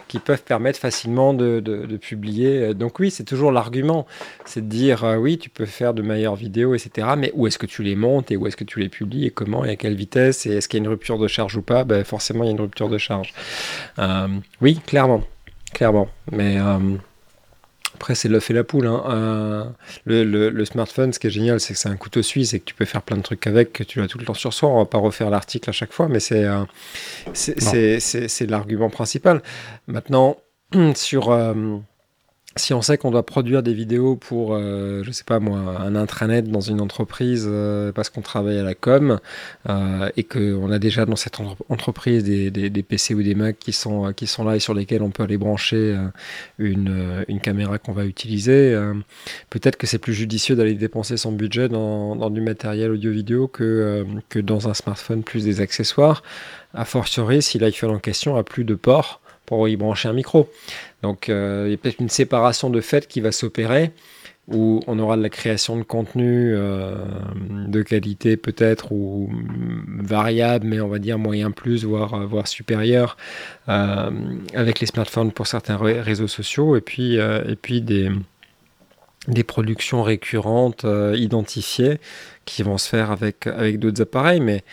qui 0.07 0.19
peuvent 0.19 0.43
permettre 0.43 0.79
facilement 0.79 1.33
de, 1.33 1.59
de, 1.59 1.97
publier. 1.97 2.73
Donc 2.75 2.99
oui, 2.99 3.11
c'est 3.11 3.25
toujours 3.25 3.51
l'argument, 3.51 4.07
c'est 4.45 4.61
de 4.61 4.69
dire 4.69 5.03
euh, 5.03 5.17
oui, 5.17 5.37
tu 5.37 5.49
peux 5.49 5.65
faire 5.65 5.93
de 5.93 6.01
meilleures 6.01 6.37
vidéos, 6.37 6.75
etc. 6.75 7.09
Mais 7.17 7.33
où 7.35 7.45
est-ce 7.45 7.57
que 7.57 7.65
tu 7.65 7.83
les 7.83 7.97
montes 7.97 8.31
et 8.31 8.37
où 8.37 8.47
est-ce 8.47 8.55
que 8.55 8.63
tu 8.63 8.79
les 8.79 8.87
publies 8.87 9.25
et 9.25 9.31
comment 9.31 9.65
et 9.65 9.71
à 9.71 9.75
quelle 9.75 9.95
vitesse 9.95 10.45
et 10.45 10.51
est-ce 10.51 10.69
qu'il 10.69 10.79
y 10.79 10.81
a 10.81 10.85
une 10.85 10.89
rupture 10.89 11.19
de 11.19 11.27
charge 11.27 11.57
ou 11.57 11.61
pas? 11.61 11.83
Ben, 11.89 12.03
forcément 12.03 12.43
il 12.43 12.47
y 12.47 12.49
a 12.49 12.53
une 12.53 12.61
rupture 12.61 12.89
de 12.89 12.97
charge. 12.97 13.33
Euh, 13.97 14.27
oui, 14.61 14.79
clairement, 14.85 15.23
clairement. 15.73 16.07
Mais 16.31 16.57
euh, 16.57 16.95
après, 17.95 18.15
c'est 18.15 18.29
l'œuf 18.29 18.49
et 18.49 18.53
la 18.53 18.63
poule. 18.63 18.87
Hein. 18.87 19.03
Euh, 19.09 19.65
le, 20.05 20.65
smartphone, 20.65 21.11
ce 21.11 21.19
qui 21.19 21.27
est 21.27 21.31
génial, 21.31 21.59
c'est 21.59 21.73
que 21.73 21.79
c'est 21.79 21.89
un 21.89 21.97
couteau 21.97 22.21
suisse 22.21 22.53
et 22.53 22.59
que 22.59 22.65
tu 22.65 22.75
peux 22.75 22.85
faire 22.85 23.01
plein 23.01 23.17
de 23.17 23.23
trucs 23.23 23.45
avec, 23.47 23.73
que 23.73 23.83
tu 23.83 23.99
l'as 23.99 24.07
tout 24.07 24.19
le 24.19 24.25
temps 24.25 24.33
sur 24.33 24.53
soi. 24.53 24.69
On 24.69 24.77
va 24.77 24.85
pas 24.85 24.99
refaire 24.99 25.29
l'article 25.29 25.69
à 25.69 25.73
chaque 25.73 25.91
fois, 25.91 26.07
mais 26.07 26.19
c'est 26.19 26.47
c'est 27.33 28.45
l'argument 28.47 28.89
principal. 28.89 29.41
Maintenant, 29.87 30.37
sur 30.95 31.33
si 32.59 32.73
on 32.73 32.81
sait 32.81 32.97
qu'on 32.97 33.11
doit 33.11 33.25
produire 33.25 33.63
des 33.63 33.73
vidéos 33.73 34.15
pour, 34.15 34.53
euh, 34.53 35.01
je 35.03 35.11
sais 35.11 35.23
pas 35.23 35.39
moi, 35.39 35.57
un 35.79 35.95
intranet 35.95 36.43
dans 36.43 36.61
une 36.61 36.81
entreprise 36.81 37.47
euh, 37.49 37.91
parce 37.91 38.09
qu'on 38.09 38.21
travaille 38.21 38.59
à 38.59 38.63
la 38.63 38.75
com 38.75 39.19
euh, 39.67 40.09
et 40.17 40.23
qu'on 40.23 40.71
a 40.71 40.77
déjà 40.77 41.05
dans 41.05 41.15
cette 41.15 41.37
entreprise 41.69 42.23
des, 42.23 42.51
des, 42.51 42.83
PC 42.83 43.13
ou 43.15 43.23
des 43.23 43.35
Mac 43.35 43.57
qui 43.57 43.71
sont, 43.71 44.13
qui 44.13 44.27
sont 44.27 44.43
là 44.43 44.55
et 44.55 44.59
sur 44.59 44.73
lesquels 44.73 45.01
on 45.01 45.09
peut 45.09 45.23
aller 45.23 45.37
brancher 45.37 45.97
une, 46.57 47.25
une, 47.27 47.39
caméra 47.39 47.77
qu'on 47.77 47.93
va 47.93 48.05
utiliser, 48.05 48.77
peut-être 49.49 49.77
que 49.77 49.87
c'est 49.87 49.97
plus 49.97 50.13
judicieux 50.13 50.55
d'aller 50.55 50.73
dépenser 50.73 51.17
son 51.17 51.31
budget 51.31 51.69
dans, 51.69 52.15
dans 52.15 52.29
du 52.29 52.41
matériel 52.41 52.91
audio-vidéo 52.91 53.47
que, 53.47 54.05
que 54.29 54.39
dans 54.39 54.67
un 54.67 54.73
smartphone 54.73 55.23
plus 55.23 55.45
des 55.45 55.61
accessoires, 55.61 56.23
a 56.73 56.85
fortiori 56.85 57.41
si 57.41 57.57
l'iPhone 57.59 57.91
en 57.91 57.99
question 57.99 58.35
a 58.35 58.43
plus 58.43 58.63
de 58.63 58.75
ports 58.75 59.18
pour 59.49 59.67
y 59.67 59.75
brancher 59.75 60.07
un 60.07 60.13
micro. 60.13 60.47
Donc 61.01 61.27
euh, 61.27 61.63
il 61.65 61.71
y 61.71 61.73
a 61.73 61.77
peut-être 61.77 61.99
une 61.99 62.09
séparation 62.09 62.69
de 62.69 62.81
fait 62.81 63.07
qui 63.07 63.19
va 63.19 63.31
s'opérer 63.31 63.91
où 64.47 64.79
on 64.85 64.99
aura 64.99 65.17
de 65.17 65.23
la 65.23 65.29
création 65.29 65.75
de 65.75 65.83
contenu 65.83 66.53
euh, 66.53 66.95
de 67.67 67.81
qualité 67.81 68.37
peut-être 68.37 68.91
ou 68.91 69.31
variable, 69.87 70.67
mais 70.67 70.79
on 70.79 70.87
va 70.87 70.99
dire 70.99 71.17
moyen 71.17 71.49
plus, 71.51 71.83
voire, 71.83 72.27
voire 72.27 72.47
supérieur, 72.47 73.17
euh, 73.69 74.09
avec 74.53 74.79
les 74.79 74.87
smartphones 74.87 75.31
pour 75.31 75.47
certains 75.47 75.77
réseaux 75.77 76.27
sociaux, 76.27 76.75
et 76.75 76.81
puis, 76.81 77.17
et 77.17 77.55
puis 77.61 77.81
des, 77.81 78.09
des 79.29 79.43
productions 79.43 80.03
récurrentes 80.03 80.85
identifiées 81.15 81.99
qui 82.45 82.63
vont 82.63 82.77
se 82.77 82.89
faire 82.89 83.11
avec, 83.11 83.47
avec 83.47 83.79
d'autres 83.79 84.01
appareils. 84.01 84.39
Mais 84.39 84.63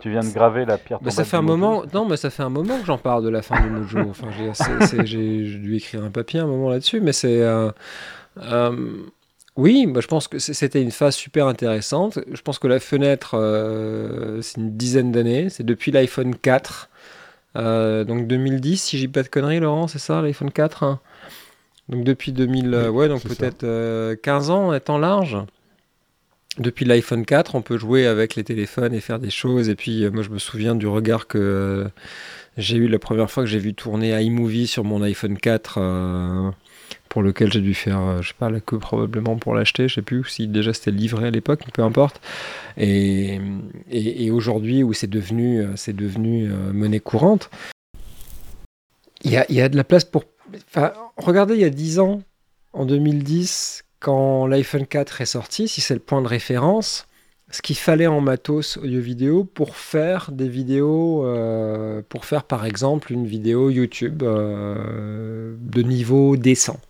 tu 0.00 0.10
viens 0.10 0.20
de 0.20 0.32
graver 0.32 0.64
la 0.64 0.78
pierre. 0.78 0.98
ça 1.08 1.24
fait 1.24 1.36
un 1.36 1.42
moment. 1.42 1.84
Non, 1.92 2.06
mais 2.06 2.16
ça 2.16 2.30
fait 2.30 2.42
un 2.42 2.50
moment 2.50 2.78
que 2.78 2.86
j'en 2.86 2.98
parle 2.98 3.24
de 3.24 3.28
la 3.28 3.42
fin 3.42 3.60
du 3.60 3.68
Mojo. 3.68 3.98
Enfin, 4.10 4.28
j'ai 5.04 5.42
dû 5.42 5.76
écrire 5.76 6.04
un 6.04 6.10
papier 6.10 6.40
un 6.40 6.46
moment 6.46 6.70
là-dessus, 6.70 7.00
mais 7.00 7.12
c'est. 7.12 7.40
Euh, 7.40 7.70
euh, 8.42 8.90
oui, 9.56 9.86
moi, 9.86 10.00
je 10.00 10.06
pense 10.06 10.28
que 10.28 10.38
c'était 10.38 10.80
une 10.80 10.90
phase 10.90 11.14
super 11.14 11.46
intéressante. 11.46 12.18
Je 12.32 12.40
pense 12.42 12.58
que 12.58 12.68
la 12.68 12.80
fenêtre, 12.80 13.32
euh, 13.34 14.40
c'est 14.42 14.58
une 14.58 14.76
dizaine 14.76 15.12
d'années. 15.12 15.50
C'est 15.50 15.64
depuis 15.64 15.90
l'iPhone 15.90 16.34
4. 16.34 16.88
donc 17.54 18.26
2010, 18.26 18.82
si 18.82 18.98
j'ai 18.98 19.08
pas 19.08 19.22
de 19.22 19.28
conneries, 19.28 19.60
Laurent, 19.60 19.88
c'est 19.88 19.98
ça, 19.98 20.22
l'iPhone 20.22 20.50
4 20.50 20.82
hein? 20.82 21.00
Donc 21.90 22.04
depuis 22.04 22.32
2000, 22.32 22.88
ouais, 22.90 23.08
donc 23.08 23.22
peut-être 23.22 24.14
15 24.22 24.50
ans, 24.50 24.72
étant 24.72 24.96
large 24.96 25.36
depuis 26.58 26.84
l'iPhone 26.84 27.24
4, 27.24 27.54
on 27.54 27.62
peut 27.62 27.78
jouer 27.78 28.06
avec 28.06 28.34
les 28.34 28.44
téléphones 28.44 28.92
et 28.92 29.00
faire 29.00 29.18
des 29.18 29.30
choses. 29.30 29.68
Et 29.68 29.74
puis, 29.74 30.04
euh, 30.04 30.10
moi, 30.10 30.22
je 30.22 30.30
me 30.30 30.38
souviens 30.38 30.74
du 30.74 30.86
regard 30.86 31.26
que 31.26 31.38
euh, 31.38 31.88
j'ai 32.56 32.76
eu 32.76 32.88
la 32.88 32.98
première 32.98 33.30
fois 33.30 33.42
que 33.44 33.48
j'ai 33.48 33.58
vu 33.58 33.74
tourner 33.74 34.20
iMovie 34.20 34.66
sur 34.66 34.84
mon 34.84 35.02
iPhone 35.02 35.38
4, 35.38 35.78
euh, 35.78 36.50
pour 37.08 37.22
lequel 37.22 37.52
j'ai 37.52 37.60
dû 37.60 37.74
faire, 37.74 38.22
je 38.22 38.28
sais 38.28 38.34
pas, 38.38 38.50
la 38.50 38.60
queue 38.60 38.78
probablement 38.78 39.36
pour 39.36 39.54
l'acheter. 39.54 39.88
Je 39.88 39.94
sais 39.94 40.02
plus 40.02 40.24
si 40.24 40.48
déjà 40.48 40.72
c'était 40.72 40.90
livré 40.90 41.28
à 41.28 41.30
l'époque, 41.30 41.60
peu 41.72 41.82
importe. 41.82 42.20
Et, 42.76 43.40
et, 43.90 44.30
aujourd'hui, 44.30 44.82
où 44.82 44.92
c'est 44.92 45.10
devenu, 45.10 45.64
c'est 45.76 45.94
devenu 45.94 46.48
monnaie 46.72 47.00
courante, 47.00 47.50
il 49.22 49.32
y 49.32 49.36
a, 49.36 49.50
y 49.50 49.60
a 49.60 49.68
de 49.68 49.76
la 49.76 49.84
place 49.84 50.04
pour. 50.04 50.24
Regardez, 51.16 51.54
il 51.54 51.60
y 51.60 51.64
a 51.64 51.70
10 51.70 51.98
ans, 51.98 52.22
en 52.72 52.86
2010, 52.86 53.84
quand 54.00 54.46
l'iPhone 54.46 54.86
4 54.86 55.20
est 55.20 55.26
sorti, 55.26 55.68
si 55.68 55.80
c'est 55.80 55.94
le 55.94 56.00
point 56.00 56.22
de 56.22 56.28
référence, 56.28 57.06
ce 57.50 57.62
qu'il 57.62 57.76
fallait 57.76 58.06
en 58.06 58.20
matos 58.20 58.76
audio-vidéo 58.76 59.44
pour 59.44 59.76
faire 59.76 60.30
des 60.32 60.48
vidéos, 60.48 61.26
euh, 61.26 62.00
pour 62.08 62.24
faire 62.24 62.44
par 62.44 62.64
exemple 62.64 63.12
une 63.12 63.26
vidéo 63.26 63.70
YouTube 63.70 64.22
euh, 64.22 65.54
de 65.58 65.82
niveau 65.82 66.36
décent. 66.36 66.80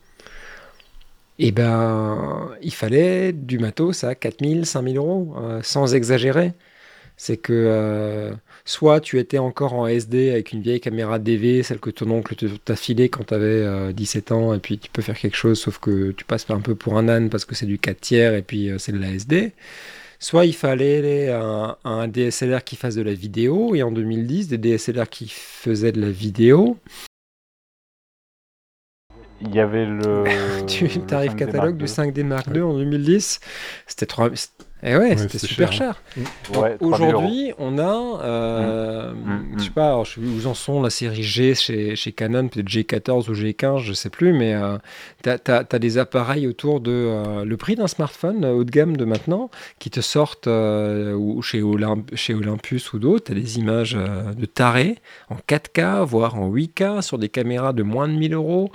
Et 1.38 1.48
eh 1.48 1.52
ben, 1.52 2.50
il 2.60 2.74
fallait 2.74 3.32
du 3.32 3.58
matos 3.58 4.04
à 4.04 4.14
4000, 4.14 4.66
5000 4.66 4.98
euros, 4.98 5.34
euh, 5.38 5.60
sans 5.62 5.94
exagérer. 5.94 6.52
C'est 7.16 7.38
que 7.38 8.34
soit 8.64 9.00
tu 9.00 9.18
étais 9.18 9.38
encore 9.38 9.74
en 9.74 9.86
SD 9.86 10.30
avec 10.30 10.52
une 10.52 10.62
vieille 10.62 10.80
caméra 10.80 11.18
DV, 11.18 11.62
celle 11.62 11.78
que 11.78 11.90
ton 11.90 12.10
oncle 12.10 12.34
t'a 12.64 12.76
filée 12.76 13.08
quand 13.08 13.24
tu 13.24 13.34
avais 13.34 13.92
17 13.92 14.32
ans, 14.32 14.54
et 14.54 14.58
puis 14.58 14.78
tu 14.78 14.90
peux 14.90 15.02
faire 15.02 15.18
quelque 15.18 15.36
chose, 15.36 15.60
sauf 15.60 15.78
que 15.78 16.12
tu 16.12 16.24
passes 16.24 16.46
un 16.50 16.60
peu 16.60 16.74
pour 16.74 16.96
un 16.98 17.08
âne 17.08 17.30
parce 17.30 17.44
que 17.44 17.54
c'est 17.54 17.66
du 17.66 17.78
4 17.78 18.00
tiers 18.00 18.34
et 18.34 18.42
puis 18.42 18.70
euh, 18.70 18.78
c'est 18.78 18.92
de 18.92 18.98
la 18.98 19.10
SD. 19.10 19.52
Soit 20.18 20.44
il 20.44 20.54
fallait 20.54 21.30
un, 21.30 21.76
un, 21.84 22.06
DSLR 22.06 22.62
qui 22.62 22.76
fasse 22.76 22.94
de 22.94 23.02
la 23.02 23.14
vidéo, 23.14 23.74
et 23.74 23.82
en 23.82 23.90
2010, 23.90 24.48
des 24.48 24.58
DSLR 24.58 25.08
qui 25.08 25.28
faisaient 25.30 25.92
de 25.92 26.00
la 26.00 26.10
vidéo. 26.10 26.76
il 29.40 29.54
y 29.54 29.60
avait 29.60 29.86
le. 29.86 30.24
tu 30.66 30.84
le 30.84 30.90
5D 30.90 31.34
catalogue 31.34 31.76
du 31.76 31.86
II. 31.86 31.90
5D 31.90 32.24
Mark 32.24 32.46
II 32.54 32.60
en 32.60 32.74
2010. 32.74 33.40
C'était 33.86 34.06
3. 34.06 34.30
Et 34.82 34.96
ouais, 34.96 35.16
c'était 35.16 35.38
c'était 35.38 35.46
super 35.46 35.72
cher, 35.72 36.00
cher. 36.16 36.24
hein. 36.54 36.58
Ouais, 36.58 36.76
3000 36.78 36.80
euros. 36.80 37.18
Aujourd'hui, 37.22 37.52
on 37.58 37.78
a, 37.78 38.22
euh, 38.24 39.12
Mm, 39.12 39.58
je 39.58 39.62
sais 39.64 39.70
mm. 39.70 39.72
pas, 39.72 39.86
alors, 39.88 40.04
je 40.06 40.14
sais 40.14 40.20
plus 40.20 40.46
où 40.46 40.48
en 40.48 40.54
sont 40.54 40.80
la 40.82 40.88
série 40.90 41.22
G 41.22 41.54
chez, 41.54 41.96
chez 41.96 42.12
Canon, 42.12 42.48
peut-être 42.48 42.68
G14 42.68 43.28
ou 43.28 43.34
G15, 43.34 43.80
je 43.80 43.92
sais 43.92 44.08
plus, 44.08 44.32
mais 44.32 44.54
euh, 44.54 44.78
tu 45.22 45.28
as, 45.30 45.78
des 45.78 45.98
appareils 45.98 46.46
autour 46.46 46.80
de 46.80 46.90
euh, 46.90 47.44
le 47.44 47.56
prix 47.58 47.74
d'un 47.76 47.88
smartphone 47.88 48.44
euh, 48.44 48.52
haut 48.52 48.64
de 48.64 48.70
gamme 48.70 48.96
de 48.96 49.04
maintenant 49.04 49.50
qui 49.78 49.90
te 49.90 50.00
sortent 50.00 50.46
euh, 50.46 51.12
ou 51.14 51.42
chez, 51.42 51.60
Olymp- 51.62 52.14
chez 52.16 52.34
Olympus 52.34 52.92
ou 52.94 52.98
d'autres, 52.98 53.26
tu 53.26 53.32
as 53.32 53.34
des 53.34 53.58
images 53.58 53.96
euh, 53.98 54.32
de 54.32 54.46
tarés 54.46 54.96
en 55.28 55.36
4K, 55.46 56.04
voire 56.04 56.36
en 56.36 56.50
8K 56.50 57.02
sur 57.02 57.18
des 57.18 57.28
caméras 57.28 57.72
de 57.74 57.82
moins 57.82 58.08
de 58.08 58.14
1000 58.14 58.32
euros 58.34 58.70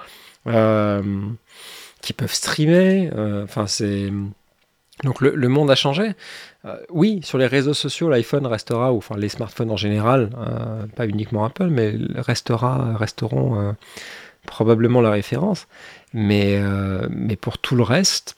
qui 2.02 2.14
peuvent 2.14 2.34
streamer. 2.34 3.10
euh, 3.16 3.44
Enfin, 3.44 3.66
c'est. 3.68 4.10
Donc 5.04 5.20
le, 5.22 5.36
le 5.36 5.48
monde 5.50 5.70
a 5.70 5.76
changé. 5.76 6.14
Euh, 6.66 6.78
oui, 6.90 7.20
sur 7.24 7.38
les 7.38 7.48
réseaux 7.48 7.74
sociaux, 7.74 8.10
l'iPhone 8.10 8.46
restera, 8.48 8.94
ou 8.94 8.98
enfin 8.98 9.18
les 9.18 9.30
smartphones 9.30 9.70
en 9.72 9.78
général, 9.78 10.30
euh, 10.38 10.86
pas 10.96 11.06
uniquement 11.06 11.44
Apple, 11.46 11.68
mais 11.68 11.96
restera, 12.16 12.96
resteront 12.98 13.60
euh, 13.60 13.72
probablement 14.46 15.02
la 15.02 15.12
référence. 15.12 15.68
Mais, 16.14 16.58
euh, 16.58 17.08
mais 17.12 17.36
pour 17.36 17.58
tout 17.58 17.76
le 17.76 17.84
reste, 17.84 18.38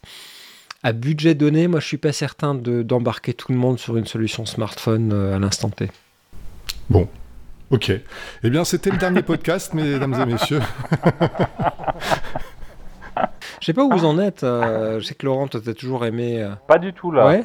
à 0.84 0.94
budget 0.94 1.36
donné, 1.36 1.68
moi 1.68 1.80
je 1.80 1.86
suis 1.86 1.98
pas 1.98 2.12
certain 2.12 2.56
de- 2.56 2.82
d'embarquer 2.82 3.34
tout 3.36 3.52
le 3.52 3.58
monde 3.58 3.78
sur 3.78 3.96
une 3.98 4.06
solution 4.08 4.46
smartphone 4.48 5.12
euh, 5.14 5.36
à 5.36 5.40
l'instant 5.40 5.70
T. 5.70 5.90
Ok. 7.70 7.92
Eh 8.44 8.50
bien, 8.50 8.64
c'était 8.64 8.90
le 8.92 8.98
dernier 8.98 9.22
podcast, 9.22 9.74
mesdames 9.74 10.14
et 10.22 10.26
messieurs. 10.26 10.62
Je 13.60 13.66
sais 13.66 13.74
pas 13.74 13.84
où 13.84 13.90
vous 13.92 14.06
en 14.06 14.20
êtes. 14.20 14.44
euh, 14.44 15.00
je 15.00 15.06
sais 15.06 15.16
que 15.16 15.26
Laurent, 15.26 15.48
toi, 15.48 15.60
t'as 15.64 15.74
toujours 15.74 16.06
aimé. 16.06 16.42
euh, 16.42 16.50
Pas 16.68 16.78
du 16.78 16.94
tout 16.94 17.12
là. 17.12 17.26
Ouais. 17.28 17.44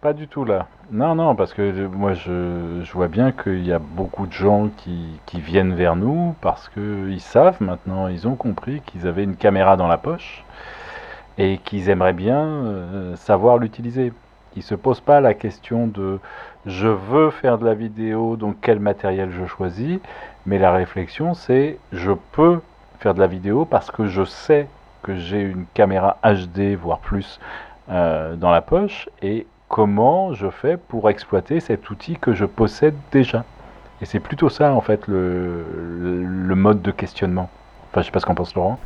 Pas 0.00 0.12
du 0.12 0.26
tout 0.26 0.44
là. 0.44 0.66
Non, 0.90 1.14
non, 1.14 1.36
parce 1.36 1.54
que 1.54 1.62
euh, 1.62 1.88
moi 1.88 2.12
je, 2.14 2.80
je 2.82 2.92
vois 2.92 3.06
bien 3.06 3.30
qu'il 3.30 3.64
y 3.64 3.72
a 3.72 3.78
beaucoup 3.78 4.26
de 4.26 4.32
gens 4.32 4.68
qui, 4.78 5.06
qui 5.26 5.40
viennent 5.40 5.74
vers 5.74 5.94
nous 5.94 6.34
parce 6.40 6.68
qu'ils 6.68 7.20
savent 7.20 7.62
maintenant, 7.62 8.08
ils 8.08 8.26
ont 8.26 8.34
compris 8.34 8.82
qu'ils 8.84 9.06
avaient 9.06 9.22
une 9.22 9.36
caméra 9.36 9.76
dans 9.76 9.86
la 9.86 9.98
poche 9.98 10.44
et 11.38 11.58
qu'ils 11.58 11.88
aimeraient 11.88 12.12
bien 12.12 12.40
euh, 12.44 13.14
savoir 13.16 13.58
l'utiliser. 13.58 14.12
Ils 14.56 14.64
se 14.64 14.74
posent 14.74 15.00
pas 15.00 15.20
la 15.20 15.34
question 15.34 15.86
de 15.86 16.18
je 16.66 16.88
veux 16.88 17.30
faire 17.30 17.56
de 17.58 17.64
la 17.64 17.74
vidéo, 17.74 18.36
donc 18.36 18.56
quel 18.60 18.80
matériel 18.80 19.30
je 19.30 19.46
choisis, 19.46 19.98
mais 20.46 20.58
la 20.58 20.72
réflexion 20.72 21.32
c'est 21.34 21.78
je 21.92 22.10
peux 22.32 22.60
faire 22.98 23.14
de 23.14 23.20
la 23.20 23.28
vidéo 23.28 23.64
parce 23.64 23.90
que 23.92 24.06
je 24.08 24.24
sais 24.24 24.66
que 25.02 25.16
j'ai 25.16 25.40
une 25.40 25.66
caméra 25.74 26.18
HD, 26.22 26.74
voire 26.74 26.98
plus, 26.98 27.40
euh, 27.90 28.36
dans 28.36 28.50
la 28.50 28.62
poche 28.62 29.08
et 29.22 29.46
comment 29.68 30.32
je 30.32 30.50
fais 30.50 30.76
pour 30.76 31.10
exploiter 31.10 31.60
cet 31.60 31.90
outil 31.90 32.16
que 32.16 32.32
je 32.32 32.44
possède 32.44 32.94
déjà. 33.10 33.44
Et 34.00 34.04
c'est 34.04 34.20
plutôt 34.20 34.48
ça 34.48 34.72
en 34.72 34.80
fait 34.80 35.06
le, 35.06 36.54
mode 36.54 36.82
de 36.82 36.90
questionnement. 36.90 37.48
Enfin, 37.90 38.02
je 38.02 38.06
sais 38.06 38.12
pas 38.12 38.20
ce 38.20 38.26
qu'en 38.26 38.34
pense 38.34 38.54
Laurent. 38.54 38.78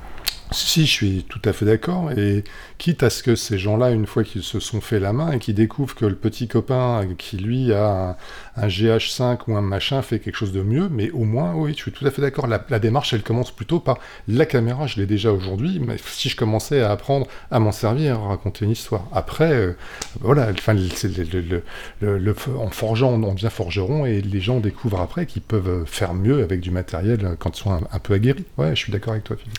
Si, 0.52 0.86
je 0.86 0.90
suis 0.90 1.26
tout 1.28 1.40
à 1.44 1.52
fait 1.52 1.66
d'accord. 1.66 2.12
Et 2.12 2.44
quitte 2.78 3.02
à 3.02 3.10
ce 3.10 3.22
que 3.22 3.34
ces 3.34 3.58
gens-là, 3.58 3.90
une 3.90 4.06
fois 4.06 4.22
qu'ils 4.22 4.42
se 4.42 4.60
sont 4.60 4.80
fait 4.80 5.00
la 5.00 5.12
main 5.12 5.32
et 5.32 5.38
qu'ils 5.38 5.54
découvrent 5.54 5.94
que 5.94 6.06
le 6.06 6.14
petit 6.14 6.46
copain 6.46 7.06
qui, 7.18 7.36
lui, 7.36 7.72
a 7.72 8.10
un, 8.10 8.16
un 8.56 8.68
GH5 8.68 9.38
ou 9.48 9.56
un 9.56 9.60
machin 9.60 10.02
fait 10.02 10.18
quelque 10.18 10.36
chose 10.36 10.52
de 10.52 10.62
mieux, 10.62 10.88
mais 10.88 11.10
au 11.10 11.24
moins, 11.24 11.54
oui, 11.54 11.72
je 11.76 11.82
suis 11.82 11.92
tout 11.92 12.06
à 12.06 12.10
fait 12.10 12.22
d'accord. 12.22 12.46
La, 12.46 12.78
démarche, 12.78 13.12
elle 13.12 13.22
commence 13.22 13.50
plutôt 13.50 13.80
par 13.80 13.98
la 14.28 14.46
caméra, 14.46 14.86
je 14.86 14.96
l'ai 15.00 15.06
déjà 15.06 15.32
aujourd'hui, 15.32 15.80
mais 15.80 15.96
si 16.04 16.28
je 16.28 16.36
commençais 16.36 16.80
à 16.80 16.90
apprendre 16.90 17.26
à 17.50 17.58
m'en 17.58 17.72
servir, 17.72 18.20
à 18.20 18.28
raconter 18.28 18.64
une 18.64 18.70
histoire. 18.70 19.04
Après, 19.12 19.52
euh, 19.52 19.76
voilà, 20.20 20.48
enfin, 20.50 20.74
le, 20.74 22.36
en 22.58 22.70
forgeant, 22.70 23.12
on 23.12 23.34
devient 23.34 23.48
forgeron 23.50 24.06
et 24.06 24.20
les 24.20 24.40
gens 24.40 24.60
découvrent 24.60 25.00
après 25.00 25.26
qu'ils 25.26 25.42
peuvent 25.42 25.84
faire 25.86 26.14
mieux 26.14 26.42
avec 26.42 26.60
du 26.60 26.70
matériel 26.70 27.36
quand 27.38 27.58
ils 27.58 27.62
sont 27.62 27.72
un, 27.72 27.98
peu 27.98 28.14
aguerris. 28.14 28.44
Ouais, 28.58 28.70
je 28.70 28.80
suis 28.80 28.92
d'accord 28.92 29.12
avec 29.12 29.24
toi, 29.24 29.36
Philippe. 29.36 29.58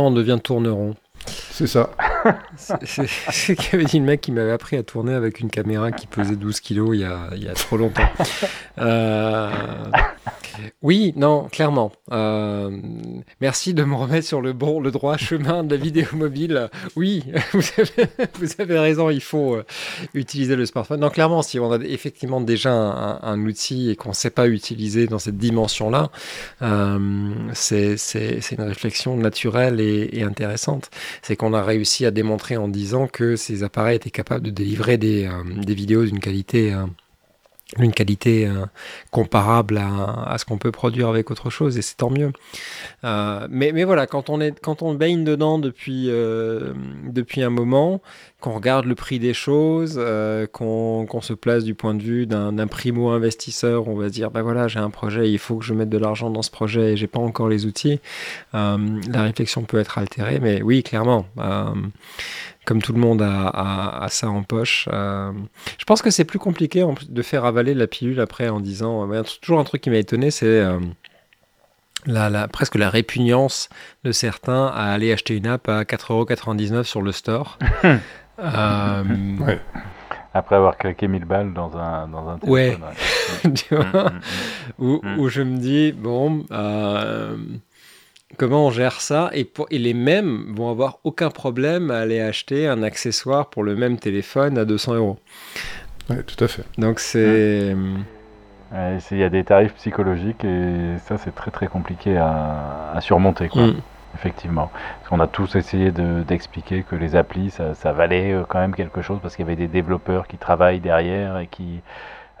On 0.00 0.10
devient 0.10 0.38
tourneron. 0.42 0.94
C'est 1.26 1.66
ça. 1.66 1.90
C'est 2.56 3.06
ce 3.06 3.52
qu'avait 3.52 3.84
dit 3.84 3.98
le 3.98 4.04
mec 4.04 4.20
qui 4.20 4.32
m'avait 4.32 4.52
appris 4.52 4.76
à 4.76 4.82
tourner 4.82 5.14
avec 5.14 5.40
une 5.40 5.50
caméra 5.50 5.92
qui 5.92 6.06
pesait 6.06 6.36
12 6.36 6.60
kilos 6.60 6.90
il 6.92 7.00
y 7.00 7.04
a, 7.04 7.54
trop 7.54 7.76
longtemps. 7.76 8.08
Euh, 8.78 9.50
Oui, 10.82 11.12
non, 11.16 11.48
clairement. 11.48 11.92
Euh, 12.12 12.76
merci 13.40 13.74
de 13.74 13.84
me 13.84 13.94
remettre 13.94 14.26
sur 14.26 14.40
le 14.40 14.52
bon, 14.52 14.80
le 14.80 14.90
droit 14.90 15.16
chemin 15.16 15.64
de 15.64 15.74
la 15.74 15.80
vidéo 15.80 16.06
mobile. 16.12 16.68
Oui, 16.96 17.24
vous 17.52 18.48
avez, 18.58 18.78
raison, 18.78 19.10
il 19.10 19.20
faut 19.20 19.56
euh, 19.56 19.64
utiliser 20.14 20.56
le 20.56 20.66
smartphone. 20.66 21.00
Non, 21.00 21.10
clairement, 21.10 21.42
si 21.42 21.58
on 21.58 21.72
a 21.72 21.78
effectivement 21.84 22.40
déjà 22.40 22.72
un, 22.72 23.38
outil 23.44 23.90
et 23.90 23.96
qu'on 23.96 24.10
ne 24.10 24.14
sait 24.14 24.30
pas 24.30 24.48
utiliser 24.48 25.06
dans 25.06 25.18
cette 25.18 25.36
dimension-là, 25.36 26.10
c'est 27.54 27.96
une 28.52 28.62
réflexion 28.62 29.16
naturelle 29.16 29.80
et, 29.80 30.08
et 30.12 30.22
intéressante. 30.22 30.90
C'est 31.22 31.36
qu'on 31.36 31.54
a 31.54 31.62
réussi 31.62 32.04
à 32.06 32.07
démontrer 32.10 32.56
en 32.56 32.68
10 32.68 32.94
ans 32.94 33.06
que 33.06 33.36
ces 33.36 33.62
appareils 33.62 33.96
étaient 33.96 34.10
capables 34.10 34.44
de 34.44 34.50
délivrer 34.50 34.98
des, 34.98 35.26
euh, 35.26 35.42
des 35.62 35.74
vidéos 35.74 36.04
d'une 36.04 36.20
qualité, 36.20 36.72
euh, 36.72 36.86
d'une 37.78 37.92
qualité 37.92 38.46
euh, 38.46 38.66
comparable 39.10 39.78
à, 39.78 40.24
à 40.30 40.38
ce 40.38 40.44
qu'on 40.44 40.58
peut 40.58 40.72
produire 40.72 41.08
avec 41.08 41.30
autre 41.30 41.50
chose, 41.50 41.78
et 41.78 41.82
c'est 41.82 41.96
tant 41.96 42.10
mieux. 42.10 42.32
Mais, 43.02 43.72
mais 43.72 43.84
voilà, 43.84 44.06
quand 44.06 44.30
on, 44.30 44.40
est, 44.40 44.58
quand 44.60 44.82
on 44.82 44.94
baigne 44.94 45.24
dedans 45.24 45.58
depuis, 45.58 46.06
depuis 46.08 47.42
un 47.42 47.50
moment, 47.50 48.00
qu'on 48.40 48.52
regarde 48.54 48.84
le 48.84 48.94
prix 48.94 49.18
des 49.18 49.34
choses, 49.34 49.96
euh, 49.98 50.46
qu'on 50.46 51.20
se 51.20 51.32
place 51.32 51.64
du 51.64 51.74
point 51.74 51.94
de 51.94 52.02
vue 52.02 52.24
d'un 52.26 52.52
d'un 52.52 52.68
primo-investisseur, 52.68 53.88
on 53.88 53.96
va 53.96 54.06
se 54.08 54.12
dire, 54.12 54.30
ben 54.30 54.42
voilà, 54.42 54.68
j'ai 54.68 54.78
un 54.78 54.90
projet, 54.90 55.30
il 55.30 55.38
faut 55.38 55.56
que 55.56 55.64
je 55.64 55.74
mette 55.74 55.88
de 55.88 55.98
l'argent 55.98 56.30
dans 56.30 56.42
ce 56.42 56.50
projet 56.50 56.92
et 56.92 56.96
j'ai 56.96 57.08
pas 57.08 57.18
encore 57.18 57.48
les 57.48 57.66
outils, 57.66 58.00
euh, 58.54 58.78
la 59.10 59.22
réflexion 59.22 59.62
peut 59.62 59.78
être 59.80 59.98
altérée, 59.98 60.38
mais 60.40 60.62
oui, 60.62 60.82
clairement. 60.84 61.26
euh, 61.38 61.64
comme 62.64 62.82
tout 62.82 62.92
le 62.92 63.00
monde 63.00 63.22
a, 63.22 63.48
a- 64.04 64.08
ça 64.08 64.28
en 64.28 64.42
poche. 64.42 64.88
je 64.92 65.84
pense 65.86 66.02
que 66.02 66.10
c'est 66.10 66.24
plus 66.26 66.38
compliqué 66.38 66.84
de 67.08 67.22
faire 67.22 67.44
avaler 67.46 67.72
la 67.74 67.86
pilule 67.86 68.20
après 68.20 68.48
en 68.50 68.60
disant. 68.60 69.08
toujours 69.40 69.58
un 69.58 69.64
truc 69.64 69.80
qui 69.80 69.88
m'a 69.90 69.96
étonné, 69.96 70.30
c'est 70.30 70.62
la, 72.06 72.28
la- 72.30 72.46
presque 72.46 72.74
la 72.76 72.90
répugnance 72.90 73.68
de 74.04 74.12
certains 74.12 74.66
à 74.66 74.92
aller 74.92 75.12
acheter 75.12 75.34
une 75.34 75.46
app 75.46 75.66
à 75.68 75.82
4,99€ 75.84 76.84
sur 76.84 77.00
le 77.02 77.10
store. 77.12 77.58
Euh, 78.38 79.04
Ouais. 79.40 79.60
Après 80.34 80.56
avoir 80.56 80.76
claqué 80.76 81.08
1000 81.08 81.24
balles 81.24 81.52
dans 81.54 81.76
un, 81.76 82.06
dans 82.08 82.28
un 82.28 82.38
Ouais. 82.46 82.76
téléphone. 82.78 83.54
tu 83.54 83.74
ouais. 83.74 83.84
vois, 83.92 84.10
Mm, 84.10 84.14
mm, 84.14 84.20
où, 84.78 85.00
Mm. 85.02 85.18
où 85.20 85.28
je 85.28 85.42
me 85.42 85.56
dis, 85.58 85.92
bon, 85.92 86.44
euh, 86.52 87.36
comment 88.36 88.66
on 88.66 88.70
gère 88.70 89.00
ça 89.00 89.30
et, 89.32 89.44
pour, 89.44 89.66
et 89.70 89.78
les 89.78 89.94
mêmes 89.94 90.54
vont 90.54 90.70
avoir 90.70 90.98
aucun 91.04 91.30
problème 91.30 91.90
à 91.90 91.98
aller 91.98 92.20
acheter 92.20 92.68
un 92.68 92.82
accessoire 92.82 93.50
pour 93.50 93.64
le 93.64 93.74
même 93.74 93.98
téléphone 93.98 94.58
à 94.58 94.64
200 94.64 94.94
euros. 94.94 95.18
Ouais, 96.10 96.22
tout 96.22 96.42
à 96.44 96.48
fait. 96.48 96.64
Donc 96.78 97.00
c'est... 97.00 97.74
mm. 97.74 98.04
Ouais, 98.72 98.98
Il 99.10 99.18
y 99.18 99.24
a 99.24 99.30
des 99.30 99.44
tarifs 99.44 99.74
psychologiques 99.74 100.44
et 100.44 100.98
ça 101.06 101.16
c'est 101.16 101.34
très 101.34 101.50
très 101.50 101.68
compliqué 101.68 102.16
à, 102.18 102.92
à 102.94 103.00
surmonter. 103.00 103.48
Quoi. 103.48 103.68
Mm. 103.68 103.76
Effectivement. 104.14 104.70
Parce 104.98 105.10
qu'on 105.10 105.20
a 105.20 105.26
tous 105.26 105.54
essayé 105.56 105.90
de- 105.90 106.22
d'expliquer 106.22 106.82
que 106.82 106.96
les 106.96 107.14
applis, 107.14 107.50
ça, 107.50 107.92
valait 107.92 108.32
euh, 108.32 108.44
quand 108.48 108.58
même 108.58 108.74
quelque 108.74 109.02
chose 109.02 109.18
parce 109.22 109.36
qu'il 109.36 109.44
y 109.44 109.48
avait 109.48 109.56
des 109.56 109.68
développeurs 109.68 110.26
qui 110.26 110.38
travaillent 110.38 110.80
derrière 110.80 111.38
et 111.38 111.46
qui 111.46 111.80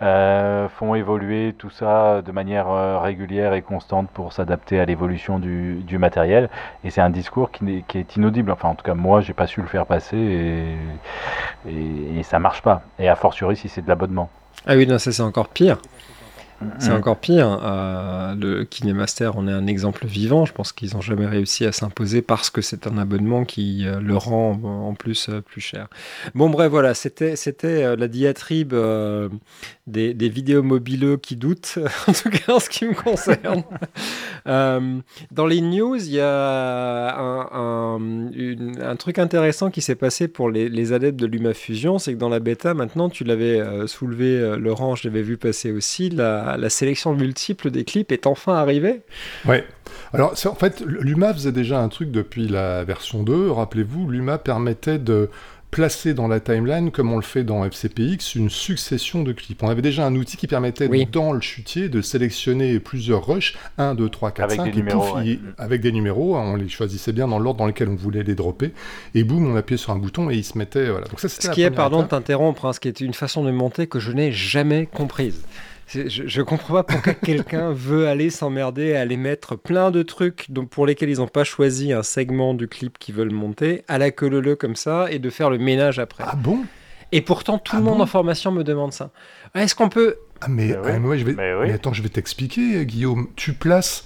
euh, 0.00 0.68
font 0.68 0.94
évoluer 0.94 1.54
tout 1.58 1.70
ça 1.70 2.22
de 2.22 2.30
manière 2.32 2.68
euh, 2.70 2.98
régulière 3.00 3.52
et 3.52 3.62
constante 3.62 4.08
pour 4.10 4.32
s'adapter 4.32 4.78
à 4.80 4.84
l'évolution 4.84 5.38
du, 5.38 5.74
du 5.82 5.98
matériel. 5.98 6.48
Et 6.84 6.90
c'est 6.90 7.00
un 7.00 7.10
discours 7.10 7.50
qui 7.50 7.84
est 7.94 8.16
inaudible. 8.16 8.50
Enfin, 8.50 8.68
en 8.68 8.74
tout 8.74 8.84
cas, 8.84 8.94
moi, 8.94 9.20
j'ai 9.20 9.32
pas 9.34 9.46
su 9.46 9.60
le 9.60 9.66
faire 9.66 9.86
passer 9.86 10.16
et, 10.16 10.76
et, 11.70 12.18
et 12.18 12.22
ça 12.22 12.38
marche 12.38 12.62
pas. 12.62 12.82
Et 12.98 13.08
a 13.08 13.16
fortiori 13.16 13.56
si 13.56 13.68
c'est 13.68 13.82
de 13.82 13.88
l'abonnement. 13.88 14.30
Ah 14.66 14.74
oui, 14.74 14.86
non, 14.86 14.98
ça 14.98 15.12
c'est 15.12 15.22
encore 15.22 15.48
pire. 15.48 15.78
C'est 16.80 16.90
encore 16.90 17.18
pire. 17.18 17.60
Euh, 17.62 18.34
le 18.34 18.64
KineMaster, 18.64 19.30
on 19.36 19.46
est 19.46 19.52
un 19.52 19.66
exemple 19.68 20.06
vivant. 20.06 20.44
Je 20.44 20.52
pense 20.52 20.72
qu'ils 20.72 20.94
n'ont 20.94 21.00
jamais 21.00 21.26
réussi 21.26 21.64
à 21.64 21.70
s'imposer 21.72 22.20
parce 22.20 22.50
que 22.50 22.62
c'est 22.62 22.86
un 22.88 22.98
abonnement 22.98 23.44
qui 23.44 23.86
euh, 23.86 24.00
le 24.00 24.16
rend 24.16 24.58
euh, 24.64 24.66
en 24.66 24.94
plus 24.94 25.28
euh, 25.28 25.40
plus 25.40 25.60
cher. 25.60 25.86
Bon, 26.34 26.50
bref, 26.50 26.68
voilà, 26.70 26.94
c'était 26.94 27.36
c'était 27.36 27.84
euh, 27.84 27.94
la 27.96 28.08
diatribe 28.08 28.72
euh, 28.72 29.28
des, 29.86 30.14
des 30.14 30.28
vidéos 30.28 30.62
mobileux 30.64 31.16
qui 31.16 31.36
doutent, 31.36 31.78
en 32.08 32.12
tout 32.12 32.28
cas 32.30 32.54
en 32.54 32.58
ce 32.60 32.68
qui 32.68 32.86
me 32.86 32.94
concerne. 32.94 33.62
Euh, 34.46 35.00
dans 35.30 35.46
les 35.46 35.60
news, 35.60 35.96
il 35.96 36.12
y 36.12 36.20
a 36.20 37.18
un, 37.18 37.48
un- 37.52 37.98
une- 38.32 38.80
un 38.82 38.96
truc 38.96 39.18
intéressant 39.18 39.70
qui 39.70 39.82
s'est 39.82 39.94
passé 39.96 40.26
pour 40.26 40.48
les, 40.48 40.70
les 40.70 40.94
adeptes 40.94 41.18
de 41.20 41.26
LumaFusion, 41.26 41.98
c'est 41.98 42.14
que 42.14 42.18
dans 42.18 42.30
la 42.30 42.38
bêta, 42.40 42.72
maintenant, 42.72 43.10
tu 43.10 43.24
l'avais 43.24 43.60
euh, 43.60 43.86
soulevé, 43.86 44.38
euh, 44.38 44.56
Laurent, 44.56 44.94
je 44.94 45.06
l'avais 45.06 45.20
vu 45.22 45.36
passer 45.36 45.70
aussi, 45.72 46.08
la, 46.08 46.47
la, 46.56 46.70
sélection 46.70 47.14
multiple 47.14 47.70
des 47.70 47.84
clips 47.84 48.12
est 48.12 48.26
enfin 48.26 48.54
arrivée. 48.54 49.02
Ouais. 49.46 49.66
Alors, 50.12 50.32
en 50.32 50.54
fait, 50.54 50.82
Luma 50.86 51.34
faisait 51.34 51.52
déjà 51.52 51.80
un 51.80 51.88
truc 51.88 52.10
depuis 52.10 52.48
la 52.48 52.84
version 52.84 53.22
2. 53.22 53.50
Rappelez-vous, 53.50 54.08
Luma 54.08 54.38
permettait 54.38 54.98
de 54.98 55.28
placer 55.70 56.14
dans 56.14 56.28
la 56.28 56.40
timeline, 56.40 56.90
comme 56.90 57.12
on 57.12 57.16
le 57.16 57.22
fait 57.22 57.44
dans 57.44 57.64
FCPX, 57.64 58.34
une 58.34 58.48
succession 58.48 59.22
de 59.22 59.32
clips. 59.32 59.62
On 59.62 59.68
avait 59.68 59.82
déjà 59.82 60.06
un 60.06 60.14
outil 60.14 60.36
qui 60.36 60.46
permettait, 60.46 60.88
dans 61.12 61.32
le 61.32 61.40
chutier, 61.40 61.88
de 61.88 62.00
sélectionner 62.00 62.80
plusieurs 62.80 63.26
rushs, 63.26 63.54
1, 63.76 63.94
2, 63.94 64.08
3, 64.08 64.30
4, 64.30 64.44
avec 64.44 64.56
5, 64.56 64.64
des 64.64 64.76
numéros, 64.76 65.16
avec 65.58 65.80
des 65.80 65.92
numéros, 65.92 66.36
hein, 66.36 66.44
on 66.46 66.56
les 66.56 66.68
choisissait 66.68 67.12
bien 67.12 67.28
dans 67.28 67.38
l'ordre 67.38 67.58
dans 67.58 67.66
lequel 67.66 67.88
on 67.88 67.96
voulait 67.96 68.22
les 68.22 68.34
dropper, 68.34 68.72
et 69.14 69.24
boum, 69.24 69.50
on 69.50 69.56
appuyait 69.56 69.78
sur 69.78 69.92
un 69.92 69.98
bouton 69.98 70.30
et 70.30 70.36
ils 70.36 70.44
se 70.44 70.56
mettaient... 70.56 70.88
Voilà. 70.88 71.06
Donc 71.06 71.20
ça, 71.20 71.28
ce 71.28 71.50
qui 71.50 71.62
est, 71.62 71.70
pardon 71.70 72.02
de 72.02 72.08
t'interrompre, 72.08 72.64
hein, 72.64 72.72
ce 72.72 72.80
qui 72.80 72.88
est 72.88 73.00
une 73.00 73.14
façon 73.14 73.44
de 73.44 73.50
monter 73.50 73.86
que 73.86 74.00
je 74.00 74.12
n'ai 74.12 74.32
jamais 74.32 74.86
comprise. 74.86 75.42
Je, 75.88 76.38
ne 76.38 76.44
comprends 76.44 76.74
pas 76.74 76.82
pourquoi 76.82 77.14
quelqu'un 77.24 77.72
veut 77.72 78.08
aller 78.08 78.28
s'emmerder 78.28 78.94
à 78.94 79.00
aller 79.00 79.16
mettre 79.16 79.56
plein 79.56 79.90
de 79.90 80.02
trucs 80.02 80.50
donc 80.50 80.68
pour 80.68 80.86
lesquels 80.86 81.08
ils 81.08 81.18
n'ont 81.18 81.28
pas 81.28 81.44
choisi 81.44 81.92
un 81.92 82.02
segment 82.02 82.52
du 82.52 82.68
clip 82.68 82.98
qu'ils 82.98 83.14
veulent 83.14 83.32
monter 83.32 83.84
à 83.88 83.96
la 83.96 84.10
queue 84.10 84.28
le 84.28 84.54
comme 84.54 84.76
ça 84.76 85.10
et 85.10 85.18
de 85.18 85.30
faire 85.30 85.48
le 85.48 85.58
ménage 85.58 85.98
après. 85.98 86.24
Ah 86.26 86.36
bon? 86.36 86.64
Et 87.10 87.22
pourtant 87.22 87.58
tout 87.58 87.76
le 87.76 87.82
ah 87.82 87.84
monde 87.84 88.02
en 88.02 88.06
formation 88.06 88.52
me 88.52 88.62
demande 88.62 88.92
ça. 88.92 89.10
Est-ce 89.54 89.74
qu'on 89.74 89.88
peut 89.88 90.16
Ah 90.42 90.48
mais, 90.48 90.68
je 90.68 91.24
vais... 91.24 91.32
mais 91.32 91.72
attends, 91.72 91.94
je 91.94 92.02
vais 92.02 92.10
t'expliquer 92.10 92.84
Guillaume. 92.84 93.28
Tu 93.34 93.54
places 93.54 94.04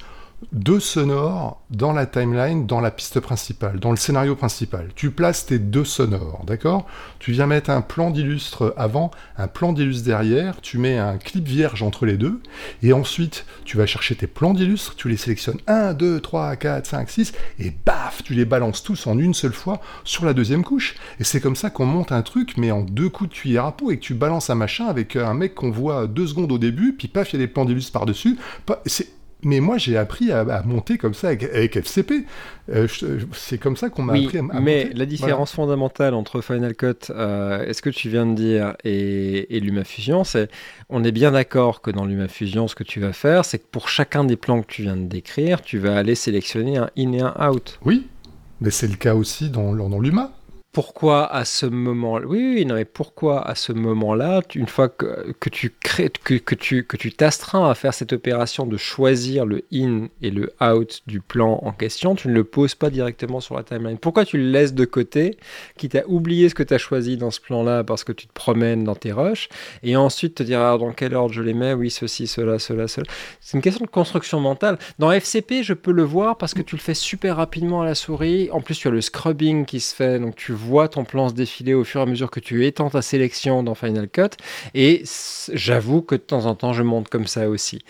deux 0.52 0.80
sonores 0.80 1.62
dans 1.70 1.92
la 1.92 2.06
timeline, 2.06 2.66
dans 2.66 2.80
la 2.80 2.90
piste 2.90 3.20
principale, 3.20 3.78
dans 3.78 3.90
le 3.90 3.96
scénario 3.96 4.34
principal. 4.34 4.88
Tu 4.94 5.10
places 5.10 5.46
tes 5.46 5.58
deux 5.58 5.84
sonores, 5.84 6.44
d'accord? 6.46 6.86
Tu 7.18 7.32
viens 7.32 7.46
mettre 7.46 7.70
un 7.70 7.80
plan 7.80 8.10
d'illustre 8.10 8.74
avant, 8.76 9.10
un 9.38 9.46
plan 9.46 9.72
d'illustre 9.72 10.04
derrière, 10.04 10.60
tu 10.60 10.78
mets 10.78 10.98
un 10.98 11.16
clip 11.18 11.46
vierge 11.46 11.82
entre 11.82 12.06
les 12.06 12.16
deux, 12.16 12.40
et 12.82 12.92
ensuite 12.92 13.46
tu 13.64 13.76
vas 13.76 13.86
chercher 13.86 14.14
tes 14.14 14.26
plans 14.26 14.54
d'illustre, 14.54 14.94
tu 14.96 15.08
les 15.08 15.16
sélectionnes 15.16 15.60
1, 15.66 15.94
2, 15.94 16.20
3, 16.20 16.56
4, 16.56 16.86
5, 16.86 17.10
6, 17.10 17.32
et 17.58 17.72
baf, 17.84 18.22
tu 18.22 18.34
les 18.34 18.44
balances 18.44 18.82
tous 18.82 19.06
en 19.06 19.18
une 19.18 19.34
seule 19.34 19.52
fois 19.52 19.80
sur 20.04 20.24
la 20.24 20.34
deuxième 20.34 20.64
couche. 20.64 20.96
Et 21.20 21.24
c'est 21.24 21.40
comme 21.40 21.56
ça 21.56 21.70
qu'on 21.70 21.86
monte 21.86 22.12
un 22.12 22.22
truc, 22.22 22.56
mais 22.56 22.70
en 22.70 22.82
deux 22.82 23.08
coups 23.08 23.30
de 23.30 23.34
cuillère 23.34 23.66
à 23.66 23.76
peau, 23.76 23.90
et 23.90 23.98
que 23.98 24.02
tu 24.02 24.14
balances 24.14 24.50
un 24.50 24.54
machin 24.54 24.86
avec 24.86 25.16
un 25.16 25.34
mec 25.34 25.54
qu'on 25.54 25.70
voit 25.70 26.06
deux 26.06 26.26
secondes 26.26 26.52
au 26.52 26.58
début, 26.58 26.92
puis 26.92 27.08
paf, 27.08 27.32
il 27.32 27.40
y 27.40 27.42
a 27.42 27.46
des 27.46 27.52
plans 27.52 27.64
d'illustre 27.64 27.92
par-dessus. 27.92 28.38
C'est 28.86 29.08
mais 29.44 29.60
moi, 29.60 29.76
j'ai 29.76 29.96
appris 29.96 30.30
à, 30.30 30.62
monter 30.64 30.98
comme 30.98 31.14
ça 31.14 31.28
avec, 31.28 31.76
FCP. 31.76 32.26
Euh, 32.70 32.86
c'est 33.32 33.58
comme 33.58 33.76
ça 33.76 33.90
qu'on 33.90 34.02
m'a 34.02 34.12
appris 34.12 34.38
à, 34.38 34.42
mais 34.60 34.90
la 34.94 35.04
différence 35.04 35.52
fondamentale 35.52 36.14
entre 36.14 36.40
Final 36.40 36.74
Cut, 36.74 37.10
euh, 37.10 37.64
est-ce 37.66 37.82
que 37.82 37.90
tu 37.90 38.08
viens 38.08 38.26
de 38.26 38.34
dire, 38.34 38.76
et, 38.84 39.56
et 39.56 39.60
LumaFusion, 39.60 40.24
c'est 40.24 40.48
on 40.88 41.02
est 41.02 41.12
bien 41.12 41.32
d'accord 41.32 41.80
que 41.80 41.90
dans 41.90 42.04
LumaFusion, 42.04 42.68
ce 42.68 42.74
que 42.74 42.84
tu 42.84 43.00
vas 43.00 43.12
faire, 43.12 43.44
c'est 43.44 43.58
que 43.58 43.66
pour 43.70 43.88
chacun 43.88 44.24
des 44.24 44.36
plans 44.36 44.62
que 44.62 44.72
tu 44.72 44.82
viens 44.82 44.96
de 44.96 45.06
décrire, 45.06 45.60
tu 45.60 45.78
vas 45.78 45.96
aller 45.96 46.14
sélectionner 46.14 46.76
un 46.76 46.90
in 46.96 47.12
et 47.12 47.20
un 47.20 47.34
out. 47.48 47.80
Oui, 47.84 48.06
mais 48.60 48.70
c'est 48.70 48.88
le 48.88 48.96
cas 48.96 49.14
aussi 49.14 49.50
dans, 49.50 49.74
dans 49.74 49.98
Luma 49.98 50.32
pourquoi 50.72 51.30
à 51.30 51.44
ce 51.44 51.66
moment 51.66 52.14
oui, 52.14 52.54
oui, 52.54 52.66
non, 52.66 52.76
mais 52.76 52.86
pourquoi 52.86 53.46
à 53.46 53.54
ce 53.54 53.72
moment-là, 53.72 54.40
une 54.54 54.66
fois 54.66 54.88
que, 54.88 55.32
que, 55.38 55.50
tu 55.50 55.70
crées, 55.70 56.10
que, 56.24 56.34
que 56.34 56.54
tu 56.54 56.84
que 56.84 56.96
tu 56.96 57.12
t'astreins 57.12 57.68
à 57.68 57.74
faire 57.74 57.92
cette 57.92 58.14
opération 58.14 58.66
de 58.66 58.78
choisir 58.78 59.44
le 59.44 59.64
in 59.70 60.08
et 60.22 60.30
le 60.30 60.50
out 60.62 61.02
du 61.06 61.20
plan 61.20 61.60
en 61.62 61.72
question, 61.72 62.14
tu 62.14 62.28
ne 62.28 62.32
le 62.32 62.44
poses 62.44 62.74
pas 62.74 62.88
directement 62.88 63.40
sur 63.40 63.54
la 63.54 63.64
timeline. 63.64 63.98
Pourquoi 63.98 64.24
tu 64.24 64.38
le 64.38 64.50
laisses 64.50 64.72
de 64.72 64.86
côté, 64.86 65.36
quitte 65.76 65.94
à 65.94 66.08
oublier 66.08 66.48
ce 66.48 66.54
que 66.54 66.62
tu 66.62 66.72
as 66.72 66.78
choisi 66.78 67.18
dans 67.18 67.30
ce 67.30 67.40
plan-là 67.40 67.84
parce 67.84 68.02
que 68.02 68.12
tu 68.12 68.26
te 68.26 68.32
promènes 68.32 68.84
dans 68.84 68.94
tes 68.94 69.12
rushs, 69.12 69.50
et 69.82 69.96
ensuite 69.96 70.36
te 70.36 70.42
dire 70.42 70.60
ah, 70.60 70.78
dans 70.78 70.92
quel 70.92 71.14
ordre 71.14 71.34
je 71.34 71.42
les 71.42 71.54
mets, 71.54 71.74
oui, 71.74 71.90
ceci, 71.90 72.26
cela, 72.26 72.58
cela, 72.58 72.88
cela. 72.88 73.06
C'est 73.40 73.58
une 73.58 73.62
question 73.62 73.84
de 73.84 73.90
construction 73.90 74.40
mentale. 74.40 74.78
Dans 74.98 75.12
FCP, 75.12 75.62
je 75.62 75.74
peux 75.74 75.92
le 75.92 76.02
voir 76.02 76.38
parce 76.38 76.54
que 76.54 76.62
tu 76.62 76.76
le 76.76 76.80
fais 76.80 76.94
super 76.94 77.36
rapidement 77.36 77.82
à 77.82 77.84
la 77.84 77.94
souris. 77.94 78.48
En 78.52 78.62
plus, 78.62 78.78
tu 78.78 78.88
as 78.88 78.90
le 78.90 79.02
scrubbing 79.02 79.66
qui 79.66 79.80
se 79.80 79.94
fait, 79.94 80.18
donc 80.18 80.36
tu 80.36 80.52
vois 80.62 80.88
ton 80.88 81.04
plan 81.04 81.28
se 81.28 81.34
défiler 81.34 81.74
au 81.74 81.84
fur 81.84 82.00
et 82.00 82.02
à 82.04 82.06
mesure 82.06 82.30
que 82.30 82.40
tu 82.40 82.66
étends 82.66 82.90
ta 82.90 83.02
sélection 83.02 83.62
dans 83.62 83.74
Final 83.74 84.08
Cut. 84.08 84.36
Et 84.74 85.02
j'avoue 85.52 86.02
que 86.02 86.14
de 86.14 86.20
temps 86.20 86.46
en 86.46 86.54
temps, 86.54 86.72
je 86.72 86.82
monte 86.82 87.08
comme 87.08 87.26
ça 87.26 87.48
aussi. 87.48 87.84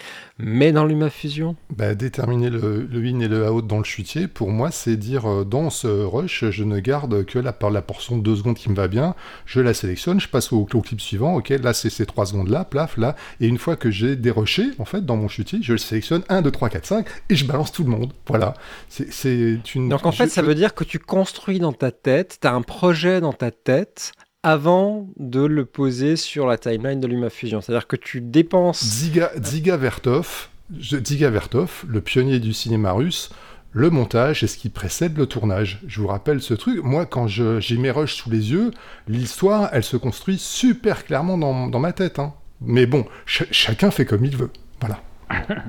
Mais 0.45 0.73
dans 0.73 0.85
LumaFusion 0.85 1.57
bah, 1.75 1.95
Déterminer 1.95 2.51
le, 2.51 2.89
le, 2.91 3.01
in 3.07 3.21
et 3.21 3.29
le 3.29 3.49
out 3.49 3.67
dans 3.67 3.79
le 3.79 3.85
chutier, 3.85 4.27
pour 4.27 4.51
moi, 4.51 4.73
c'est 4.73 4.97
dire 4.97 5.27
euh, 5.27 5.45
dans 5.45 5.71
ce 5.71 5.87
rush, 5.87 6.51
je 6.51 6.65
ne 6.65 6.81
garde 6.81 7.25
que 7.25 7.39
la, 7.39 7.57
la 7.71 7.83
portion 7.83 8.19
de 8.19 8.23
2 8.23 8.37
secondes 8.37 8.57
qui 8.57 8.69
me 8.69 8.75
va 8.75 8.89
bien, 8.89 9.15
je 9.47 9.61
la 9.61 9.73
sélectionne, 9.73 10.21
je 10.21 10.29
passe 10.29 10.53
au, 10.53 10.65
clip 10.65 11.01
suivant, 11.01 11.37
ok, 11.37 11.51
là 11.51 11.73
c'est 11.73 11.91
ces 11.91 12.07
3 12.07 12.27
secondes 12.27 12.49
là, 12.49 12.65
plaf, 12.65 12.97
là, 12.97 13.15
et 13.41 13.47
une 13.47 13.59
fois 13.59 13.77
que 13.77 13.91
j'ai 13.91 14.17
déroché, 14.17 14.65
en 14.79 14.85
fait, 14.85 15.07
dans 15.07 15.17
mon 15.17 15.29
chutier, 15.29 15.61
je 15.63 15.73
le 15.73 15.79
sélectionne 15.79 16.23
1, 16.29 16.43
2, 16.43 16.51
3, 16.51 16.69
4, 16.71 16.87
5, 16.87 17.07
et 17.29 17.37
je 17.37 17.47
balance 17.47 17.71
tout 17.71 17.85
le 17.85 17.91
monde. 17.91 18.13
Voilà. 18.27 18.55
C'est 18.89 19.75
une. 19.75 19.89
Donc 19.89 20.07
en 20.07 20.13
fait, 20.13 20.29
ça 20.29 20.43
veut 20.43 20.55
dire 20.57 20.75
que 20.75 20.85
tu 20.85 20.99
construis 20.99 21.61
dans 21.61 21.73
ta 21.73 21.93
tête, 21.93 22.39
tu 22.41 22.49
as 22.49 22.53
un 22.53 22.63
projet 22.63 23.21
dans 23.21 23.33
ta 23.33 23.51
tête 23.51 24.13
avant 24.43 25.09
de 25.19 25.45
le 25.45 25.65
poser 25.65 26.17
sur 26.17 26.47
la 26.47 26.59
timeline 26.59 27.01
de 27.01 27.07
LumaFusion. 27.07 27.61
C'est-à-dire 27.61 27.87
que 27.87 27.97
tu 27.97 28.21
dépenses... 28.21 28.83
Dziga, 28.83 29.77
Vertov, 29.77 30.49
Vertov, 30.71 31.85
le 31.87 32.01
pionnier 32.01 32.41
du 32.41 32.53
cinéma 32.53 32.93
russe, 32.93 33.31
le 33.73 33.89
montage 33.89 34.43
est 34.43 34.49
ce 34.49 34.59
qui 34.59 34.69
précède 34.69 35.17
le 35.17 35.27
tournage. 35.27 35.81
Je 35.87 36.01
vous 36.01 36.09
rappelle 36.09 36.43
ce 36.43 36.55
truc. 36.55 36.83
Moi, 36.83 37.07
quand 37.07 37.27
j'ai 37.27 37.79
mes 37.79 37.91
rushs 37.91 38.17
sous 38.17 38.31
les 38.31 38.51
yeux, 38.51 38.71
l'histoire, 39.09 39.71
elle 39.73 39.85
se 39.85 39.97
construit 39.97 40.39
super 40.39 41.07
clairement 41.07 41.39
dans, 41.39 41.81
ma 41.81 41.93
tête. 41.93 42.19
Hein. 42.19 42.35
Mais 42.61 42.85
bon, 42.87 43.07
chacun 43.25 43.91
fait 43.91 44.05
comme 44.05 44.25
il 44.25 44.37
veut. 44.37 44.51
Voilà. 44.81 45.01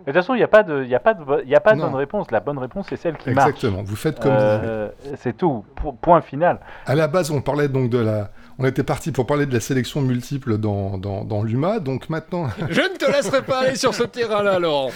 de 0.00 0.04
toute 0.04 0.14
façon, 0.14 0.34
il 0.34 0.38
n'y 0.38 0.44
a 0.44 0.48
pas 0.48 0.62
de, 0.62 0.84
y 0.84 0.94
a 0.94 1.00
pas 1.00 1.14
de, 1.14 1.44
y 1.44 1.54
a 1.54 1.60
pas 1.60 1.74
de 1.74 1.80
bonne 1.80 1.94
réponse. 1.94 2.30
La 2.30 2.40
bonne 2.40 2.58
réponse, 2.58 2.86
c'est 2.88 2.96
celle 2.96 3.16
qui 3.16 3.30
marche. 3.30 3.50
Exactement. 3.50 3.82
Vous 3.82 3.96
faites 3.96 4.18
comme 4.20 4.32
euh, 4.34 4.88
C'est 5.16 5.36
tout. 5.36 5.64
Point 6.00 6.20
final. 6.20 6.60
À 6.86 6.94
la 6.94 7.08
base, 7.08 7.30
on 7.30 7.40
parlait 7.40 7.68
donc 7.68 7.90
de 7.90 7.98
la, 7.98 8.30
on 8.60 8.66
était 8.66 8.82
parti 8.82 9.10
pour 9.10 9.26
parler 9.26 9.46
de 9.46 9.54
la 9.54 9.60
sélection 9.60 10.02
multiple 10.02 10.58
dans, 10.58 10.98
dans, 10.98 11.42
l'UMA, 11.42 11.80
donc 11.80 12.10
maintenant... 12.10 12.50
Je 12.70 12.82
ne 12.82 12.96
te 12.96 13.10
laisserai 13.10 13.42
pas 13.42 13.60
aller 13.60 13.76
sur 13.76 13.94
ce 13.94 14.02
terrain-là, 14.02 14.58
Laurent 14.58 14.90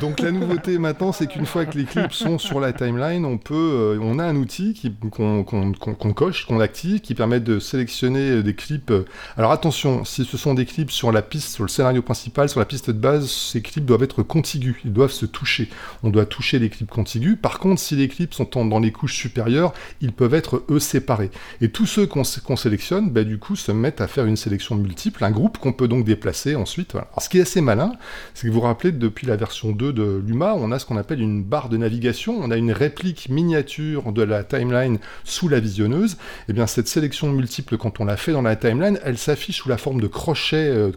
Donc 0.00 0.20
la 0.20 0.32
nouveauté 0.32 0.78
maintenant, 0.78 1.12
c'est 1.12 1.26
qu'une 1.26 1.44
fois 1.44 1.66
que 1.66 1.76
les 1.76 1.84
clips 1.84 2.14
sont 2.14 2.38
sur 2.38 2.60
la 2.60 2.72
timeline, 2.72 3.26
on 3.26 3.36
peut, 3.36 3.54
euh, 3.54 3.98
on 4.00 4.18
a 4.18 4.24
un 4.24 4.36
outil 4.36 4.74
qu'on 5.10 6.12
coche, 6.14 6.46
qu'on 6.46 6.60
active, 6.60 7.00
qui 7.00 7.14
permet 7.14 7.40
de 7.40 7.58
sélectionner 7.58 8.42
des 8.42 8.54
clips... 8.54 8.90
Euh, 8.90 9.04
alors 9.36 9.52
attention, 9.52 10.06
si 10.06 10.24
ce 10.24 10.38
sont 10.38 10.54
des 10.54 10.64
clips 10.64 10.90
sur 10.90 11.12
la 11.12 11.20
piste, 11.20 11.50
sur 11.50 11.64
le 11.64 11.68
scénario 11.68 12.00
principal, 12.00 12.48
sur 12.48 12.58
la 12.58 12.66
piste 12.66 12.88
de 12.88 12.98
base, 12.98 13.30
ces 13.30 13.60
clips 13.60 13.84
doivent 13.84 14.02
être 14.02 14.22
contigus, 14.22 14.76
ils 14.86 14.94
doivent 14.94 15.12
se 15.12 15.26
toucher. 15.26 15.68
On 16.02 16.08
doit 16.08 16.24
toucher 16.24 16.58
les 16.58 16.70
clips 16.70 16.90
contigus. 16.90 17.36
Par 17.40 17.58
contre, 17.58 17.82
si 17.82 17.96
les 17.96 18.08
clips 18.08 18.32
sont 18.32 18.48
dans 18.64 18.80
les 18.80 18.92
couches 18.92 19.16
supérieures, 19.16 19.74
ils 20.00 20.12
peuvent 20.12 20.34
être, 20.34 20.64
eux, 20.70 20.78
séparés. 20.78 21.30
Et 21.60 21.68
tous 21.68 21.84
ceux 21.84 22.06
qu'on 22.06 22.24
sélectionne, 22.24 23.09
bah, 23.10 23.24
du 23.24 23.38
coup, 23.38 23.56
se 23.56 23.72
mettent 23.72 24.00
à 24.00 24.06
faire 24.06 24.26
une 24.26 24.36
sélection 24.36 24.74
multiple, 24.74 25.24
un 25.24 25.30
groupe 25.30 25.58
qu'on 25.58 25.72
peut 25.72 25.88
donc 25.88 26.04
déplacer 26.04 26.54
ensuite. 26.54 26.94
Ce 27.18 27.28
qui 27.28 27.38
est 27.38 27.42
assez 27.42 27.60
malin, 27.60 27.92
c'est 28.34 28.46
que 28.46 28.52
vous 28.52 28.60
vous 28.60 28.66
rappelez, 28.66 28.92
depuis 28.92 29.26
la 29.26 29.36
version 29.36 29.72
2 29.72 29.92
de 29.92 30.22
Luma, 30.24 30.54
on 30.56 30.72
a 30.72 30.78
ce 30.78 30.86
qu'on 30.86 30.96
appelle 30.96 31.20
une 31.20 31.42
barre 31.42 31.68
de 31.68 31.76
navigation, 31.76 32.38
on 32.40 32.50
a 32.50 32.56
une 32.56 32.72
réplique 32.72 33.28
miniature 33.28 34.12
de 34.12 34.22
la 34.22 34.44
timeline 34.44 34.98
sous 35.24 35.48
la 35.48 35.60
visionneuse. 35.60 36.12
Et 36.12 36.16
eh 36.50 36.52
bien, 36.52 36.66
cette 36.66 36.88
sélection 36.88 37.30
multiple, 37.30 37.76
quand 37.76 38.00
on 38.00 38.04
la 38.04 38.16
fait 38.16 38.32
dans 38.32 38.42
la 38.42 38.56
timeline, 38.56 38.98
elle 39.04 39.18
s'affiche 39.18 39.58
sous 39.58 39.68
la 39.68 39.76
forme 39.76 40.00
de 40.00 40.06
crochets, 40.06 40.68
euh, 40.68 40.90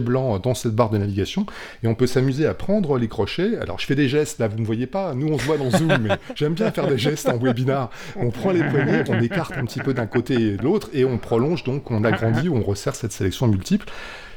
blancs 0.00 0.42
dans 0.42 0.54
cette 0.54 0.74
barre 0.74 0.90
de 0.90 0.98
navigation, 0.98 1.46
et 1.82 1.88
on 1.88 1.94
peut 1.94 2.06
s'amuser 2.06 2.46
à 2.46 2.54
prendre 2.54 2.98
les 2.98 3.08
crochets. 3.08 3.58
Alors, 3.58 3.78
je 3.78 3.86
fais 3.86 3.94
des 3.94 4.08
gestes, 4.08 4.38
là, 4.38 4.48
vous 4.48 4.58
ne 4.58 4.64
voyez 4.64 4.86
pas, 4.86 5.14
nous 5.14 5.28
on 5.28 5.38
se 5.38 5.44
voit 5.44 5.58
dans 5.58 5.70
Zoom, 5.70 5.98
mais 6.00 6.16
j'aime 6.34 6.54
bien 6.54 6.70
faire 6.70 6.86
des 6.86 6.98
gestes 6.98 7.28
en 7.28 7.38
webinar. 7.38 7.90
On 8.16 8.30
prend 8.30 8.50
les 8.50 8.62
poignées, 8.62 9.02
on 9.08 9.20
écarte 9.20 9.52
un 9.56 9.64
petit 9.64 9.80
peu 9.80 9.94
d'un 9.94 10.06
côté 10.06 10.34
et 10.34 10.56
de 10.56 10.62
l'autre, 10.62 10.88
et 10.92 11.04
on 11.04 11.18
prolonge 11.18 11.43
donc 11.64 11.90
on 11.90 12.04
agrandit 12.04 12.48
ou 12.48 12.56
on 12.56 12.62
resserre 12.62 12.94
cette 12.94 13.12
sélection 13.12 13.46
multiple. 13.46 13.86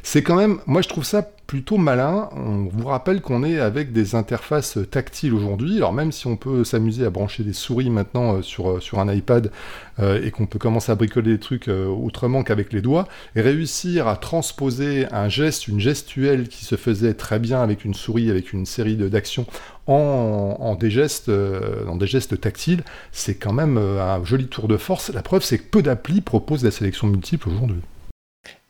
C'est 0.10 0.24
quand 0.24 0.38
même, 0.38 0.60
moi 0.68 0.82
je 0.82 0.88
trouve 0.88 1.04
ça 1.04 1.22
plutôt 1.22 1.76
malin. 1.76 2.30
On 2.32 2.70
vous 2.72 2.88
rappelle 2.88 3.20
qu'on 3.20 3.44
est 3.44 3.60
avec 3.60 3.92
des 3.92 4.16
interfaces 4.16 4.80
tactiles 4.90 5.34
aujourd'hui. 5.34 5.76
Alors 5.76 5.92
même 5.92 6.14
si 6.14 6.28
on 6.28 6.38
peut 6.38 6.64
s'amuser 6.64 7.06
à 7.06 7.10
brancher 7.10 7.44
des 7.44 7.52
souris 7.52 7.90
maintenant 7.90 8.36
euh, 8.36 8.42
sur, 8.42 8.70
euh, 8.70 8.80
sur 8.80 9.00
un 9.00 9.14
iPad 9.14 9.52
euh, 10.00 10.24
et 10.24 10.32
qu'on 10.32 10.46
peut 10.46 10.60
commencer 10.60 10.94
à 10.94 10.96
bricoler 10.96 11.34
des 11.34 11.40
trucs 11.42 11.68
autrement 11.68 12.44
qu'avec 12.44 12.72
les 12.72 12.82
doigts, 12.82 13.06
et 13.36 13.42
réussir 13.42 14.08
à 14.08 14.16
transposer 14.16 15.08
un 15.12 15.28
geste, 15.28 15.68
une 15.68 15.82
gestuelle 15.82 16.48
qui 16.48 16.64
se 16.64 16.78
faisait 16.78 17.14
très 17.14 17.38
bien 17.38 17.62
avec 17.62 17.84
une 17.84 17.94
souris, 17.94 18.30
avec 18.30 18.54
une 18.54 18.66
série 18.66 18.96
d'actions 18.96 19.46
en, 19.88 20.78
des 20.80 20.90
gestes, 20.90 21.30
dans 21.30 21.98
des 21.98 22.08
gestes 22.08 22.40
tactiles, 22.40 22.84
c'est 23.12 23.36
quand 23.36 23.54
même 23.54 23.78
un 23.78 24.24
joli 24.24 24.48
tour 24.48 24.70
de 24.70 24.78
force. 24.78 25.10
La 25.10 25.22
preuve, 25.22 25.44
c'est 25.44 25.58
que 25.58 25.70
peu 25.70 25.82
d'applis 25.82 26.22
proposent 26.22 26.64
la 26.64 26.72
sélection 26.72 27.08
multiple 27.08 27.50
aujourd'hui. 27.50 27.82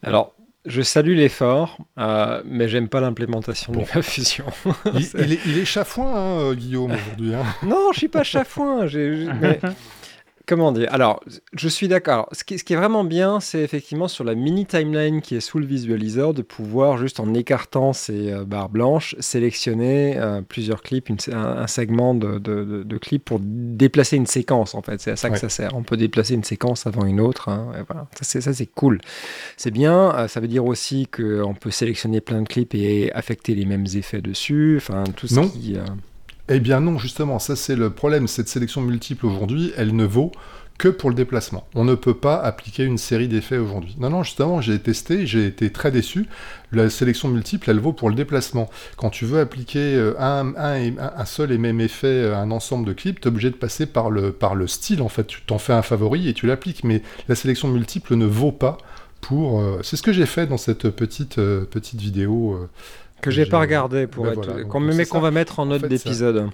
Alors, 0.02 0.34
je 0.68 0.82
salue 0.82 1.16
l'effort, 1.16 1.78
euh, 1.98 2.42
mais 2.46 2.68
j'aime 2.68 2.90
pas 2.90 3.00
l'implémentation 3.00 3.74
de 3.74 3.80
la 3.96 4.02
fusion. 4.02 4.46
il, 4.94 5.58
est, 5.58 5.66
chafouin, 5.66 6.14
hein, 6.14 6.54
Guillaume, 6.54 6.92
aujourd'hui. 7.08 7.34
Hein. 7.34 7.46
non, 7.64 7.92
je 7.94 8.00
suis 8.00 8.08
pas 8.08 8.24
chafouin. 8.24 8.86
comment 10.48 10.72
dire? 10.72 10.88
Alors, 10.92 11.20
je 11.54 11.68
suis 11.68 11.88
d'accord. 11.88 12.28
Ce 12.32 12.44
qui, 12.44 12.58
ce 12.58 12.64
qui 12.64 12.74
est 12.74 12.78
vraiment 12.78 13.04
bien, 13.04 13.40
c'est 13.40 13.60
effectivement 13.62 14.08
sur 14.08 14.24
la 14.24 14.34
mini 14.34 14.66
timeline 14.66 15.22
qui 15.22 15.36
est 15.36 15.40
sous 15.42 15.60
le 15.60 15.66
visualiseur 15.66 16.34
de 16.34 16.42
pouvoir 16.42 16.98
juste 16.98 17.20
en 17.20 17.34
écartant 17.36 17.94
ces 17.94 18.32
euh, 18.32 18.46
barres 18.46 18.70
blanches 18.70 19.16
sélectionner 19.20 20.18
euh, 20.18 20.42
plusieurs 20.42 20.82
clips, 20.82 21.10
une- 21.10 21.18
un, 21.34 21.58
un 21.60 21.68
segment 21.68 22.14
de, 22.16 22.40
de, 22.40 22.64
de- 22.64 22.84
de 22.84 22.98
clips 22.98 23.24
pour 23.24 23.40
déplacer 23.42 24.16
une 24.18 24.26
séquence. 24.26 24.74
En 24.76 24.82
fait, 24.82 25.00
c'est 25.02 25.12
à 25.12 25.16
ça 25.16 25.30
que 25.30 25.34
Ouais. 25.36 25.40
ça 25.40 25.50
sert. 25.50 25.76
On 25.76 25.84
peut 25.84 25.98
déplacer 25.98 26.34
une 26.34 26.44
séquence 26.44 26.88
avant 26.88 27.06
une 27.06 27.20
autre. 27.20 27.50
hein, 27.50 27.72
et 27.78 27.84
voilà. 27.88 28.08
Ça, 28.18 28.24
c'est 28.24 28.42
ça, 28.42 28.54
c'est 28.54 28.66
cool. 28.66 29.00
C'est 29.58 29.72
bien. 29.72 30.16
Euh, 30.16 30.28
ça 30.28 30.40
veut 30.40 30.48
dire 30.48 30.66
aussi 30.66 31.08
qu'on 31.08 31.54
peut 31.54 31.72
sélectionner 31.72 32.22
plein 32.22 32.42
de 32.42 32.48
clips 32.48 32.74
et 32.74 33.12
affecter 33.14 33.54
les 33.56 33.66
mêmes 33.66 33.86
effets 33.96 34.22
dessus. 34.22 34.76
Enfin, 34.78 35.04
tout 35.16 35.28
ce 35.28 35.36
Non. 35.36 35.50
qui. 35.50 35.76
euh, 35.76 35.82
Eh 36.50 36.60
bien 36.60 36.80
non, 36.80 36.98
justement, 36.98 37.40
ça 37.40 37.56
c'est 37.56 37.76
le 37.76 37.90
problème. 37.90 38.28
Cette 38.28 38.48
sélection 38.48 38.82
multiple 38.82 39.26
aujourd'hui, 39.26 39.74
elle 39.76 39.96
ne 39.96 40.06
vaut 40.06 40.32
que 40.78 40.88
pour 40.88 41.10
le 41.10 41.16
déplacement. 41.16 41.68
On 41.76 41.84
ne 41.84 41.96
peut 41.96 42.14
pas 42.14 42.38
appliquer 42.38 42.84
une 42.84 42.98
série 42.98 43.28
d'effets 43.28 43.58
aujourd'hui. 43.58 43.96
Non, 44.00 44.10
non, 44.10 44.24
justement, 44.24 44.62
j'ai 44.62 44.80
testé, 44.80 45.26
j'ai 45.26 45.48
été 45.48 45.72
très 45.72 45.92
déçu. 45.92 46.28
La 46.72 46.90
sélection 46.90 47.28
multiple, 47.30 47.70
elle 47.70 47.80
vaut 47.80 47.94
pour 47.94 48.10
le 48.10 48.16
déplacement. 48.16 48.70
Quand 48.96 49.10
tu 49.10 49.26
veux 49.26 49.40
appliquer 49.40 49.96
euh, 49.96 50.14
un, 50.20 51.26
seul 51.26 51.52
et 51.52 51.58
même 51.58 51.82
effet 51.82 52.30
à 52.32 52.40
un 52.40 52.52
ensemble 52.52 52.86
de 52.88 52.94
clips, 52.94 53.20
tu 53.20 53.28
es 53.28 53.32
obligé 53.32 53.50
de 53.50 53.56
passer 53.56 53.88
par 53.88 54.12
le, 54.12 54.36
style, 54.68 55.02
en 55.02 55.10
fait. 55.10 55.26
Tu 55.26 55.42
t'en 55.42 55.58
fais 55.58 55.74
un 55.74 55.82
favori 55.82 56.30
et 56.30 56.34
tu 56.34 56.46
l'appliques. 56.46 56.84
Mais 56.84 57.02
la 57.28 57.36
sélection 57.36 57.68
multiple 57.70 58.16
ne 58.16 58.26
vaut 58.26 58.52
pas 58.52 58.78
pour... 59.22 59.60
euh, 59.60 59.80
C'est 59.84 59.98
ce 59.98 60.04
que 60.04 60.14
j'ai 60.14 60.28
fait 60.28 60.46
dans 60.46 60.58
cette 60.58 60.90
petite, 60.92 61.40
euh, 61.40 61.66
petite 61.66 62.00
vidéo. 62.00 62.54
euh, 62.54 62.70
que 63.22 63.32
j'ai 63.32 63.46
pas 63.46 63.60
regardé 63.60 64.08
pour 64.08 64.26
Ben 64.26 64.32
être 64.34 64.46
voilà, 64.46 64.64
qu'on 64.64 64.80
mais 64.80 65.06
ça. 65.06 65.12
qu'on 65.12 65.20
va 65.20 65.32
mettre 65.32 65.60
en 65.60 65.66
note 65.66 65.82
fait, 65.82 65.86
ça- 65.88 65.90
d'épisode. 65.90 66.50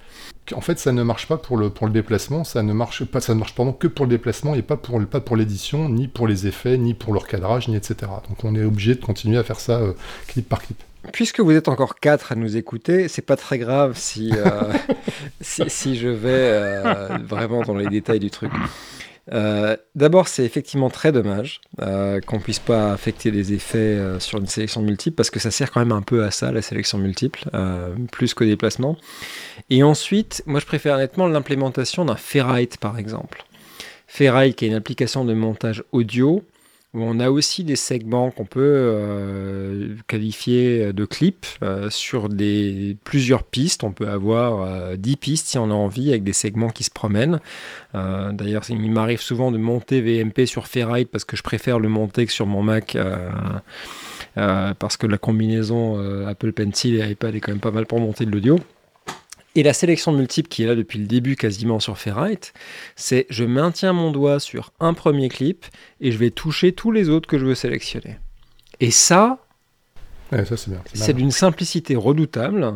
en 0.54 0.60
fait, 0.60 0.78
ça 0.78 0.92
ne 0.92 1.02
marche 1.02 1.26
pas 1.28 1.36
pour 1.36 1.56
le, 1.56 1.70
pour 1.70 1.86
le 1.86 1.92
déplacement, 1.92 2.42
ça 2.44 2.62
ne 2.62 2.72
marche 2.72 3.04
pas, 3.04 3.20
ça 3.20 3.34
ne 3.34 3.38
marche 3.38 3.54
pardon, 3.54 3.72
que 3.72 3.86
pour 3.86 4.06
le 4.06 4.10
déplacement 4.10 4.54
et 4.54 4.62
pas 4.62 4.76
pour, 4.76 4.98
le- 4.98 5.06
pas 5.06 5.20
pour 5.20 5.36
l'édition, 5.36 5.88
ni 5.88 6.08
pour 6.08 6.26
les 6.26 6.46
effets, 6.46 6.76
ni 6.78 6.94
pour 6.94 7.12
le 7.12 7.18
recadrage, 7.18 7.68
ni 7.68 7.76
etc. 7.76 7.96
Donc 8.28 8.42
on 8.44 8.54
est 8.54 8.64
obligé 8.64 8.94
de 8.94 9.04
continuer 9.04 9.36
à 9.38 9.42
faire 9.44 9.60
ça 9.60 9.78
euh, 9.78 9.92
clip 10.26 10.48
par 10.48 10.62
clip. 10.62 10.78
Puisque 11.12 11.40
vous 11.40 11.50
êtes 11.52 11.68
encore 11.68 11.96
quatre 11.96 12.32
à 12.32 12.34
nous 12.34 12.56
écouter, 12.56 13.08
c'est 13.08 13.20
pas 13.20 13.36
très 13.36 13.58
grave 13.58 13.92
si, 13.98 14.32
euh, 14.34 14.72
si, 15.42 15.62
si 15.68 15.96
je 15.96 16.08
vais 16.08 16.28
euh, 16.32 17.18
vraiment 17.28 17.60
dans 17.62 17.74
les 17.74 17.86
détails 17.88 18.20
du 18.20 18.30
truc. 18.30 18.50
Euh, 19.32 19.76
D'abord, 19.94 20.28
c'est 20.28 20.44
effectivement 20.44 20.90
très 20.90 21.12
dommage 21.12 21.60
euh, 21.80 22.20
qu'on 22.20 22.40
puisse 22.40 22.58
pas 22.58 22.92
affecter 22.92 23.30
des 23.30 23.52
effets 23.52 23.78
euh, 23.78 24.20
sur 24.20 24.38
une 24.38 24.46
sélection 24.46 24.82
multiple 24.82 25.14
parce 25.14 25.30
que 25.30 25.40
ça 25.40 25.50
sert 25.50 25.70
quand 25.70 25.80
même 25.80 25.92
un 25.92 26.02
peu 26.02 26.24
à 26.24 26.30
ça, 26.30 26.52
la 26.52 26.62
sélection 26.62 26.98
multiple, 26.98 27.48
plus 28.12 28.34
qu'au 28.34 28.44
déplacement. 28.44 28.96
Et 29.70 29.82
ensuite, 29.82 30.42
moi 30.46 30.60
je 30.60 30.66
préfère 30.66 30.98
nettement 30.98 31.26
l'implémentation 31.26 32.04
d'un 32.04 32.16
Ferrite 32.16 32.76
par 32.78 32.98
exemple. 32.98 33.44
Ferrite 34.06 34.56
qui 34.56 34.66
est 34.66 34.68
une 34.68 34.74
application 34.74 35.24
de 35.24 35.32
montage 35.32 35.82
audio 35.92 36.44
on 36.94 37.20
a 37.20 37.30
aussi 37.30 37.64
des 37.64 37.76
segments 37.76 38.30
qu'on 38.30 38.44
peut 38.44 38.60
euh, 38.62 39.96
qualifier 40.06 40.92
de 40.92 41.04
clips 41.04 41.46
euh, 41.62 41.90
sur 41.90 42.28
plusieurs 43.04 43.42
pistes. 43.42 43.84
On 43.84 43.92
peut 43.92 44.08
avoir 44.08 44.62
euh, 44.62 44.96
10 44.96 45.16
pistes 45.16 45.46
si 45.48 45.58
on 45.58 45.70
a 45.70 45.74
envie 45.74 46.10
avec 46.10 46.22
des 46.24 46.32
segments 46.32 46.70
qui 46.70 46.84
se 46.84 46.90
promènent. 46.90 47.40
Euh, 47.94 48.32
D'ailleurs, 48.32 48.64
il 48.68 48.90
m'arrive 48.90 49.20
souvent 49.20 49.50
de 49.50 49.58
monter 49.58 50.00
VMP 50.00 50.46
sur 50.46 50.66
Ferrite 50.66 51.10
parce 51.10 51.24
que 51.24 51.36
je 51.36 51.42
préfère 51.42 51.78
le 51.78 51.88
monter 51.88 52.26
que 52.26 52.32
sur 52.32 52.46
mon 52.46 52.62
Mac. 52.62 52.96
euh, 52.96 53.28
euh, 54.36 54.74
parce 54.78 54.96
que 54.96 55.06
la 55.06 55.18
combinaison 55.18 55.98
euh, 55.98 56.26
Apple 56.26 56.52
Pencil 56.52 56.96
et 56.96 57.10
iPad 57.10 57.34
est 57.34 57.40
quand 57.40 57.52
même 57.52 57.60
pas 57.60 57.70
mal 57.70 57.86
pour 57.86 58.00
monter 58.00 58.26
de 58.26 58.30
l'audio. 58.32 58.58
Et 59.54 59.62
la 59.62 59.72
sélection 59.72 60.10
multiple 60.12 60.48
qui 60.48 60.64
est 60.64 60.66
là 60.66 60.74
depuis 60.74 60.98
le 60.98 61.06
début 61.06 61.36
quasiment 61.36 61.78
sur 61.78 61.96
Ferrite, 61.96 62.52
c'est 62.96 63.26
je 63.30 63.44
maintiens 63.44 63.92
mon 63.92 64.10
doigt 64.10 64.40
sur 64.40 64.72
un 64.80 64.94
premier 64.94 65.28
clip 65.28 65.64
et 66.00 66.10
je 66.10 66.18
vais 66.18 66.30
toucher 66.30 66.72
tous 66.72 66.90
les 66.90 67.08
autres 67.08 67.28
que 67.28 67.38
je 67.38 67.46
veux 67.46 67.54
sélectionner. 67.54 68.18
Et 68.80 68.90
ça, 68.90 69.38
Ouais, 70.32 70.44
ça 70.98 71.04
c'est 71.06 71.12
d'une 71.12 71.30
simplicité 71.30 71.94
redoutable. 71.94 72.72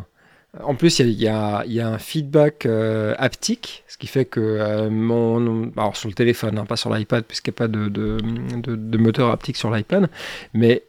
En 0.62 0.74
plus, 0.76 1.00
il 1.00 1.10
y, 1.10 1.26
a- 1.28 1.64
y 1.66 1.74
y 1.74 1.80
un 1.80 1.98
feedback 1.98 2.64
euh, 2.66 3.14
haptique, 3.18 3.84
ce 3.88 3.98
qui 3.98 4.06
fait 4.06 4.24
que 4.24 4.40
euh, 4.40 4.88
mon, 4.90 5.70
alors 5.76 5.96
sur 5.96 6.08
le 6.08 6.14
téléphone, 6.14 6.58
hein, 6.58 6.64
pas 6.66 6.76
sur 6.76 6.92
l'iPad, 6.94 7.24
puisqu'il 7.24 7.50
n'y 7.50 7.54
a 7.56 7.58
pas 7.58 7.68
de, 7.68 7.88
de, 7.88 8.18
de- 8.56 8.76
de 8.76 8.98
moteur 8.98 9.30
haptique 9.30 9.56
sur 9.56 9.70
l'iPad, 9.70 10.08
mais 10.54 10.84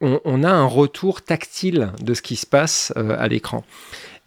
on, 0.00 0.20
on 0.24 0.44
a 0.44 0.50
un 0.50 0.66
retour 0.66 1.22
tactile 1.22 1.90
de 2.00 2.14
ce 2.14 2.22
qui 2.22 2.36
se 2.36 2.46
passe 2.46 2.92
euh, 2.96 3.16
à 3.18 3.26
l'écran. 3.28 3.64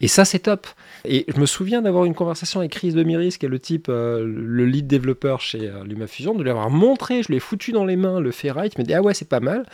Et 0.01 0.07
ça, 0.07 0.25
c'est 0.25 0.39
top. 0.39 0.67
Et 1.07 1.25
je 1.33 1.39
me 1.39 1.45
souviens 1.45 1.81
d'avoir 1.81 2.05
une 2.05 2.13
conversation 2.13 2.59
avec 2.59 2.71
Chris 2.71 2.93
Demiris, 2.93 3.37
qui 3.37 3.45
est 3.45 3.49
le 3.49 3.59
type, 3.59 3.87
euh, 3.89 4.25
le 4.25 4.65
lead 4.65 4.87
développeur 4.87 5.41
chez 5.41 5.69
euh, 5.69 5.83
LumaFusion, 5.83 6.35
de 6.35 6.43
lui 6.43 6.49
avoir 6.49 6.69
montré, 6.69 7.23
je 7.23 7.31
l'ai 7.31 7.39
foutu 7.39 7.71
dans 7.71 7.85
les 7.85 7.95
mains 7.95 8.19
le 8.19 8.31
Ferrite, 8.31 8.73
il 8.75 8.81
m'a 8.81 8.83
dit 8.83 8.93
ah 8.93 9.01
ouais 9.01 9.13
c'est 9.13 9.29
pas 9.29 9.39
mal, 9.39 9.65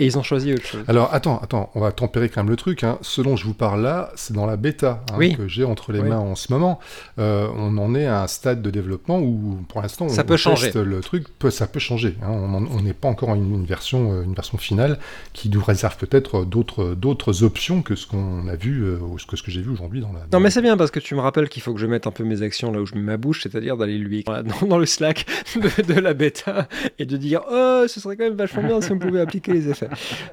et 0.00 0.06
ils 0.06 0.18
ont 0.18 0.22
choisi 0.22 0.52
autre 0.52 0.64
chose. 0.66 0.82
Alors 0.88 1.12
attends, 1.14 1.38
attends, 1.42 1.70
on 1.74 1.80
va 1.80 1.92
tempérer 1.92 2.28
quand 2.28 2.42
même 2.42 2.50
le 2.50 2.56
truc. 2.56 2.82
Hein. 2.84 2.98
Ce 3.02 3.20
dont 3.20 3.36
je 3.36 3.44
vous 3.44 3.54
parle 3.54 3.82
là, 3.82 4.10
c'est 4.16 4.34
dans 4.34 4.46
la 4.46 4.56
bêta 4.56 5.04
hein, 5.12 5.16
Oui. 5.18 5.36
que 5.36 5.46
j'ai 5.46 5.64
entre 5.64 5.92
les 5.92 6.00
Oui. 6.00 6.08
mains 6.08 6.18
en 6.18 6.34
ce 6.34 6.52
moment. 6.52 6.80
Euh, 7.18 7.46
on 7.56 7.76
en 7.78 7.94
est 7.94 8.06
à 8.06 8.22
un 8.22 8.26
stade 8.26 8.62
de 8.62 8.70
développement 8.70 9.20
où, 9.20 9.58
pour 9.68 9.82
l'instant, 9.82 10.08
Ça 10.08 10.24
peut 10.24 10.34
on 10.34 10.38
changer. 10.38 10.72
le 10.74 11.00
truc. 11.00 11.26
Peut, 11.38 11.50
ça 11.50 11.66
peut 11.66 11.78
changer. 11.80 12.16
hein. 12.22 12.30
On 12.30 12.80
n'est 12.80 12.94
pas 12.94 13.08
encore 13.08 13.34
une, 13.34 13.54
une 13.54 13.64
version, 13.66 14.12
euh, 14.12 14.22
une 14.22 14.34
version 14.34 14.58
finale 14.58 14.98
qui 15.32 15.48
nous 15.50 15.62
réserve 15.62 15.96
peut-être 15.98 16.44
d'autres, 16.44 16.94
d'autres 16.94 17.42
options 17.44 17.82
que 17.82 17.94
ce 17.94 18.06
qu'on 18.06 18.48
a 18.48 18.56
vu, 18.56 18.82
euh, 18.84 18.98
ou 19.00 19.18
ce 19.18 19.26
que, 19.26 19.36
ce 19.36 19.42
que 19.42 19.50
j'ai 19.50 19.60
vu 19.60 19.70
aujourd'hui 19.70 20.00
dans 20.00 20.12
la. 20.12 20.20
Non 20.32 20.40
mais 20.40 20.50
c'est 20.50 20.62
bien 20.62 20.76
parce 20.78 20.90
que 20.90 21.00
tu 21.00 21.14
me 21.14 21.20
rappelles 21.20 21.48
qu'il 21.50 21.60
faut 21.62 21.74
que 21.74 21.80
je 21.80 21.86
mette 21.86 22.06
un 22.06 22.10
peu 22.10 22.24
mes 22.24 22.40
actions 22.40 22.72
là 22.72 22.80
où 22.80 22.86
je 22.86 22.94
mets 22.94 23.00
ma 23.02 23.16
bouche, 23.18 23.42
c'est-à-dire 23.42 23.76
d'aller 23.76 23.98
lui 23.98 24.24
dans 24.66 24.78
le 24.78 24.86
Slack 24.86 25.26
de, 25.56 25.92
de 25.92 26.00
la 26.00 26.14
bêta 26.14 26.68
et 26.98 27.04
de 27.04 27.16
dire 27.18 27.42
oh 27.50 27.84
ce 27.86 28.00
serait 28.00 28.16
quand 28.16 28.24
même 28.24 28.36
vachement 28.36 28.62
bien 28.62 28.80
si 28.80 28.92
on 28.92 28.98
pouvait 28.98 29.20
appliquer 29.20 29.52
les 29.52 29.68
effets. 29.68 29.88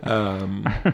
Euh, 0.07 0.39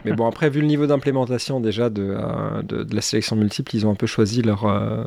mais 0.04 0.12
bon 0.12 0.26
après 0.26 0.50
vu 0.50 0.60
le 0.60 0.66
niveau 0.66 0.86
d'implémentation 0.86 1.60
déjà 1.60 1.90
de, 1.90 2.16
euh, 2.18 2.62
de, 2.62 2.82
de 2.84 2.94
la 2.94 3.02
sélection 3.02 3.36
multiple, 3.36 3.74
ils 3.76 3.86
ont 3.86 3.90
un 3.90 3.94
peu 3.96 4.06
choisi 4.06 4.42
leur 4.42 4.64
euh, 4.66 5.04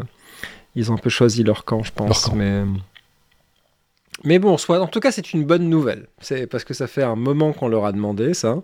ils 0.76 0.92
ont 0.92 0.96
un 0.96 1.00
peu 1.00 1.10
choisi 1.10 1.44
leur 1.44 1.66
camp 1.66 1.84
je 1.84 1.92
pense. 1.92 2.26
Camp. 2.26 2.36
Mais 2.36 2.64
mais 4.24 4.40
bon, 4.40 4.58
soit, 4.58 4.80
en 4.82 4.88
tout 4.88 5.00
cas, 5.00 5.12
c'est 5.12 5.32
une 5.34 5.46
bonne 5.46 5.70
nouvelle. 5.70 6.08
C'est 6.20 6.48
parce 6.48 6.64
que 6.64 6.74
ça 6.74 6.88
fait 6.88 7.04
un 7.04 7.16
moment 7.16 7.54
qu'on 7.54 7.68
leur 7.68 7.86
a 7.86 7.92
demandé 7.92 8.34
ça, 8.34 8.58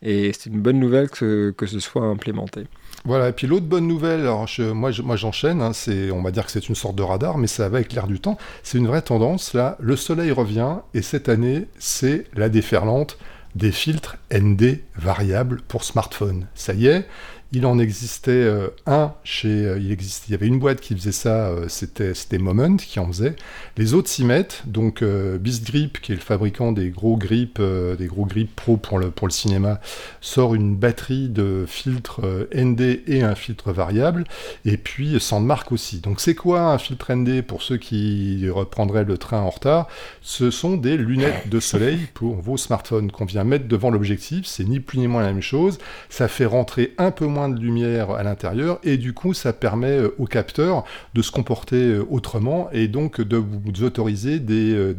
et 0.00 0.32
c'est 0.32 0.48
une 0.48 0.62
bonne 0.62 0.80
nouvelle 0.80 1.10
que, 1.10 1.50
que 1.54 1.66
ce 1.66 1.78
soit 1.78 2.04
implémenté. 2.06 2.66
Voilà, 3.04 3.28
et 3.28 3.32
puis 3.32 3.46
l'autre 3.46 3.66
bonne 3.66 3.86
nouvelle, 3.86 4.20
alors 4.20 4.46
je- 4.46 4.62
moi, 4.62 4.92
je- 4.92 5.02
moi 5.02 5.16
j'enchaîne, 5.16 5.60
hein, 5.60 5.74
c'est, 5.74 6.10
on 6.10 6.22
va 6.22 6.30
dire 6.30 6.46
que 6.46 6.50
c'est 6.50 6.70
une 6.70 6.74
sorte 6.74 6.96
de 6.96 7.02
radar, 7.02 7.36
mais 7.36 7.48
ça 7.48 7.68
va 7.68 7.76
avec 7.76 7.92
l'air 7.92 8.06
du 8.06 8.18
temps. 8.18 8.38
C'est 8.62 8.78
une 8.78 8.86
vraie 8.86 9.02
tendance, 9.02 9.52
là, 9.52 9.76
le 9.78 9.94
soleil 9.94 10.30
revient, 10.32 10.76
et 10.94 11.02
cette 11.02 11.28
année, 11.28 11.66
c'est 11.78 12.24
la 12.34 12.48
déferlante 12.48 13.18
des 13.54 13.72
filtres 13.72 14.16
ND 14.32 14.80
variables 14.96 15.62
pour 15.62 15.84
smartphone. 15.84 16.46
Ça 16.54 16.74
y 16.74 16.86
est, 16.86 17.06
il 17.54 17.66
en 17.66 17.78
existait 17.78 18.32
euh, 18.32 18.68
un 18.86 19.12
chez, 19.22 19.48
euh, 19.48 19.78
il 19.78 19.92
existe, 19.92 20.28
il 20.28 20.32
y 20.32 20.34
avait 20.34 20.48
une 20.48 20.58
boîte 20.58 20.80
qui 20.80 20.94
faisait 20.94 21.12
ça, 21.12 21.46
euh, 21.46 21.66
c'était, 21.68 22.12
Moment 22.38 22.76
qui 22.76 22.98
en 22.98 23.06
faisait. 23.06 23.36
Les 23.76 23.94
autres 23.94 24.08
s'y 24.08 24.24
mettent, 24.24 24.64
donc 24.66 25.02
BizGrip, 25.04 26.00
qui 26.00 26.12
est 26.12 26.16
le 26.16 26.20
fabricant 26.20 26.72
des 26.72 26.90
gros 26.90 27.16
grips, 27.16 27.60
des 27.60 28.06
gros 28.06 28.26
grips 28.26 28.54
pro 28.54 28.76
pour 28.76 28.98
le, 28.98 29.10
pour 29.10 29.28
le 29.28 29.32
cinéma, 29.32 29.80
sort 30.20 30.54
une 30.54 30.74
batterie 30.74 31.28
de 31.28 31.64
filtres 31.66 32.20
ND 32.54 33.00
et 33.06 33.22
un 33.22 33.34
filtre 33.36 33.72
variable, 33.72 34.24
et 34.64 34.76
puis 34.76 35.18
Sandmark 35.20 35.70
aussi. 35.70 36.00
Donc 36.00 36.20
c'est 36.20 36.34
quoi 36.34 36.72
un 36.72 36.78
filtre 36.78 37.14
ND 37.14 37.42
pour 37.42 37.62
ceux 37.62 37.76
qui 37.76 38.48
reprendraient 38.50 39.04
le 39.04 39.16
train 39.16 39.40
en 39.40 39.50
retard? 39.50 39.86
Ce 40.20 40.50
sont 40.50 40.76
des 40.76 40.96
lunettes 40.96 41.48
de 41.48 41.60
soleil 41.60 42.00
pour 42.14 42.34
vos 42.34 42.56
smartphones 42.56 43.12
qu'on 43.12 43.24
vient 43.24 43.44
mettre 43.44 43.68
devant 43.68 43.90
l'objectif, 43.90 44.44
c'est 44.44 44.64
ni 44.64 44.80
plus 44.80 44.98
ni 44.98 45.06
moins 45.06 45.22
la 45.22 45.32
même 45.32 45.40
chose, 45.42 45.78
ça 46.10 46.28
fait 46.28 46.46
rentrer 46.46 46.94
un 46.98 47.12
peu 47.12 47.26
moins 47.26 47.43
de 47.48 47.58
lumière 47.58 48.10
à 48.10 48.22
l'intérieur, 48.22 48.78
et 48.82 48.96
du 48.96 49.12
coup 49.12 49.34
ça 49.34 49.52
permet 49.52 49.98
euh, 49.98 50.14
au 50.18 50.26
capteur 50.26 50.84
de 51.14 51.22
se 51.22 51.30
comporter 51.30 51.76
euh, 51.76 52.06
autrement, 52.10 52.68
et 52.72 52.88
donc 52.88 53.20
de 53.20 53.36
vous 53.36 53.82
autoriser 53.82 54.38
des, 54.40 54.72
euh, 54.74 54.94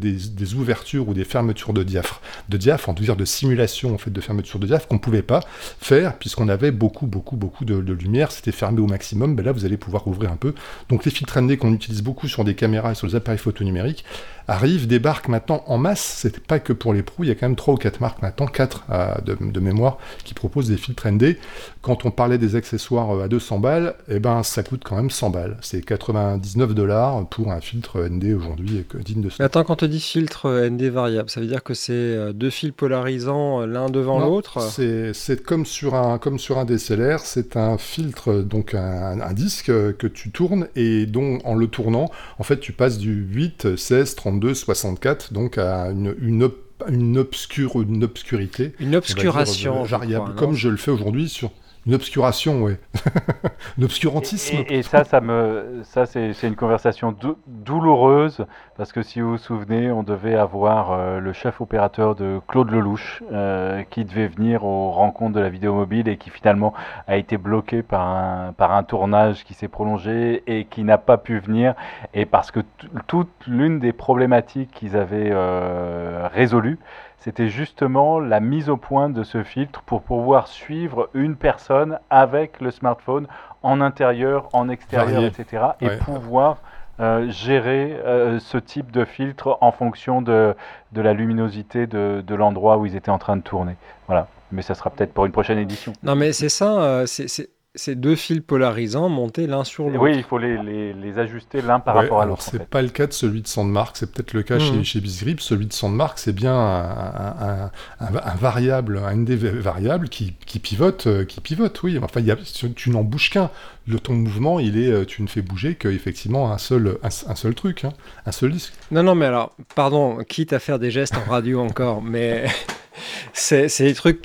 ouvertures 0.56 1.10
ou 1.10 1.14
des 1.14 1.24
fermetures 1.24 1.74
de 1.74 1.84
diaphragme, 1.84 2.22
de 2.50 2.90
en 2.90 2.94
tout 2.94 3.04
dire 3.04 3.16
de 3.16 3.26
simulation 3.26 3.94
en 3.94 3.98
fait 3.98 4.12
de 4.12 4.22
fermeture 4.22 4.60
de 4.60 4.68
diaphragme 4.68 4.90
qu'on 4.90 5.00
pouvait 5.00 5.22
pas 5.22 5.42
faire 5.80 6.18
puisqu'on 6.18 6.50
avait 6.50 6.72
beaucoup 6.72 7.08
beaucoup 7.08 7.36
beaucoup 7.36 7.66
de, 7.66 7.94
lumière, 7.94 8.32
c'était 8.32 8.52
fermé 8.52 8.82
au 8.82 8.88
maximum. 8.88 9.36
Ben 9.36 9.46
là, 9.46 9.52
vous 9.52 9.66
allez 9.66 9.78
pouvoir 9.78 10.08
ouvrir 10.08 10.32
un 10.32 10.36
peu. 10.36 10.54
Donc 10.90 11.06
les 11.06 11.12
filtres 11.12 11.42
ND 11.42 11.58
qu'on 11.58 11.74
utilise 11.74 12.02
beaucoup 12.02 12.28
sur 12.28 12.44
des 12.44 12.56
caméras 12.56 12.92
et 12.92 12.96
sur 12.96 13.08
les 13.08 13.16
appareils 13.16 13.40
photo 13.40 13.64
numériques 13.64 14.06
arrivent, 14.48 14.88
débarquent 14.88 15.28
maintenant 15.28 15.64
en 15.68 15.78
masse. 15.78 16.02
C'était 16.02 16.40
pas 16.40 16.60
que 16.60 16.74
pour 16.74 16.94
les 16.94 17.04
pros, 17.04 17.24
il 17.24 17.28
y 17.28 17.32
a 17.32 17.36
quand 17.36 17.48
même 17.48 17.56
trois 17.56 17.74
ou 17.74 17.78
quatre 17.78 18.02
marques 18.02 18.22
maintenant, 18.22 18.48
quatre 18.48 18.84
de, 19.26 19.38
de 19.40 19.60
mémoire 19.60 19.98
qui 20.24 20.34
proposent 20.34 20.68
des 20.68 20.78
filtres 20.78 21.08
ND. 21.08 21.38
Quand 21.82 22.06
on 22.06 22.12
parlait 22.12 22.38
des 22.38 22.56
accessoires 22.56 23.16
euh, 23.16 23.24
à 23.24 23.28
200 23.28 23.60
balles, 23.60 23.96
eh 24.10 24.20
ben 24.20 24.44
ça 24.44 24.64
coûte 24.64 24.82
quand 24.84 24.96
même 24.96 25.10
100 25.10 25.30
balles. 25.30 25.58
C'est 25.62 25.82
99 25.84 26.74
dollars 26.74 27.28
pour 27.30 27.52
un 27.52 27.62
filtre 27.62 28.02
ND 28.02 28.34
aujourd'hui 28.34 28.86
digne 29.04 29.22
de 29.22 29.30
attends, 29.40 29.64
quand 29.64 29.84
on 29.84 29.88
dit 29.88 30.00
filtre 30.00 30.68
ND 30.70 30.84
variable, 30.84 31.30
ça 31.30 31.40
veut 31.40 31.48
dire 31.48 31.64
que 31.64 31.74
c'est 31.74 31.94
euh, 31.94 32.34
deux 32.34 32.50
fils 32.50 32.72
polarisants 32.72 33.62
euh, 33.62 33.66
l'un 33.68 33.90
devant 33.90 34.20
l'autre? 34.20 34.62
C'est 34.62 35.14
c'est 35.14 35.44
comme 35.44 35.66
sur 35.66 35.96
un 35.96 36.18
comme 36.18 36.40
sur 36.40 36.58
un 36.58 36.66
DSLR, 36.66 37.20
c'est 37.20 37.58
un 37.58 37.78
filtre 37.78 38.42
donc 38.42 38.74
un, 38.74 39.20
un 39.20 39.34
disque 39.34 39.68
que 39.68 40.08
tu 40.08 40.32
tournes 40.32 40.68
et 40.76 41.06
dont 41.06 41.40
en 41.44 41.56
le 41.56 41.68
tournant, 41.68 42.10
en 42.40 42.44
fait, 42.44 42.60
tu 42.60 42.72
passes 42.72 42.98
du 42.98 43.14
8, 43.14 43.76
16, 43.78 44.16
32 44.16 44.35
52-64, 44.40 45.34
donc 45.34 45.58
à 45.58 45.92
une, 45.92 46.16
une, 46.20 46.50
une, 46.90 47.18
obscure, 47.18 47.82
une 47.82 48.04
obscurité. 48.04 48.74
Une 48.80 48.96
obscuration. 48.96 49.84
variable, 49.84 50.36
comme 50.36 50.54
je 50.54 50.70
le 50.70 50.78
fais 50.78 50.92
aujourd'hui 50.92 51.30
sur 51.30 51.52
une 51.86 51.94
obscuration, 51.94 52.64
oui. 52.64 52.78
un 53.80 53.84
obscurantisme. 53.84 54.64
Et, 54.70 54.82
ça, 54.82 55.04
ça 55.04 55.22
me, 55.22 55.82
ça 55.84 56.06
c'est 56.06 56.34
une 56.44 56.56
conversation 56.56 57.16
douloureuse 57.48 58.46
parce 58.76 58.92
que 58.92 59.04
si 59.04 59.22
vous 59.22 59.32
vous 59.32 59.38
souvenez, 59.38 59.92
on 59.92 60.02
devait 60.02 60.36
avoir 60.36 60.92
euh, 60.92 61.20
le 61.20 61.32
chef 61.32 61.62
opérateur 61.62 62.16
de 62.16 62.40
Claude 62.48 62.72
Lelouch 62.72 63.24
euh, 63.32 63.84
qui 63.90 64.04
devait 64.04 64.28
venir 64.28 64.66
aux 64.66 64.92
rencontres 64.92 65.36
de 65.36 65.40
la 65.40 65.50
vidéo 65.50 65.76
mobile 65.76 66.08
et 66.08 66.18
qui 66.18 66.32
finalement 66.32 66.74
a 67.08 67.18
été 67.18 67.38
bloqué 67.38 67.84
par 67.84 68.02
un, 68.08 68.54
par 68.54 68.74
un 68.74 68.84
tournage 68.84 69.44
qui 69.44 69.54
s'est 69.54 69.68
prolongé 69.68 70.44
et 70.48 70.66
qui 70.66 70.84
n'a 70.84 70.98
pas 70.98 71.18
pu 71.18 71.40
venir 71.40 71.76
et 72.14 72.26
parce 72.26 72.50
que 72.50 72.62
toute 73.06 73.30
l'une 73.46 73.80
des 73.80 73.94
problématiques 73.94 74.72
qu'ils 74.72 74.98
avaient 74.98 75.30
euh, 75.32 76.28
résolues, 76.34 76.80
c'était 77.26 77.50
justement 77.50 78.20
la 78.20 78.40
mise 78.40 78.70
au 78.70 78.78
point 78.78 79.10
de 79.10 79.24
ce 79.24 79.42
filtre 79.42 79.82
pour 79.82 80.04
pouvoir 80.04 80.48
suivre 80.48 81.10
une 81.16 81.36
personne 81.36 81.98
avec 82.12 82.62
le 82.62 82.70
smartphone 82.70 83.26
en 83.64 83.82
intérieur, 83.82 84.48
en 84.54 84.70
extérieur, 84.70 85.24
etc. 85.24 85.64
et 85.82 85.90
pouvoir 85.98 86.58
euh, 87.00 87.28
gérer 87.32 88.00
euh, 88.06 88.38
ce 88.38 88.60
type 88.60 88.92
de 88.92 89.06
filtre 89.06 89.58
en 89.62 89.72
fonction 89.72 90.22
de, 90.22 90.56
de 90.92 91.02
la 91.02 91.14
luminosité 91.14 91.88
de, 91.88 92.24
de 92.26 92.36
l'endroit 92.36 92.78
où 92.78 92.86
ils 92.86 92.96
étaient 92.96 93.10
en 93.10 93.18
train 93.18 93.38
de 93.38 93.42
tourner. 93.42 93.76
Voilà. 94.06 94.28
Mais 94.52 94.62
ça 94.62 94.76
sera 94.76 94.92
peut-être 94.92 95.12
pour 95.12 95.26
une 95.26 95.32
prochaine 95.32 95.58
édition. 95.58 95.94
Non, 96.04 96.16
mais 96.16 96.32
c'est 96.32 96.50
ça. 96.50 96.80
Euh, 96.80 97.06
c'est 97.08 97.50
ces 97.76 97.96
deux 97.96 98.16
fils 98.16 98.42
polarisants 98.42 99.10
montés 99.10 99.48
l'un 99.48 99.64
sur 99.64 99.86
l'autre. 99.86 100.02
Oui, 100.02 100.14
il 100.16 100.24
faut 100.24 100.38
les, 100.38 100.62
les, 100.64 100.94
les 100.94 101.20
ajuster 101.20 101.62
l'un 101.62 101.80
par 101.80 101.96
rapport 101.96 102.22
à 102.22 102.26
l'autre. 102.26 102.42
C'est 102.42 102.60
n'est 102.60 102.66
pas 102.66 102.82
le 102.82 102.90
cas 102.90 103.08
de 103.08 103.14
celui 103.14 103.42
de 103.42 103.48
Sandmark, 103.48 103.98
c'est 103.98 104.12
peut-être 104.12 104.34
le 104.34 104.44
cas 104.44 104.60
chez, 104.60 104.72
hmm. 104.72 104.84
chez 104.84 105.02
Bizgrip. 105.02 105.42
Celui 105.42 105.66
de 105.66 105.74
Sandmark, 105.74 106.18
c'est 106.18 106.34
bien 106.34 106.56
un, 106.56 107.66
un, 107.66 107.72
un, 108.00 108.36
variable, 108.36 109.02
un 109.06 109.18
des 109.18 109.36
variables 109.36 110.10
qui, 110.10 110.34
qui, 110.46 110.60
pivote, 110.60 111.08
euh, 111.08 111.26
qui 111.26 111.42
pivote, 111.42 111.82
oui. 111.84 112.00
Enfin, 112.02 112.22
y 112.22 112.32
a, 112.32 112.36
tu 112.36 112.90
n'en 112.90 113.04
bouges 113.04 113.30
qu'un. 113.30 113.50
Le 113.88 114.00
ton 114.00 114.14
mouvement, 114.14 114.60
il 114.60 114.82
est, 114.82 114.92
euh, 114.92 115.06
tu 115.06 115.22
ne 115.22 115.28
fais 115.28 115.42
bouger 115.42 115.76
qu'effectivement 115.76 116.52
un 116.52 116.58
seul, 116.58 116.98
un, 117.04 117.36
seul 117.36 117.54
truc, 117.54 117.86
hein, 117.86 117.94
un 118.26 118.32
seul 118.32 118.52
disque. 118.52 118.74
Non, 118.90 119.04
non, 119.04 119.14
mais 119.14 119.28
alors, 119.28 119.56
pardon, 119.76 120.18
quitte 120.28 120.54
à 120.54 120.60
faire 120.60 120.80
des 120.80 120.90
gestes 120.90 121.16
en 121.16 121.30
radio 121.30 121.62
encore, 121.62 122.02
mais 122.02 122.46
c'est 123.34 123.68
des 123.80 123.94
trucs 123.94 124.24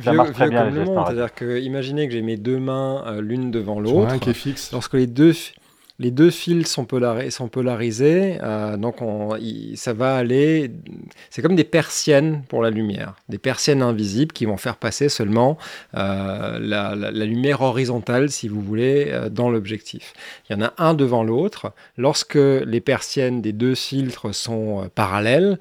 ça 0.00 0.12
très 0.32 0.48
bien 0.48 0.70
le 0.70 0.84
C'est-à-dire 0.84 1.34
que 1.34 1.60
imaginez 1.60 2.06
que 2.06 2.12
j'ai 2.12 2.22
mes 2.22 2.36
deux 2.36 2.58
mains 2.58 3.04
euh, 3.06 3.20
l'une 3.20 3.50
devant 3.50 3.80
l'autre. 3.80 4.12
Un 4.12 4.18
qui 4.18 4.30
est 4.30 4.34
fixe. 4.34 4.72
Lorsque 4.72 4.94
les 4.94 5.06
deux 5.06 5.32
les 5.98 6.10
deux 6.10 6.30
fils 6.30 6.68
sont, 6.68 6.84
polarisés, 6.84 8.38
euh, 8.42 8.76
donc 8.76 8.96
ça 9.76 9.94
va 9.94 10.16
aller. 10.16 10.70
C'est 11.30 11.40
comme 11.40 11.56
des 11.56 11.64
persiennes 11.64 12.42
pour 12.48 12.62
la 12.62 12.68
lumière, 12.68 13.14
des 13.30 13.38
persiennes 13.38 13.80
invisibles 13.80 14.32
qui 14.32 14.44
vont 14.44 14.58
faire 14.58 14.76
passer 14.76 15.08
seulement 15.08 15.56
euh, 15.96 16.58
la, 16.58 16.94
lumière 17.24 17.62
horizontale, 17.62 18.30
si 18.30 18.48
vous 18.48 18.60
voulez, 18.60 19.06
euh, 19.08 19.30
dans 19.30 19.48
l'objectif. 19.48 20.12
Il 20.48 20.56
y 20.56 20.56
en 20.56 20.66
a 20.66 20.74
un 20.76 20.92
devant 20.92 21.24
l'autre. 21.24 21.72
Lorsque 21.96 22.34
les 22.34 22.80
persiennes 22.80 23.40
des 23.40 23.52
deux 23.52 23.74
filtres 23.74 24.34
sont 24.34 24.90
parallèles, 24.94 25.58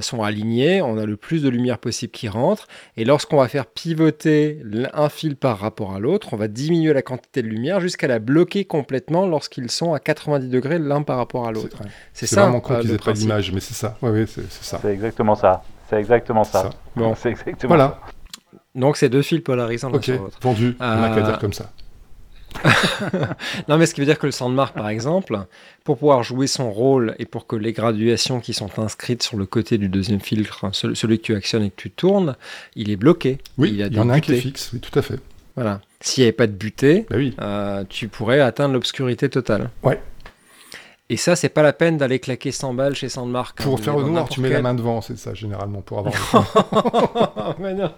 sont 0.00 0.22
alignées, 0.22 0.80
on 0.82 0.96
a 0.98 1.04
le 1.04 1.16
plus 1.16 1.42
de 1.42 1.48
lumière 1.48 1.78
possible 1.78 2.12
qui 2.12 2.28
rentre. 2.28 2.66
Et 2.96 3.04
lorsqu'on 3.04 3.36
va 3.36 3.48
faire 3.48 3.66
pivoter 3.66 4.60
un 4.94 5.08
fil 5.08 5.36
par 5.36 5.58
rapport 5.58 5.94
à 5.94 5.98
l'autre, 5.98 6.30
on 6.32 6.36
va 6.36 6.48
diminuer 6.48 6.92
la 6.92 7.02
quantité 7.02 7.42
de 7.42 7.48
lumière 7.48 7.80
jusqu'à 7.80 8.08
la 8.08 8.18
bloquer 8.18 8.64
complètement 8.64 9.26
lorsqu'ils 9.26 9.70
sont 9.74 9.94
à 9.94 10.00
90 10.00 10.48
degrés 10.48 10.78
l'un 10.78 11.02
par 11.02 11.16
rapport 11.16 11.46
à 11.46 11.52
l'autre. 11.52 11.78
C'est 12.12 12.26
ça. 12.26 12.42
vraiment 12.42 12.60
con 12.60 12.80
qu'ils 12.80 12.92
aient 12.92 12.98
pas 12.98 13.12
l'image, 13.12 13.52
mais 13.52 13.60
c'est 13.60 13.74
ça. 13.74 13.96
Oui, 14.02 14.26
c'est 14.26 14.50
ça. 14.50 14.78
C'est 14.80 14.92
exactement 14.92 15.34
ça. 15.34 15.62
C'est 15.88 15.96
exactement 15.96 16.44
ça. 16.44 16.70
Bon, 16.96 17.14
c'est 17.20 17.30
exactement 17.30 17.74
voilà. 17.74 18.00
Donc 18.74 18.96
c'est 18.96 19.08
deux 19.08 19.22
fils 19.22 19.40
polarisants 19.40 19.92
Ok, 19.92 20.10
vendu. 20.40 20.76
On 20.80 20.84
n'a 20.84 21.14
qu'à 21.14 21.22
dire 21.22 21.38
comme 21.38 21.52
ça. 21.52 21.70
non, 23.68 23.78
mais 23.78 23.86
ce 23.86 23.94
qui 23.94 24.00
veut 24.00 24.06
dire 24.06 24.18
que 24.18 24.26
le 24.26 24.32
Sandmark, 24.32 24.74
par 24.74 24.88
exemple, 24.88 25.38
pour 25.82 25.98
pouvoir 25.98 26.22
jouer 26.22 26.46
son 26.46 26.70
rôle 26.70 27.14
et 27.18 27.26
pour 27.26 27.46
que 27.46 27.56
les 27.56 27.72
graduations 27.72 28.40
qui 28.40 28.54
sont 28.54 28.78
inscrites 28.78 29.22
sur 29.22 29.36
le 29.36 29.46
côté 29.46 29.78
du 29.78 29.88
deuxième 29.88 30.20
filtre, 30.20 30.66
celui 30.72 31.18
que 31.18 31.24
tu 31.24 31.34
actionnes 31.34 31.64
et 31.64 31.70
que 31.70 31.76
tu 31.76 31.90
tournes, 31.90 32.36
il 32.76 32.90
est 32.90 32.96
bloqué. 32.96 33.38
Oui, 33.58 33.70
il, 33.70 33.94
y 33.94 33.98
en 33.98 34.08
a 34.08 34.14
un 34.14 34.20
qui 34.20 34.34
est 34.34 34.40
fixe, 34.40 34.70
oui, 34.72 34.80
tout 34.80 34.96
à 34.96 35.02
fait. 35.02 35.18
Voilà. 35.56 35.80
S'il 36.04 36.20
n'y 36.20 36.26
avait 36.26 36.32
pas 36.32 36.46
de 36.46 36.52
butée, 36.52 37.06
bah 37.08 37.16
euh, 37.40 37.84
tu 37.88 38.08
pourrais 38.08 38.40
atteindre 38.40 38.74
l'obscurité 38.74 39.30
totale. 39.30 39.70
Ouais. 39.82 39.98
Et 41.08 41.16
ça, 41.16 41.34
c'est 41.34 41.48
pas 41.48 41.62
la 41.62 41.72
peine 41.72 41.96
d'aller 41.96 42.18
claquer 42.18 42.52
100 42.52 42.74
balles 42.74 42.94
chez 42.94 43.08
Sandmark. 43.08 43.62
Pour 43.62 43.80
faire 43.80 43.96
le 43.96 44.04
noir, 44.04 44.28
tu 44.28 44.40
mets 44.40 44.50
la 44.50 44.60
main 44.60 44.74
devant, 44.74 45.00
c'est 45.00 45.16
ça, 45.16 45.32
généralement, 45.32 45.80
pour 45.80 46.00
avoir. 46.00 47.56
Mais 47.58 47.72
non. 47.72 47.90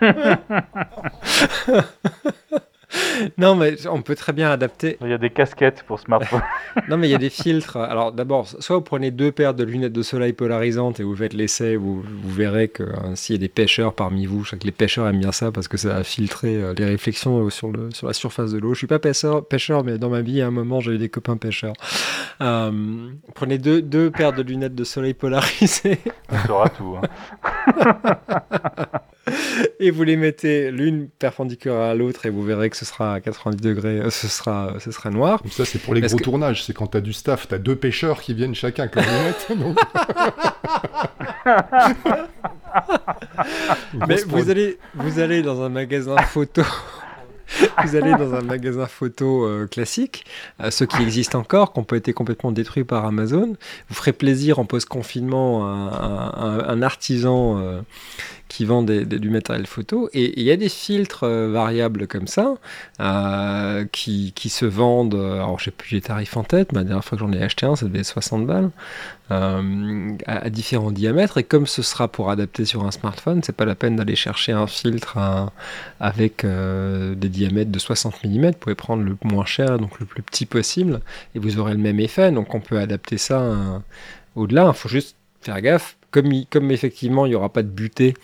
non, 3.38 3.54
mais 3.54 3.86
on 3.86 4.02
peut 4.02 4.14
très 4.14 4.32
bien 4.32 4.50
adapter. 4.50 4.96
Il 5.00 5.08
y 5.08 5.12
a 5.12 5.18
des 5.18 5.30
casquettes 5.30 5.84
pour 5.86 6.00
smartphone. 6.00 6.42
non, 6.88 6.96
mais 6.96 7.08
il 7.08 7.10
y 7.10 7.14
a 7.14 7.18
des 7.18 7.30
filtres. 7.30 7.76
Alors, 7.76 8.12
d'abord, 8.12 8.46
soit 8.46 8.76
vous 8.76 8.82
prenez 8.82 9.10
deux 9.10 9.32
paires 9.32 9.54
de 9.54 9.64
lunettes 9.64 9.92
de 9.92 10.02
soleil 10.02 10.32
polarisantes 10.32 11.00
et 11.00 11.02
vous 11.02 11.16
faites 11.16 11.32
l'essai, 11.32 11.76
vous, 11.76 12.02
vous 12.02 12.30
verrez 12.30 12.68
que 12.68 12.82
hein, 12.82 13.14
s'il 13.14 13.36
y 13.36 13.38
a 13.38 13.40
des 13.40 13.48
pêcheurs 13.48 13.94
parmi 13.94 14.26
vous, 14.26 14.44
je 14.44 14.50
sais 14.50 14.58
que 14.58 14.64
les 14.64 14.72
pêcheurs 14.72 15.06
aiment 15.08 15.20
bien 15.20 15.32
ça 15.32 15.52
parce 15.52 15.68
que 15.68 15.76
ça 15.76 15.88
va 15.88 16.04
filtrer 16.04 16.56
euh, 16.56 16.74
les 16.76 16.84
réflexions 16.84 17.48
sur, 17.50 17.70
le, 17.70 17.90
sur 17.90 18.06
la 18.06 18.12
surface 18.12 18.52
de 18.52 18.58
l'eau. 18.58 18.74
Je 18.74 18.78
suis 18.78 18.86
pas 18.86 18.98
pêcheur, 18.98 19.44
pêcheur, 19.44 19.84
mais 19.84 19.98
dans 19.98 20.10
ma 20.10 20.20
vie, 20.20 20.40
à 20.40 20.46
un 20.46 20.50
moment, 20.50 20.80
j'ai 20.80 20.92
eu 20.92 20.98
des 20.98 21.08
copains 21.08 21.36
pêcheurs. 21.36 21.74
Euh, 22.40 23.10
prenez 23.34 23.58
deux, 23.58 23.82
deux 23.82 24.10
paires 24.10 24.32
de 24.32 24.42
lunettes 24.42 24.74
de 24.74 24.84
soleil 24.84 25.14
polarisées. 25.14 25.98
On 26.30 26.46
saura 26.46 26.68
tout. 26.68 26.96
Hein. 26.96 28.16
et 29.80 29.90
vous 29.90 30.02
les 30.02 30.16
mettez 30.16 30.70
l'une 30.70 31.08
perpendiculaire 31.08 31.80
à 31.80 31.94
l'autre 31.94 32.26
et 32.26 32.30
vous 32.30 32.42
verrez 32.42 32.70
que 32.70 32.76
ce 32.76 32.84
sera 32.84 33.14
à 33.14 33.20
90 33.20 33.62
degrés, 33.62 34.00
euh, 34.00 34.10
ce 34.10 34.28
sera, 34.28 34.74
ce 34.78 34.90
sera 34.90 35.10
noir. 35.10 35.42
ça, 35.50 35.64
c'est 35.64 35.78
pour 35.78 35.94
les 35.94 36.02
gros 36.02 36.18
tournages. 36.18 36.64
C'est 36.64 36.72
quand 36.72 36.88
tu 36.88 36.98
as 36.98 37.00
du 37.00 37.12
staff, 37.12 37.48
tu 37.48 37.54
as 37.54 37.58
deux 37.58 37.76
pêcheurs 37.76 38.20
qui 38.20 38.34
viennent 38.34 38.54
chacun 38.54 38.84
avec 38.84 38.94
Mais 44.08 44.16
vous 44.26 44.50
allez, 44.50 44.78
vous 44.94 45.20
allez 45.20 45.42
dans 45.42 45.62
un 45.62 45.68
magasin 45.68 46.16
photo. 46.16 46.62
vous 47.84 47.96
allez 47.96 48.12
dans 48.12 48.34
un 48.34 48.42
magasin 48.42 48.86
photo 48.86 49.44
euh, 49.44 49.66
classique, 49.66 50.24
euh, 50.60 50.70
ceux 50.70 50.86
qui 50.86 51.02
existent 51.02 51.38
encore, 51.38 51.72
qui 51.72 51.80
ont 51.80 51.84
été 51.84 52.12
complètement 52.12 52.52
détruits 52.52 52.84
par 52.84 53.04
Amazon. 53.04 53.56
Vous 53.88 53.94
ferez 53.94 54.12
plaisir 54.12 54.58
en 54.58 54.64
post-confinement 54.64 55.66
à, 55.66 56.66
un 56.68 56.82
artisan 56.82 57.82
qui 58.54 58.66
vend 58.66 58.84
du 58.84 59.30
matériel 59.30 59.66
photo. 59.66 60.08
Et 60.12 60.40
il 60.40 60.46
y 60.46 60.52
a 60.52 60.56
des 60.56 60.68
filtres 60.68 61.24
euh, 61.24 61.50
variables 61.50 62.06
comme 62.06 62.28
ça 62.28 62.54
euh, 63.00 63.84
qui, 63.90 64.32
qui, 64.36 64.48
se 64.48 64.64
vendent. 64.64 65.16
Euh, 65.16 65.42
alors, 65.42 65.58
je 65.58 65.64
sais 65.64 65.70
plus 65.72 65.96
les 65.96 66.00
tarifs 66.00 66.36
en 66.36 66.44
tête, 66.44 66.70
mais 66.72 66.78
la 66.78 66.84
dernière 66.84 67.04
fois 67.04 67.18
que 67.18 67.24
j'en 67.24 67.32
ai 67.32 67.42
acheté 67.42 67.66
un, 67.66 67.74
ça 67.74 67.86
devait 67.86 67.98
être 67.98 68.06
60 68.06 68.46
balles. 68.46 68.70
à, 69.28 70.50
différents 70.50 70.92
diamètres. 70.92 71.38
Et 71.38 71.42
comme 71.42 71.66
ce 71.66 71.82
sera 71.82 72.06
pour 72.06 72.30
adapter 72.30 72.64
sur 72.64 72.84
un 72.84 72.92
smartphone, 72.92 73.42
c'est 73.42 73.56
pas 73.56 73.64
la 73.64 73.74
peine 73.74 73.96
d'aller 73.96 74.14
chercher 74.14 74.52
un 74.52 74.68
filtre 74.68 75.18
avec 75.98 76.46
des 76.46 77.28
diamètres 77.28 77.72
de 77.72 77.78
60 77.80 78.22
mm. 78.22 78.46
Vous 78.46 78.52
pouvez 78.52 78.76
prendre 78.76 79.02
le 79.02 79.16
moins 79.24 79.46
cher, 79.46 79.80
donc 79.80 79.98
le 79.98 80.06
plus 80.06 80.22
petit 80.22 80.46
possible, 80.46 81.00
et 81.34 81.40
vous 81.40 81.58
aurez 81.58 81.72
le 81.72 81.80
même 81.80 81.98
effet. 81.98 82.30
Donc 82.30 82.54
on 82.54 82.60
peut 82.60 82.78
adapter 82.78 83.18
ça 83.18 83.82
au-delà. 84.36 84.68
Il 84.68 84.78
faut 84.78 84.88
juste 84.88 85.16
faire 85.40 85.60
gaffe. 85.60 85.96
Comme, 86.12 86.30
comme 86.48 86.70
effectivement 86.70 87.26
il 87.26 87.30
n'y 87.30 87.34
aura 87.34 87.48
pas 87.48 87.64
de 87.64 87.68
butée 87.68 88.14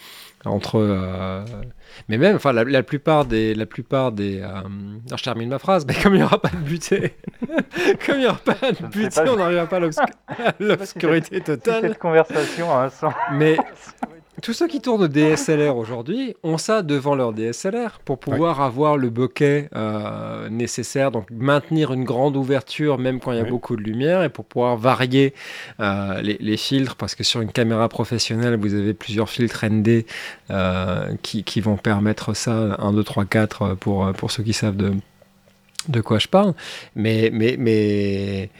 entre 0.45 0.76
euh, 0.76 1.45
mais 2.09 2.16
même 2.16 2.36
enfin 2.36 2.53
la, 2.53 2.82
plupart 2.82 3.26
des 3.26 3.55
la 3.55 3.66
plupart 3.66 4.12
des 4.12 4.41
euh, 4.41 4.49
je 5.14 5.22
termine 5.22 5.51
ma 5.51 5.59
phrase 5.59 5.84
mais 5.86 5.95
comme 5.95 6.14
il 6.14 6.18
n'y 6.18 6.22
aura 6.22 6.41
pas 6.41 6.49
de 6.49 6.57
butée 6.57 7.14
comme 8.07 8.16
il 8.16 8.20
n'y 8.20 8.26
aura 8.26 8.38
pas 8.38 8.72
de 8.72 8.86
butée 8.86 9.20
on 9.28 9.36
n'arrivera 9.36 9.66
pas 9.66 9.76
à 9.76 10.53
l'obscurité 10.59 11.41
totale. 11.41 11.82
cette 11.82 11.99
conversation 11.99 12.72
a 12.72 12.84
un 12.84 12.91
sens. 12.91 13.14
Mais 13.32 13.57
tous 14.41 14.53
ceux 14.53 14.68
qui 14.68 14.80
tournent 14.80 15.07
DSLR 15.09 15.76
aujourd'hui 15.76 16.36
ont 16.43 16.59
ça 16.59 16.82
devant 16.82 17.14
leur 17.14 17.32
DSLR 17.32 18.01
pour 18.05 18.18
pouvoir 18.18 18.61
avoir 18.61 18.97
le 18.97 19.11
bokeh 19.11 19.68
euh, 19.74 20.49
nécessaire, 20.49 21.11
donc 21.11 21.30
maintenir 21.30 21.93
une 21.93 22.05
grande 22.05 22.36
ouverture 22.36 22.99
même 22.99 23.20
quand 23.20 23.32
il 23.32 23.38
y 23.38 23.41
a 23.41 23.45
beaucoup 23.45 23.76
de 23.76 23.82
lumière 23.82 24.22
et 24.22 24.28
pour 24.28 24.45
pouvoir 24.45 24.76
varier 24.76 25.34
euh, 25.80 26.20
les, 26.22 26.57
filtres 26.57 26.97
parce 26.97 27.14
que 27.14 27.24
sur 27.24 27.41
une 27.41 27.53
caméra 27.53 27.88
professionnelle 27.88 28.57
vous 28.57 28.74
avez 28.74 28.95
plusieurs 28.95 29.28
filtres 29.28 29.64
ND 29.64 30.05
euh, 30.51 31.14
qui, 31.22 31.45
qui, 31.45 31.61
vont 31.61 31.76
permettre 31.76 32.34
ça, 32.34 32.76
1, 32.78 32.93
2, 32.93 33.05
3, 33.05 33.24
4 33.24 33.74
pour, 33.74 34.12
pour 34.12 34.30
ceux 34.30 34.43
qui 34.43 34.53
savent 34.53 34.76
de, 34.76 34.93
de 35.88 36.01
quoi 36.01 36.18
je 36.18 36.28
parle. 36.28 36.55
Mais, 36.95 37.30
mais, 37.32 37.57
mais 37.59 38.51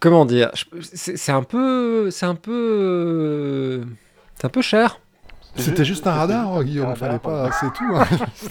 comment 0.00 0.24
dire, 0.24 0.50
c'est 0.82 1.32
un 1.32 1.42
peu, 1.42 2.10
c'est 2.10 2.26
un 2.26 2.34
peu 2.34 3.84
c'est 4.44 4.48
un 4.48 4.50
peu 4.50 4.60
cher. 4.60 4.98
C'était 5.56 5.86
juste 5.86 6.06
un 6.06 6.12
radar, 6.12 6.62
Guillaume, 6.64 6.94
fallait 6.96 7.18
pas, 7.18 7.50
c'est 7.52 7.72
tout. 7.72 7.94
Hein. 7.94 8.04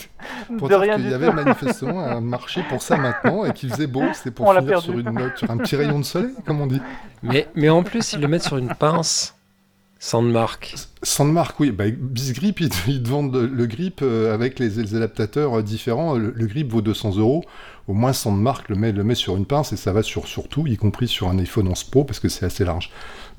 pour 0.57 0.69
De 0.69 0.73
dire 0.73 0.79
rien 0.79 0.95
qu'il 0.95 1.07
y 1.11 1.13
avait 1.13 1.31
manifestement 1.31 1.99
un 2.03 2.19
marché 2.19 2.63
pour 2.67 2.81
ça 2.81 2.97
maintenant 2.97 3.45
et 3.45 3.53
qu'il 3.53 3.69
faisait 3.69 3.85
beau. 3.85 4.01
C'était 4.13 4.31
pour 4.31 4.47
On 4.47 4.55
finir 4.55 4.81
sur 4.81 4.97
une 4.97 5.11
note, 5.11 5.37
sur 5.37 5.51
un 5.51 5.57
petit 5.57 5.75
rayon 5.75 5.99
de 5.99 6.03
soleil, 6.05 6.33
comme 6.47 6.61
on 6.61 6.65
dit. 6.65 6.81
Mais, 7.21 7.47
mais 7.53 7.69
en 7.69 7.83
plus, 7.83 8.13
ils 8.13 8.21
le 8.21 8.27
mettent 8.27 8.43
sur 8.45 8.57
une 8.57 8.73
pince. 8.73 9.35
Sandmark. 9.99 10.73
Sandmark, 11.03 11.59
oui. 11.59 11.71
Bah, 11.71 11.85
Bisgrip, 11.89 12.59
ils, 12.61 12.69
te- 12.69 12.89
ils 12.89 13.03
te 13.03 13.07
vendent 13.09 13.35
le, 13.35 13.45
le 13.47 13.65
grip 13.67 13.99
euh, 14.01 14.33
avec 14.33 14.57
les, 14.59 14.69
les 14.69 14.95
adaptateurs 14.95 15.61
différents. 15.61 16.15
Le, 16.15 16.33
le 16.35 16.45
grip 16.47 16.71
vaut 16.71 16.81
200 16.81 17.17
euros. 17.17 17.43
Au 17.87 17.93
moins, 17.93 18.13
Sandmark 18.13 18.69
le 18.69 18.75
met, 18.75 18.91
le 18.93 19.03
met 19.03 19.15
sur 19.15 19.35
une 19.35 19.45
pince 19.45 19.73
et 19.73 19.77
ça 19.77 19.91
va 19.91 20.03
sur, 20.03 20.25
sur 20.27 20.47
tout, 20.47 20.65
y 20.67 20.77
compris 20.77 21.07
sur 21.07 21.27
un 21.27 21.37
iPhone 21.37 21.67
11 21.67 21.83
Pro 21.85 22.05
parce 22.05 22.19
que 22.19 22.29
c'est 22.29 22.45
assez 22.45 22.63
large. 22.63 22.89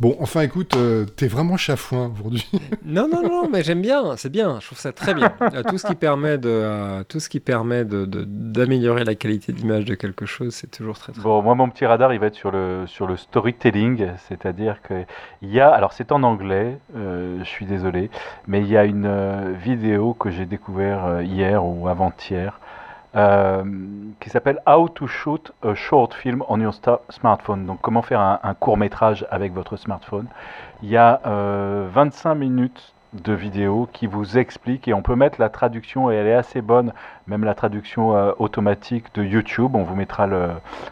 Bon, 0.01 0.17
enfin, 0.21 0.41
écoute, 0.43 0.75
euh, 0.77 1.07
t'es 1.07 1.29
vraiment 1.29 1.57
chafouin 1.57 2.11
aujourd'hui. 2.15 2.47
Non, 2.85 3.09
non, 3.09 3.23
non, 3.23 3.49
mais 3.51 3.63
j'aime 3.63 3.81
bien, 3.81 4.17
c'est 4.17 4.29
bien, 4.29 4.59
je 4.61 4.67
trouve 4.67 4.79
ça 4.79 4.93
très 4.93 5.15
bien. 5.15 5.33
Euh, 5.41 5.63
tout 5.63 5.79
ce 5.79 5.87
qui 5.87 5.95
permet 5.95 6.37
de, 6.37 6.49
euh, 6.51 7.05
tout 7.05 7.21
ce 7.21 7.29
qui 7.29 7.41
permet 7.41 7.85
de, 7.85 8.05
de- 8.05 8.25
d'améliorer 8.27 9.05
la 9.05 9.15
qualité 9.15 9.53
d'image 9.53 9.85
de 9.87 9.95
quelque 9.95 10.27
chose, 10.27 10.55
c'est 10.55 10.71
toujours 10.71 10.99
très 10.99 11.13
très 11.13 11.23
Bon, 11.23 11.41
moi, 11.43 11.55
mon 11.55 11.71
petit 11.71 11.87
radar, 11.87 12.13
il 12.13 12.21
va 12.21 12.27
être 12.27 12.35
sur 12.35 12.51
le, 12.51 12.85
sur 12.87 13.07
le 13.07 13.17
storytelling, 13.17 14.09
c'est-à-dire 14.29 14.83
que 14.83 14.95
il 15.43 15.51
y 15.51 15.61
a, 15.61 15.71
alors 15.71 15.93
c'est 15.93 16.13
en 16.13 16.23
anglais, 16.23 16.79
euh, 16.97 17.39
je 17.39 17.45
suis 17.49 17.65
désolé, 17.67 18.11
mais 18.47 18.61
il 18.61 18.69
y 18.69 18.77
a 18.77 18.85
une 18.85 19.55
vidéo 19.55 20.13
que 20.15 20.31
j'ai 20.31 20.45
découvert 20.47 21.23
hier 21.23 21.65
ou 21.65 21.89
avant-hier 21.89 22.59
euh, 22.61 22.64
qui 23.15 24.31
s'appelle 24.31 24.61
How 24.67 24.89
to 24.89 25.07
shoot 25.07 25.53
a 25.63 25.75
short 25.75 26.15
film 26.15 26.43
on 26.49 26.61
your 26.61 26.75
smartphone. 27.11 27.65
Donc, 27.67 27.81
comment 27.81 28.03
faire 28.03 28.21
un, 28.21 28.55
court 28.55 28.77
métrage 28.77 29.27
avec 29.31 29.53
votre 29.53 29.77
smartphone. 29.77 30.27
Il 30.83 30.89
y 30.89 30.97
a 30.97 31.21
euh, 31.27 31.89
25 31.93 32.35
minutes 32.35 32.95
de 33.13 33.33
vidéo 33.33 33.89
qui 33.93 34.09
vous 34.09 34.39
explique 34.39 34.89
et 34.89 34.95
on 34.95 35.03
peut 35.03 35.15
mettre 35.15 35.41
la 35.41 35.49
traduction 35.49 36.11
et 36.11 36.17
elle 36.17 36.27
est 36.27 36.35
assez 36.35 36.61
bonne, 36.61 36.93
même 37.29 37.45
la 37.45 37.55
traduction 37.55 38.17
euh, 38.17 38.33
automatique 38.39 39.15
de 39.15 39.23
YouTube. 39.23 39.77
On 39.77 39.85
vous 39.85 39.95
mettra 39.95 40.27
le, 40.27 40.51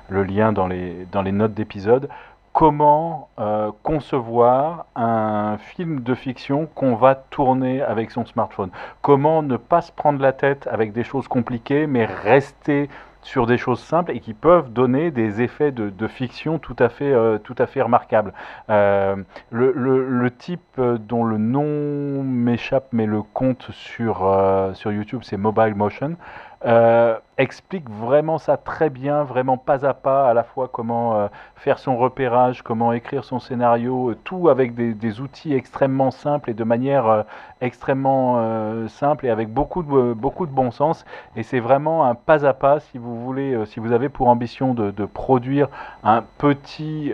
le 0.09 0.23
lien 0.23 0.53
dans 0.53 0.69
les, 0.69 1.07
dans 1.11 1.23
les 1.23 1.33
notes 1.33 1.55
d'épisode. 1.55 2.09
Comment 2.53 3.31
euh, 3.39 3.71
concevoir 3.83 4.85
un 4.95 5.57
film 5.59 6.01
de 6.03 6.15
fiction 6.15 6.67
qu'on 6.75 6.97
va 6.97 7.15
tourner 7.15 7.81
avec 7.81 8.11
son 8.11 8.27
smartphone 8.27 8.69
Comment 9.01 9.43
ne 9.43 9.57
pas 9.57 9.81
se 9.81 9.91
prendre 9.91 10.21
la 10.21 10.35
tête 10.35 10.69
avec 10.71 10.93
des 10.93 11.03
choses 11.03 11.29
compliquées, 11.29 11.87
mais 11.87 12.05
rester 12.05 12.91
sur 13.23 13.47
des 13.47 13.57
choses 13.57 13.81
simples 13.81 14.11
et 14.11 14.21
qui 14.21 14.35
peuvent 14.35 14.71
donner 14.73 15.11
des 15.13 15.41
effets 15.41 15.71
de, 15.71 15.89
de 15.89 16.09
fiction 16.09 16.59
tout 16.59 16.77
à 16.79 16.89
fait, 16.91 17.13
euh, 17.13 17.39
tout 17.39 17.55
à 17.57 17.67
fait 17.67 17.81
remarquables. 17.81 18.35
Euh, 18.69 19.17
le, 19.51 19.73
le- 19.73 20.31
type 20.31 20.81
dont 20.81 21.25
le 21.25 21.39
nom 21.39 22.23
m'échappe, 22.25 22.89
mais 22.93 23.07
le 23.07 23.23
compte 23.23 23.71
sur, 23.71 24.29
sur 24.75 24.91
YouTube, 24.93 25.21
c'est 25.23 25.37
Mobile 25.37 25.75
Motion, 25.77 26.17
euh, 26.65 27.19
explique 27.39 27.89
vraiment 27.91 28.39
ça 28.39 28.57
très 28.57 28.89
bien, 28.89 29.25
vraiment 29.25 29.57
pas 29.57 29.85
à 29.85 29.95
pas, 29.95 30.29
à 30.29 30.35
la 30.35 30.45
fois 30.45 30.69
comment 30.69 31.17
euh, 31.17 31.27
faire 31.57 31.79
son 31.79 31.97
repérage, 31.97 32.63
comment 32.63 32.93
écrire 32.93 33.25
son 33.25 33.41
scénario, 33.41 34.11
euh, 34.11 34.17
tout 34.23 34.49
avec 34.49 34.75
des, 34.75 35.21
outils 35.21 35.55
extrêmement 35.55 36.11
simples 36.11 36.51
et 36.51 36.55
de 36.55 36.65
manière 36.65 37.25
extrêmement 37.61 38.89
simple 38.89 39.27
et 39.27 39.31
avec 39.31 39.53
beaucoup 39.53 39.83
de, 39.83 40.15
beaucoup 40.15 40.47
de 40.47 40.53
bon 40.53 40.71
sens. 40.71 41.05
Et 41.37 41.43
c'est 41.43 41.61
vraiment 41.61 42.07
un 42.07 42.15
pas 42.15 42.47
à 42.47 42.55
pas 42.55 42.81
si 42.81 42.97
vous 42.97 43.23
voulez, 43.23 43.67
si 43.67 43.79
vous 43.79 43.93
avez 43.93 44.09
pour 44.09 44.29
ambition 44.29 44.73
de, 44.73 45.05
produire 45.05 45.69
un 46.03 46.25
petit 46.39 47.13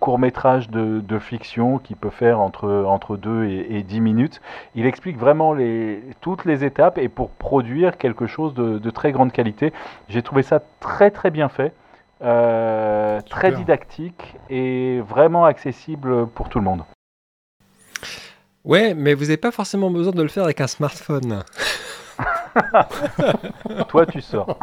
court 0.00 0.18
métrage 0.18 0.68
de, 0.68 1.18
fiction 1.18 1.78
qui 1.78 1.94
peut 1.94 2.10
faire 2.10 2.40
entre, 2.40 2.84
entre 2.86 3.16
2 3.16 3.44
et, 3.46 3.78
et 3.78 3.82
10 3.82 4.00
minutes. 4.00 4.40
Il 4.74 4.84
explique 4.84 5.18
vraiment 5.18 5.56
toutes 6.20 6.44
les 6.44 6.64
étapes 6.64 6.98
et 6.98 7.08
pour 7.08 7.30
produire 7.30 7.96
quelque 7.96 8.26
chose 8.26 8.52
de 8.54 8.87
très 8.90 9.12
grande 9.12 9.32
qualité. 9.32 9.72
J'ai 10.08 10.22
trouvé 10.22 10.42
ça 10.42 10.60
très 10.80 11.10
très 11.10 11.30
bien 11.30 11.48
fait, 11.48 11.72
euh, 12.22 13.20
très 13.30 13.52
didactique 13.52 14.36
et 14.50 15.00
vraiment 15.00 15.44
accessible 15.44 16.26
pour 16.28 16.48
tout 16.48 16.58
le 16.58 16.64
monde. 16.64 16.82
Ouais, 18.64 18.92
mais 18.94 19.14
vous 19.14 19.24
n'avez 19.24 19.36
pas 19.36 19.50
forcément 19.52 19.90
besoin 19.90 20.12
de 20.12 20.22
le 20.22 20.28
faire 20.28 20.44
avec 20.44 20.60
un 20.60 20.66
smartphone. 20.66 21.42
Toi, 23.88 24.04
tu 24.06 24.20
sors. 24.20 24.58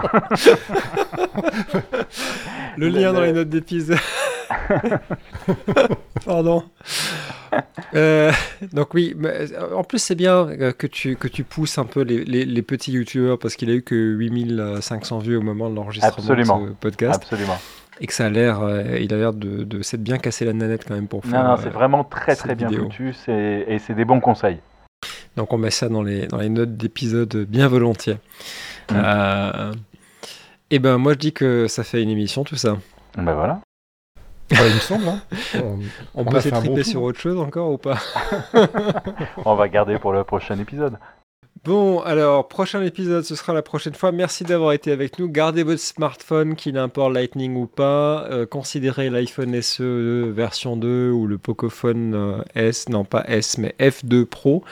Le 2.78 2.90
Le- 2.90 2.90
lien 2.90 3.14
dans 3.14 3.22
le- 3.22 3.26
les 3.28 3.34
notes 3.34 3.50
d'épisode. 3.50 3.98
Pardon. 6.26 6.64
Euh, 7.94 8.32
donc 8.74 8.94
oui, 8.94 9.16
euh, 9.24 9.48
en 9.76 9.84
plus 9.84 10.00
c'est 10.00 10.16
bien 10.16 10.48
euh, 10.48 10.72
que 10.72 10.88
tu, 10.88 11.16
que 11.16 11.28
tu 11.28 11.44
pousses 11.44 11.78
un 11.78 11.86
peu 11.86 12.02
les, 12.02 12.24
les- 12.26 12.46
les 12.46 12.62
petits 12.62 12.92
youtubeurs 12.92 13.38
parce 13.40 13.56
qu'il 13.56 13.70
a 13.70 13.74
eu 13.74 13.82
que 13.84 13.96
8500 13.96 15.20
vues 15.20 15.38
au 15.38 15.42
moment 15.42 15.70
de 15.70 15.76
l'enregistrement 15.76 16.60
de 16.62 16.70
ce 16.70 16.74
podcast 16.74 17.16
Absolument. 17.24 17.58
et 18.02 18.08
que 18.08 18.14
ça 18.14 18.26
a 18.26 18.30
l'air, 18.30 18.62
euh, 18.62 18.98
il 19.00 19.14
a 19.14 19.18
l'air 19.18 19.34
de, 19.34 19.64
de 19.64 19.82
s'être 19.82 20.04
bien 20.04 20.18
cassé 20.18 20.46
la 20.46 20.54
nanette 20.54 20.86
quand 20.88 20.96
même 20.96 21.08
pour 21.08 21.24
faire. 21.26 21.44
Non, 21.44 21.50
non, 21.52 21.58
c'est 21.62 21.70
vraiment 21.70 22.04
très 22.04 22.36
très 22.36 22.56
bien 22.56 22.68
vidéo. 22.68 22.86
foutu 22.86 23.14
c'est- 23.14 23.66
et 23.68 23.80
c'est 23.80 23.94
des 23.94 24.06
bons 24.06 24.20
conseils. 24.20 24.60
Donc 25.38 25.54
on 25.54 25.58
met 25.58 25.72
ça 25.72 25.88
dans 25.90 26.02
les, 26.04 26.28
dans 26.28 26.38
les 26.40 26.50
notes 26.50 26.76
d'épisode 26.78 27.36
bien 27.48 27.68
volontiers. 27.68 28.18
Mm. 28.92 28.94
Euh, 28.96 29.74
et 30.72 30.80
ben 30.80 30.98
moi 30.98 31.14
je 31.14 31.18
dis 31.20 31.34
que 31.34 31.68
ça 31.68 31.84
fait 31.84 32.02
une 32.02 32.10
émission 32.10 32.44
tout 32.44 32.56
ça. 32.56 32.78
Ben 33.18 33.34
voilà. 33.34 33.60
Ouais, 34.52 34.70
il 34.70 34.76
me 34.76 34.80
semble. 34.80 35.08
Hein. 35.08 35.20
On, 35.56 35.60
On, 35.60 35.80
On 36.22 36.26
peut 36.26 36.40
s'étriper 36.40 36.68
bon 36.76 36.84
sur 36.84 37.02
autre 37.02 37.20
chose 37.20 37.40
encore 37.40 37.72
ou 37.72 37.78
pas? 37.78 37.98
On 39.46 39.56
va 39.56 39.68
garder 39.70 39.98
pour 39.98 40.14
le 40.14 40.24
prochain 40.24 40.58
épisode. 40.60 40.98
Bon, 41.66 42.00
alors, 42.02 42.48
prochain 42.48 42.84
épisode, 42.84 43.24
ce 43.24 43.34
sera 43.34 43.52
la 43.52 43.64
prochaine 43.64 43.96
fois. 43.96 44.12
Merci 44.12 44.44
d'avoir 44.44 44.74
été 44.74 44.92
avec 44.92 45.18
nous. 45.18 45.28
Gardez 45.28 45.64
votre 45.64 45.82
smartphone, 45.82 46.56
qu'il 46.56 46.76
ait 46.76 46.80
un 46.80 46.90
port 46.90 47.10
Lightning 47.10 47.56
ou 47.56 47.66
pas. 47.66 48.28
Euh, 48.30 48.46
considérez 48.46 49.10
l'iPhone 49.10 49.60
SE 49.64 50.30
version 50.32 50.78
2 50.78 51.10
ou 51.10 51.26
le 51.26 51.40
Pocophone 51.40 52.14
euh, 52.14 52.44
S, 52.54 52.88
non 52.90 53.04
pas 53.04 53.24
S, 53.28 53.58
mais 53.58 53.74
F2 53.80 54.26
Pro, 54.26 54.64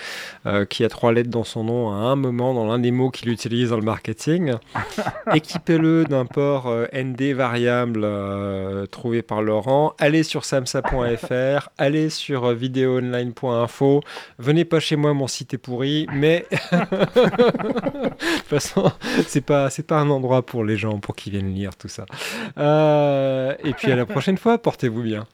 euh, 0.46 0.66
qui 0.66 0.84
a 0.84 0.90
trois 0.90 1.12
lettres 1.12 1.32
dans 1.32 1.44
son 1.44 1.64
nom 1.64 1.92
à 1.92 1.96
un 1.96 2.16
moment 2.16 2.54
dans 2.54 2.68
l'un 2.68 2.78
des 2.78 2.92
mots 2.92 3.10
qu'il 3.10 3.30
utilise 3.30 3.72
dans 3.72 3.78
le 3.78 3.82
marketing. 3.82 4.54
Équipez-le 5.34 6.04
d'un 6.04 6.28
port 6.28 6.68
euh, 6.68 6.86
ND 6.94 7.34
variable 7.34 8.08
trouvé 8.92 9.24
par 9.24 9.42
Laurent. 9.42 9.96
Allez 9.98 10.22
sur 10.22 10.46
samsa.fr, 10.46 11.70
allez 11.80 12.12
sur 12.12 12.54
videoonline.info. 12.54 14.02
Venez 14.38 14.64
pas 14.64 14.80
chez 14.80 14.96
moi, 14.96 15.16
mon 15.16 15.26
site 15.26 15.56
est 15.56 15.58
pourri, 15.58 16.06
mais 16.14 16.46
de 16.92 18.10
toute 18.10 18.48
façon, 18.48 18.92
c'est 19.28 19.42
pas 19.42 19.70
c'est 19.70 19.88
pas 19.88 20.00
un 20.00 20.10
endroit 20.10 20.46
pour 20.46 20.64
les 20.64 20.78
gens 20.78 21.00
pour 21.00 21.16
qu'ils 21.16 21.34
viennent 21.34 21.54
lire 21.54 21.76
tout 21.76 21.88
ça. 21.88 22.06
Euh, 22.58 23.56
et 23.64 23.74
puis 23.74 23.92
à 23.92 23.96
la 23.96 24.06
prochaine 24.06 24.38
fois, 24.38 24.58
portez-vous 24.58 25.04
bien. 25.04 25.26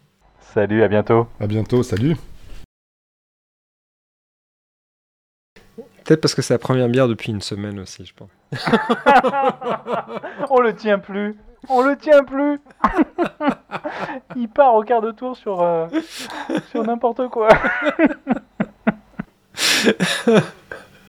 Salut, 0.54 0.84
à 0.84 0.88
bientôt. 0.88 1.28
À 1.40 1.48
bientôt, 1.48 1.84
salut. 1.84 2.16
Peut-être 6.04 6.22
parce 6.22 6.34
que 6.34 6.42
c'est 6.42 6.56
la 6.56 6.60
première 6.60 6.90
bière 6.90 7.08
depuis 7.08 7.32
une 7.32 7.42
semaine 7.42 7.80
aussi, 7.80 8.04
je 8.04 8.14
pense. 8.16 8.32
On 10.50 10.60
le 10.60 10.74
tient 10.76 10.98
plus. 10.98 11.38
On 11.68 11.82
le 11.82 11.96
tient 11.98 12.24
plus. 12.24 12.60
Il 14.36 14.50
part 14.50 14.74
au 14.74 14.84
quart 14.84 15.02
de 15.02 15.12
tour 15.12 15.38
sur, 15.38 15.62
euh, 15.62 15.86
sur 16.72 16.84
n'importe 16.84 17.28
quoi. 17.28 17.50